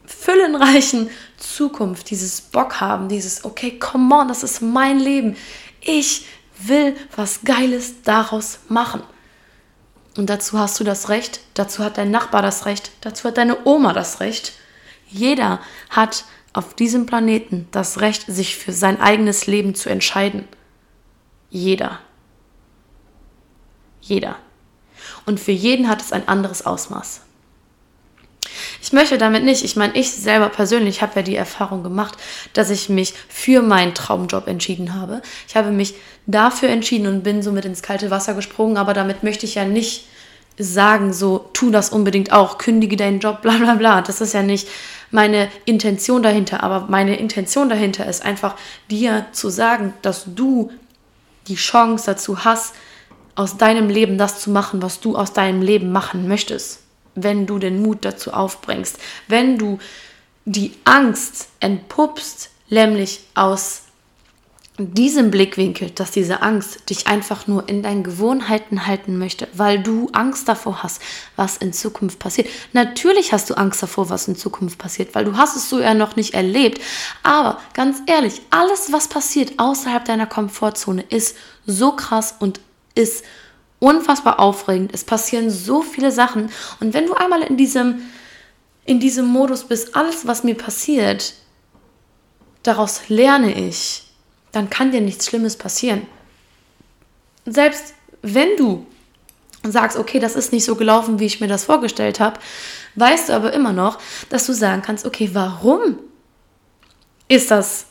füllenreichen 0.05 1.09
Zukunft, 1.37 2.09
dieses 2.09 2.41
Bock 2.41 2.79
haben, 2.79 3.09
dieses, 3.09 3.43
okay, 3.43 3.77
come 3.77 4.15
on, 4.15 4.27
das 4.27 4.43
ist 4.43 4.61
mein 4.61 4.99
Leben. 4.99 5.35
Ich 5.81 6.25
will 6.59 6.95
was 7.15 7.41
Geiles 7.43 8.01
daraus 8.03 8.59
machen. 8.69 9.03
Und 10.15 10.29
dazu 10.29 10.59
hast 10.59 10.79
du 10.79 10.83
das 10.83 11.09
Recht, 11.09 11.39
dazu 11.55 11.83
hat 11.83 11.97
dein 11.97 12.11
Nachbar 12.11 12.41
das 12.41 12.65
Recht, 12.65 12.91
dazu 13.01 13.27
hat 13.27 13.37
deine 13.37 13.65
Oma 13.65 13.93
das 13.93 14.19
Recht. 14.19 14.53
Jeder 15.07 15.59
hat 15.89 16.25
auf 16.53 16.75
diesem 16.75 17.05
Planeten 17.07 17.67
das 17.71 17.99
Recht, 17.99 18.25
sich 18.27 18.55
für 18.55 18.73
sein 18.73 19.01
eigenes 19.01 19.47
Leben 19.47 19.73
zu 19.73 19.89
entscheiden. 19.89 20.47
Jeder. 21.49 21.99
Jeder. 24.01 24.35
Und 25.25 25.39
für 25.39 25.51
jeden 25.51 25.89
hat 25.89 26.01
es 26.01 26.11
ein 26.11 26.27
anderes 26.27 26.65
Ausmaß. 26.65 27.21
Ich 28.81 28.91
möchte 28.91 29.17
damit 29.17 29.43
nicht, 29.43 29.63
ich 29.63 29.75
meine, 29.75 29.95
ich 29.95 30.11
selber 30.11 30.49
persönlich 30.49 31.01
habe 31.01 31.13
ja 31.15 31.21
die 31.21 31.35
Erfahrung 31.35 31.83
gemacht, 31.83 32.17
dass 32.53 32.69
ich 32.69 32.89
mich 32.89 33.13
für 33.29 33.61
meinen 33.61 33.93
Traumjob 33.93 34.47
entschieden 34.47 34.93
habe. 34.93 35.21
Ich 35.47 35.55
habe 35.55 35.71
mich 35.71 35.95
dafür 36.25 36.69
entschieden 36.69 37.07
und 37.07 37.23
bin 37.23 37.41
somit 37.41 37.65
ins 37.65 37.81
kalte 37.81 38.11
Wasser 38.11 38.33
gesprungen, 38.33 38.77
aber 38.77 38.93
damit 38.93 39.23
möchte 39.23 39.45
ich 39.45 39.55
ja 39.55 39.65
nicht 39.65 40.05
sagen, 40.59 41.13
so, 41.13 41.49
tu 41.53 41.71
das 41.71 41.89
unbedingt 41.89 42.31
auch, 42.31 42.57
kündige 42.57 42.95
deinen 42.95 43.19
Job, 43.19 43.41
bla 43.41 43.57
bla 43.57 43.75
bla. 43.75 44.01
Das 44.01 44.21
ist 44.21 44.33
ja 44.33 44.43
nicht 44.43 44.67
meine 45.11 45.49
Intention 45.65 46.23
dahinter, 46.23 46.63
aber 46.63 46.87
meine 46.89 47.17
Intention 47.17 47.69
dahinter 47.69 48.05
ist 48.07 48.23
einfach 48.23 48.55
dir 48.89 49.25
zu 49.31 49.49
sagen, 49.49 49.93
dass 50.01 50.25
du 50.27 50.71
die 51.47 51.55
Chance 51.55 52.05
dazu 52.05 52.45
hast, 52.45 52.73
aus 53.35 53.57
deinem 53.57 53.89
Leben 53.89 54.17
das 54.17 54.39
zu 54.39 54.51
machen, 54.51 54.81
was 54.81 54.99
du 54.99 55.15
aus 55.15 55.33
deinem 55.33 55.61
Leben 55.61 55.91
machen 55.91 56.27
möchtest 56.27 56.82
wenn 57.15 57.45
du 57.45 57.59
den 57.59 57.81
Mut 57.81 57.99
dazu 58.05 58.33
aufbringst, 58.33 58.97
wenn 59.27 59.57
du 59.57 59.79
die 60.45 60.73
Angst 60.83 61.49
entpuppst, 61.59 62.49
nämlich 62.69 63.21
aus 63.35 63.83
diesem 64.79 65.29
Blickwinkel, 65.29 65.91
dass 65.91 66.09
diese 66.09 66.41
Angst 66.41 66.89
dich 66.89 67.05
einfach 67.05 67.45
nur 67.45 67.69
in 67.69 67.83
deinen 67.83 68.03
Gewohnheiten 68.03 68.87
halten 68.87 69.19
möchte, 69.19 69.47
weil 69.53 69.81
du 69.81 70.09
Angst 70.13 70.47
davor 70.47 70.81
hast, 70.81 70.99
was 71.35 71.57
in 71.57 71.73
Zukunft 71.73 72.17
passiert. 72.17 72.49
Natürlich 72.73 73.33
hast 73.33 73.51
du 73.51 73.53
Angst 73.53 73.83
davor, 73.83 74.09
was 74.09 74.27
in 74.27 74.35
Zukunft 74.35 74.79
passiert, 74.79 75.13
weil 75.13 75.25
du 75.25 75.37
hast 75.37 75.55
es 75.55 75.69
so 75.69 75.79
ja 75.79 75.93
noch 75.93 76.15
nicht 76.15 76.33
erlebt. 76.33 76.81
Aber 77.21 77.59
ganz 77.75 77.99
ehrlich, 78.07 78.41
alles, 78.49 78.91
was 78.91 79.07
passiert 79.07 79.53
außerhalb 79.57 80.05
deiner 80.05 80.25
Komfortzone, 80.25 81.03
ist 81.03 81.37
so 81.67 81.91
krass 81.91 82.35
und 82.39 82.59
ist 82.95 83.19
so 83.19 83.42
unfassbar 83.83 84.39
aufregend. 84.39 84.91
Es 84.93 85.03
passieren 85.03 85.49
so 85.49 85.81
viele 85.81 86.11
Sachen. 86.11 86.49
Und 86.79 86.93
wenn 86.93 87.05
du 87.05 87.13
einmal 87.13 87.41
in 87.41 87.57
diesem, 87.57 88.01
in 88.85 89.01
diesem 89.01 89.25
Modus 89.25 89.65
bist, 89.65 89.95
alles, 89.95 90.25
was 90.25 90.45
mir 90.45 90.55
passiert, 90.55 91.33
daraus 92.63 93.09
lerne 93.09 93.53
ich, 93.67 94.03
dann 94.53 94.69
kann 94.69 94.91
dir 94.91 95.01
nichts 95.01 95.25
Schlimmes 95.27 95.57
passieren. 95.57 96.07
Selbst 97.45 97.93
wenn 98.21 98.55
du 98.55 98.85
sagst, 99.63 99.97
okay, 99.97 100.19
das 100.19 100.37
ist 100.37 100.53
nicht 100.53 100.63
so 100.63 100.75
gelaufen, 100.75 101.19
wie 101.19 101.25
ich 101.25 101.41
mir 101.41 101.49
das 101.49 101.65
vorgestellt 101.65 102.21
habe, 102.21 102.39
weißt 102.95 103.29
du 103.29 103.33
aber 103.33 103.51
immer 103.51 103.73
noch, 103.73 103.99
dass 104.29 104.45
du 104.45 104.53
sagen 104.53 104.81
kannst, 104.81 105.05
okay, 105.05 105.29
warum 105.33 105.99
ist 107.27 107.51
das 107.51 107.87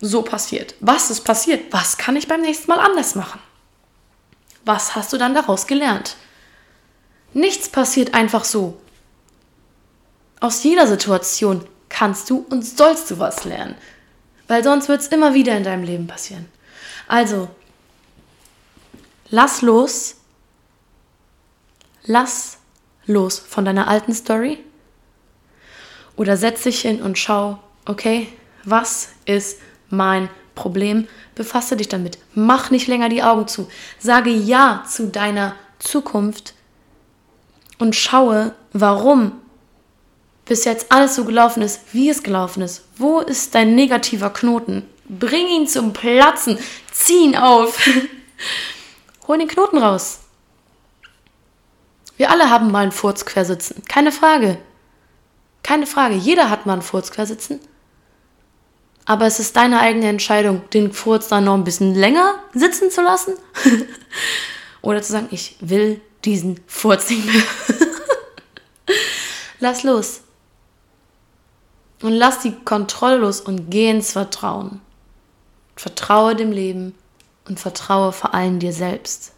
so 0.00 0.22
passiert? 0.22 0.76
Was 0.78 1.10
ist 1.10 1.22
passiert? 1.22 1.72
Was 1.72 1.96
kann 1.96 2.14
ich 2.14 2.28
beim 2.28 2.42
nächsten 2.42 2.70
Mal 2.70 2.78
anders 2.78 3.16
machen? 3.16 3.40
Was 4.68 4.94
hast 4.94 5.14
du 5.14 5.16
dann 5.16 5.32
daraus 5.32 5.66
gelernt? 5.66 6.16
Nichts 7.32 7.70
passiert 7.70 8.12
einfach 8.12 8.44
so. 8.44 8.78
Aus 10.40 10.62
jeder 10.62 10.86
Situation 10.86 11.66
kannst 11.88 12.28
du 12.28 12.44
und 12.50 12.60
sollst 12.66 13.10
du 13.10 13.18
was 13.18 13.44
lernen, 13.44 13.76
weil 14.46 14.62
sonst 14.62 14.90
wird 14.90 15.00
es 15.00 15.08
immer 15.08 15.32
wieder 15.32 15.56
in 15.56 15.64
deinem 15.64 15.84
Leben 15.84 16.06
passieren. 16.06 16.52
Also, 17.06 17.48
lass 19.30 19.62
los, 19.62 20.16
lass 22.04 22.58
los 23.06 23.38
von 23.38 23.64
deiner 23.64 23.88
alten 23.88 24.12
Story 24.12 24.62
oder 26.14 26.36
setz 26.36 26.64
dich 26.64 26.82
hin 26.82 27.00
und 27.00 27.18
schau, 27.18 27.58
okay, 27.86 28.28
was 28.64 29.08
ist 29.24 29.60
mein 29.88 30.28
Problem? 30.58 31.06
Befasse 31.36 31.76
dich 31.76 31.88
damit. 31.88 32.18
Mach 32.34 32.70
nicht 32.70 32.88
länger 32.88 33.08
die 33.08 33.22
Augen 33.22 33.46
zu. 33.46 33.68
Sage 34.00 34.30
Ja 34.30 34.82
zu 34.88 35.06
deiner 35.06 35.54
Zukunft 35.78 36.54
und 37.78 37.94
schaue, 37.94 38.54
warum 38.72 39.32
bis 40.46 40.64
jetzt 40.64 40.90
alles 40.90 41.14
so 41.14 41.24
gelaufen 41.24 41.62
ist, 41.62 41.80
wie 41.92 42.08
es 42.08 42.24
gelaufen 42.24 42.62
ist. 42.62 42.82
Wo 42.96 43.20
ist 43.20 43.54
dein 43.54 43.76
negativer 43.76 44.30
Knoten? 44.30 44.82
Bring 45.08 45.46
ihn 45.46 45.68
zum 45.68 45.92
Platzen. 45.92 46.58
Zieh 46.90 47.24
ihn 47.24 47.36
auf. 47.36 47.78
Hol 49.28 49.38
den 49.38 49.46
Knoten 49.46 49.78
raus. 49.78 50.20
Wir 52.16 52.30
alle 52.30 52.50
haben 52.50 52.72
mal 52.72 52.82
einen 52.82 52.92
Furz 52.92 53.24
quer 53.24 53.44
sitzen. 53.44 53.84
Keine 53.88 54.10
Frage. 54.10 54.58
Keine 55.62 55.86
Frage. 55.86 56.16
Jeder 56.16 56.50
hat 56.50 56.66
mal 56.66 56.72
einen 56.72 56.82
Furz 56.82 57.12
quer 57.12 57.26
sitzen. 57.26 57.60
Aber 59.08 59.24
es 59.24 59.40
ist 59.40 59.56
deine 59.56 59.80
eigene 59.80 60.06
Entscheidung, 60.06 60.68
den 60.68 60.92
Furz 60.92 61.28
dann 61.28 61.44
noch 61.44 61.54
ein 61.54 61.64
bisschen 61.64 61.94
länger 61.94 62.34
sitzen 62.52 62.90
zu 62.90 63.00
lassen. 63.00 63.32
Oder 64.82 65.00
zu 65.00 65.12
sagen, 65.12 65.28
ich 65.30 65.56
will 65.60 66.02
diesen 66.26 66.60
Furz 66.66 67.08
nicht 67.08 67.24
mehr. 67.24 67.42
Lass 69.60 69.82
los. 69.82 70.20
Und 72.02 72.12
lass 72.12 72.40
die 72.40 72.52
Kontrolle 72.52 73.16
los 73.16 73.40
und 73.40 73.70
geh 73.70 73.90
ins 73.90 74.12
Vertrauen. 74.12 74.82
Vertraue 75.74 76.36
dem 76.36 76.52
Leben 76.52 76.94
und 77.48 77.58
vertraue 77.58 78.12
vor 78.12 78.34
allem 78.34 78.58
dir 78.58 78.74
selbst. 78.74 79.32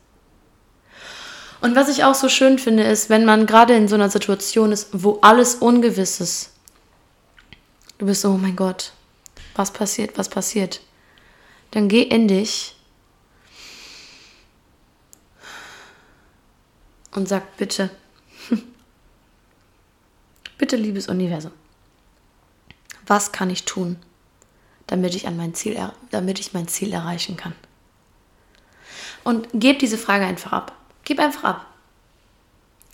Und 1.60 1.76
was 1.76 1.88
ich 1.88 2.02
auch 2.02 2.16
so 2.16 2.28
schön 2.28 2.58
finde, 2.58 2.82
ist, 2.82 3.08
wenn 3.08 3.24
man 3.24 3.46
gerade 3.46 3.76
in 3.76 3.86
so 3.86 3.94
einer 3.94 4.10
Situation 4.10 4.72
ist, 4.72 4.88
wo 4.92 5.20
alles 5.22 5.54
ungewiss 5.54 6.20
ist. 6.20 6.50
Du 7.98 8.06
bist 8.06 8.22
so, 8.22 8.30
oh 8.30 8.36
mein 8.36 8.56
Gott, 8.56 8.92
was 9.61 9.70
passiert, 9.70 10.16
was 10.16 10.30
passiert? 10.30 10.80
Dann 11.72 11.88
geh 11.88 12.00
in 12.00 12.28
dich 12.28 12.74
und 17.11 17.28
sag 17.28 17.58
bitte, 17.58 17.90
bitte 20.58 20.76
liebes 20.76 21.08
Universum, 21.08 21.52
was 23.06 23.32
kann 23.32 23.50
ich 23.50 23.66
tun, 23.66 23.98
damit 24.86 25.14
ich, 25.14 25.26
an 25.26 25.36
mein 25.36 25.52
Ziel, 25.52 25.78
damit 26.11 26.40
ich 26.40 26.54
mein 26.54 26.66
Ziel 26.66 26.94
erreichen 26.94 27.36
kann? 27.36 27.54
Und 29.24 29.48
gib 29.52 29.78
diese 29.80 29.98
Frage 29.98 30.24
einfach 30.24 30.54
ab. 30.54 30.74
Gib 31.04 31.20
einfach 31.20 31.44
ab. 31.44 31.66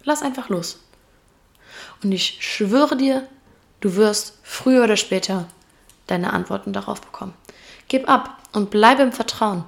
Lass 0.02 0.22
einfach 0.22 0.48
los. 0.48 0.80
Und 2.02 2.10
ich 2.10 2.38
schwöre 2.40 2.96
dir, 2.96 3.28
du 3.78 3.94
wirst 3.94 4.38
früher 4.42 4.82
oder 4.82 4.96
später 4.96 5.48
deine 6.06 6.32
Antworten 6.32 6.72
darauf 6.72 7.00
bekommen. 7.00 7.34
Gib 7.88 8.08
ab 8.08 8.38
und 8.52 8.70
bleibe 8.70 9.02
im 9.02 9.12
Vertrauen. 9.12 9.64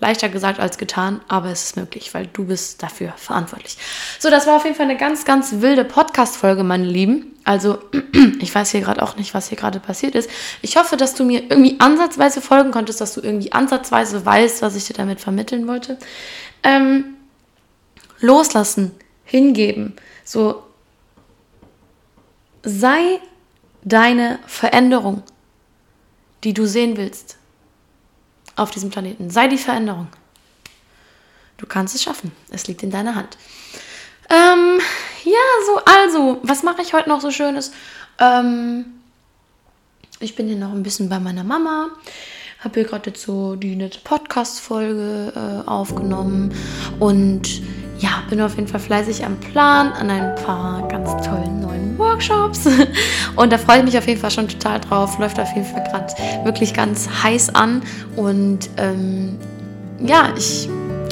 Leichter 0.00 0.30
gesagt 0.30 0.60
als 0.60 0.78
getan, 0.78 1.20
aber 1.28 1.50
es 1.50 1.64
ist 1.64 1.76
möglich, 1.76 2.14
weil 2.14 2.26
du 2.26 2.46
bist 2.46 2.82
dafür 2.82 3.12
verantwortlich. 3.16 3.76
So, 4.18 4.30
das 4.30 4.46
war 4.46 4.56
auf 4.56 4.64
jeden 4.64 4.74
Fall 4.74 4.86
eine 4.86 4.96
ganz, 4.96 5.26
ganz 5.26 5.60
wilde 5.60 5.84
Podcast-Folge, 5.84 6.64
meine 6.64 6.86
Lieben. 6.86 7.38
Also, 7.44 7.78
ich 8.40 8.54
weiß 8.54 8.70
hier 8.70 8.80
gerade 8.80 9.02
auch 9.02 9.16
nicht, 9.16 9.34
was 9.34 9.48
hier 9.48 9.58
gerade 9.58 9.78
passiert 9.78 10.14
ist. 10.14 10.30
Ich 10.62 10.76
hoffe, 10.76 10.96
dass 10.96 11.14
du 11.14 11.24
mir 11.24 11.42
irgendwie 11.42 11.78
ansatzweise 11.80 12.40
folgen 12.40 12.70
konntest, 12.70 13.02
dass 13.02 13.12
du 13.12 13.20
irgendwie 13.20 13.52
ansatzweise 13.52 14.24
weißt, 14.24 14.62
was 14.62 14.74
ich 14.74 14.86
dir 14.86 14.94
damit 14.94 15.20
vermitteln 15.20 15.68
wollte. 15.68 15.98
Ähm, 16.62 17.16
loslassen, 18.20 18.92
hingeben. 19.24 19.96
So, 20.24 20.62
sei 22.62 23.20
deine 23.82 24.38
Veränderung, 24.46 25.22
die 26.44 26.54
du 26.54 26.66
sehen 26.66 26.96
willst 26.96 27.36
auf 28.56 28.70
diesem 28.70 28.90
Planeten. 28.90 29.30
Sei 29.30 29.48
die 29.48 29.58
Veränderung. 29.58 30.08
Du 31.56 31.66
kannst 31.66 31.94
es 31.94 32.02
schaffen. 32.02 32.32
Es 32.50 32.66
liegt 32.66 32.82
in 32.82 32.90
deiner 32.90 33.14
Hand. 33.14 33.36
Ähm, 34.30 34.80
ja, 35.24 35.32
so, 35.66 35.80
also, 35.84 36.40
was 36.42 36.62
mache 36.62 36.82
ich 36.82 36.92
heute 36.92 37.08
noch 37.08 37.20
so 37.20 37.30
Schönes? 37.30 37.72
Ähm, 38.18 38.86
ich 40.20 40.36
bin 40.36 40.46
hier 40.46 40.56
noch 40.56 40.72
ein 40.72 40.82
bisschen 40.82 41.08
bei 41.08 41.18
meiner 41.18 41.44
Mama. 41.44 41.88
Habe 42.60 42.80
hier 42.80 42.88
gerade 42.88 43.10
jetzt 43.10 43.22
so 43.22 43.56
die 43.56 43.74
nette 43.74 44.00
Podcast-Folge 44.00 45.32
äh, 45.34 45.68
aufgenommen. 45.68 46.54
Und 46.98 47.62
ja, 47.98 48.22
bin 48.28 48.40
auf 48.40 48.56
jeden 48.56 48.68
Fall 48.68 48.80
fleißig 48.80 49.24
am 49.24 49.40
Plan 49.40 49.92
an 49.92 50.10
ein 50.10 50.34
paar 50.36 50.86
ganz 50.88 51.10
tollen 51.26 51.39
Workshops. 52.10 52.66
Und 53.36 53.52
da 53.52 53.58
freue 53.58 53.78
ich 53.78 53.84
mich 53.84 53.98
auf 53.98 54.06
jeden 54.06 54.20
Fall 54.20 54.30
schon 54.30 54.48
total 54.48 54.80
drauf. 54.80 55.18
Läuft 55.18 55.38
auf 55.38 55.54
jeden 55.54 55.66
Fall 55.66 55.84
gerade 55.84 56.12
wirklich 56.44 56.74
ganz 56.74 57.08
heiß 57.22 57.54
an. 57.54 57.82
Und 58.16 58.70
ähm, 58.76 59.38
ja, 60.04 60.32
ich 60.36 60.68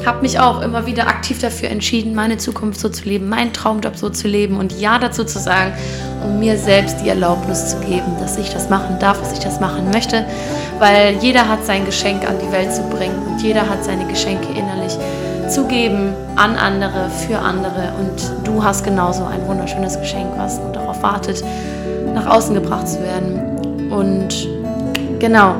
habe 0.07 0.23
mich 0.23 0.39
auch 0.39 0.63
immer 0.63 0.87
wieder 0.87 1.09
aktiv 1.09 1.41
dafür 1.41 1.71
entschieden, 1.71 2.15
meine 2.15 2.39
Zukunft 2.39 2.81
so 2.81 2.89
zu 2.89 3.05
leben, 3.05 3.29
meinen 3.29 3.53
Traumjob 3.53 3.97
so 3.97 4.09
zu 4.11 4.29
leben 4.29 4.57
und 4.57 4.73
Ja 4.81 4.99
dazu 4.99 5.25
zu 5.25 5.39
sagen, 5.39 5.73
um 6.25 6.39
mir 6.39 6.57
selbst 6.57 6.99
die 7.03 7.09
Erlaubnis 7.09 7.71
zu 7.71 7.81
geben, 7.81 8.17
dass 8.21 8.39
ich 8.39 8.51
das 8.51 8.71
machen 8.71 8.99
darf, 8.99 9.21
dass 9.21 9.33
ich 9.33 9.41
das 9.41 9.61
machen 9.61 9.91
möchte. 9.93 10.25
Weil 10.79 11.17
jeder 11.21 11.49
hat 11.49 11.65
sein 11.65 11.85
Geschenk 11.85 12.29
an 12.29 12.37
die 12.39 12.51
Welt 12.53 12.73
zu 12.73 12.83
bringen 12.85 13.19
und 13.27 13.43
jeder 13.43 13.69
hat 13.69 13.85
seine 13.85 14.07
Geschenke 14.07 14.49
innerlich 14.53 14.97
zu 15.49 15.67
geben 15.67 16.15
an 16.37 16.57
andere, 16.57 17.11
für 17.11 17.39
andere. 17.39 17.93
Und 17.99 18.47
du 18.47 18.63
hast 18.63 18.85
genauso 18.85 19.25
ein 19.25 19.47
wunderschönes 19.47 19.99
Geschenk, 19.99 20.29
was 20.37 20.59
nur 20.59 20.73
darauf 20.73 21.03
wartet, 21.03 21.43
nach 22.15 22.27
außen 22.27 22.55
gebracht 22.55 22.89
zu 22.89 23.03
werden. 23.03 23.91
Und 23.91 24.49
genau, 25.19 25.57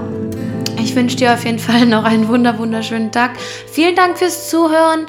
ich 0.81 0.95
wünsche 0.95 1.17
dir 1.17 1.33
auf 1.33 1.45
jeden 1.45 1.59
Fall 1.59 1.87
noch 1.87 2.05
einen 2.05 2.29
wunder 2.29 2.59
wunderschönen 2.59 3.11
Tag. 3.11 3.33
Vielen 3.71 3.97
Dank 3.97 4.19
fürs 4.19 4.49
Zuhören 4.49 5.07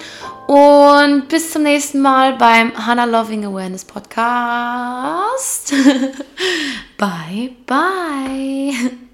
und 0.47 1.27
bis 1.30 1.51
zum 1.51 1.63
nächsten 1.63 1.99
Mal 1.99 2.34
beim 2.34 2.73
Hannah 2.75 3.05
Loving 3.05 3.45
Awareness 3.45 3.86
Podcast. 3.86 5.71
bye, 6.97 7.51
bye. 7.67 9.09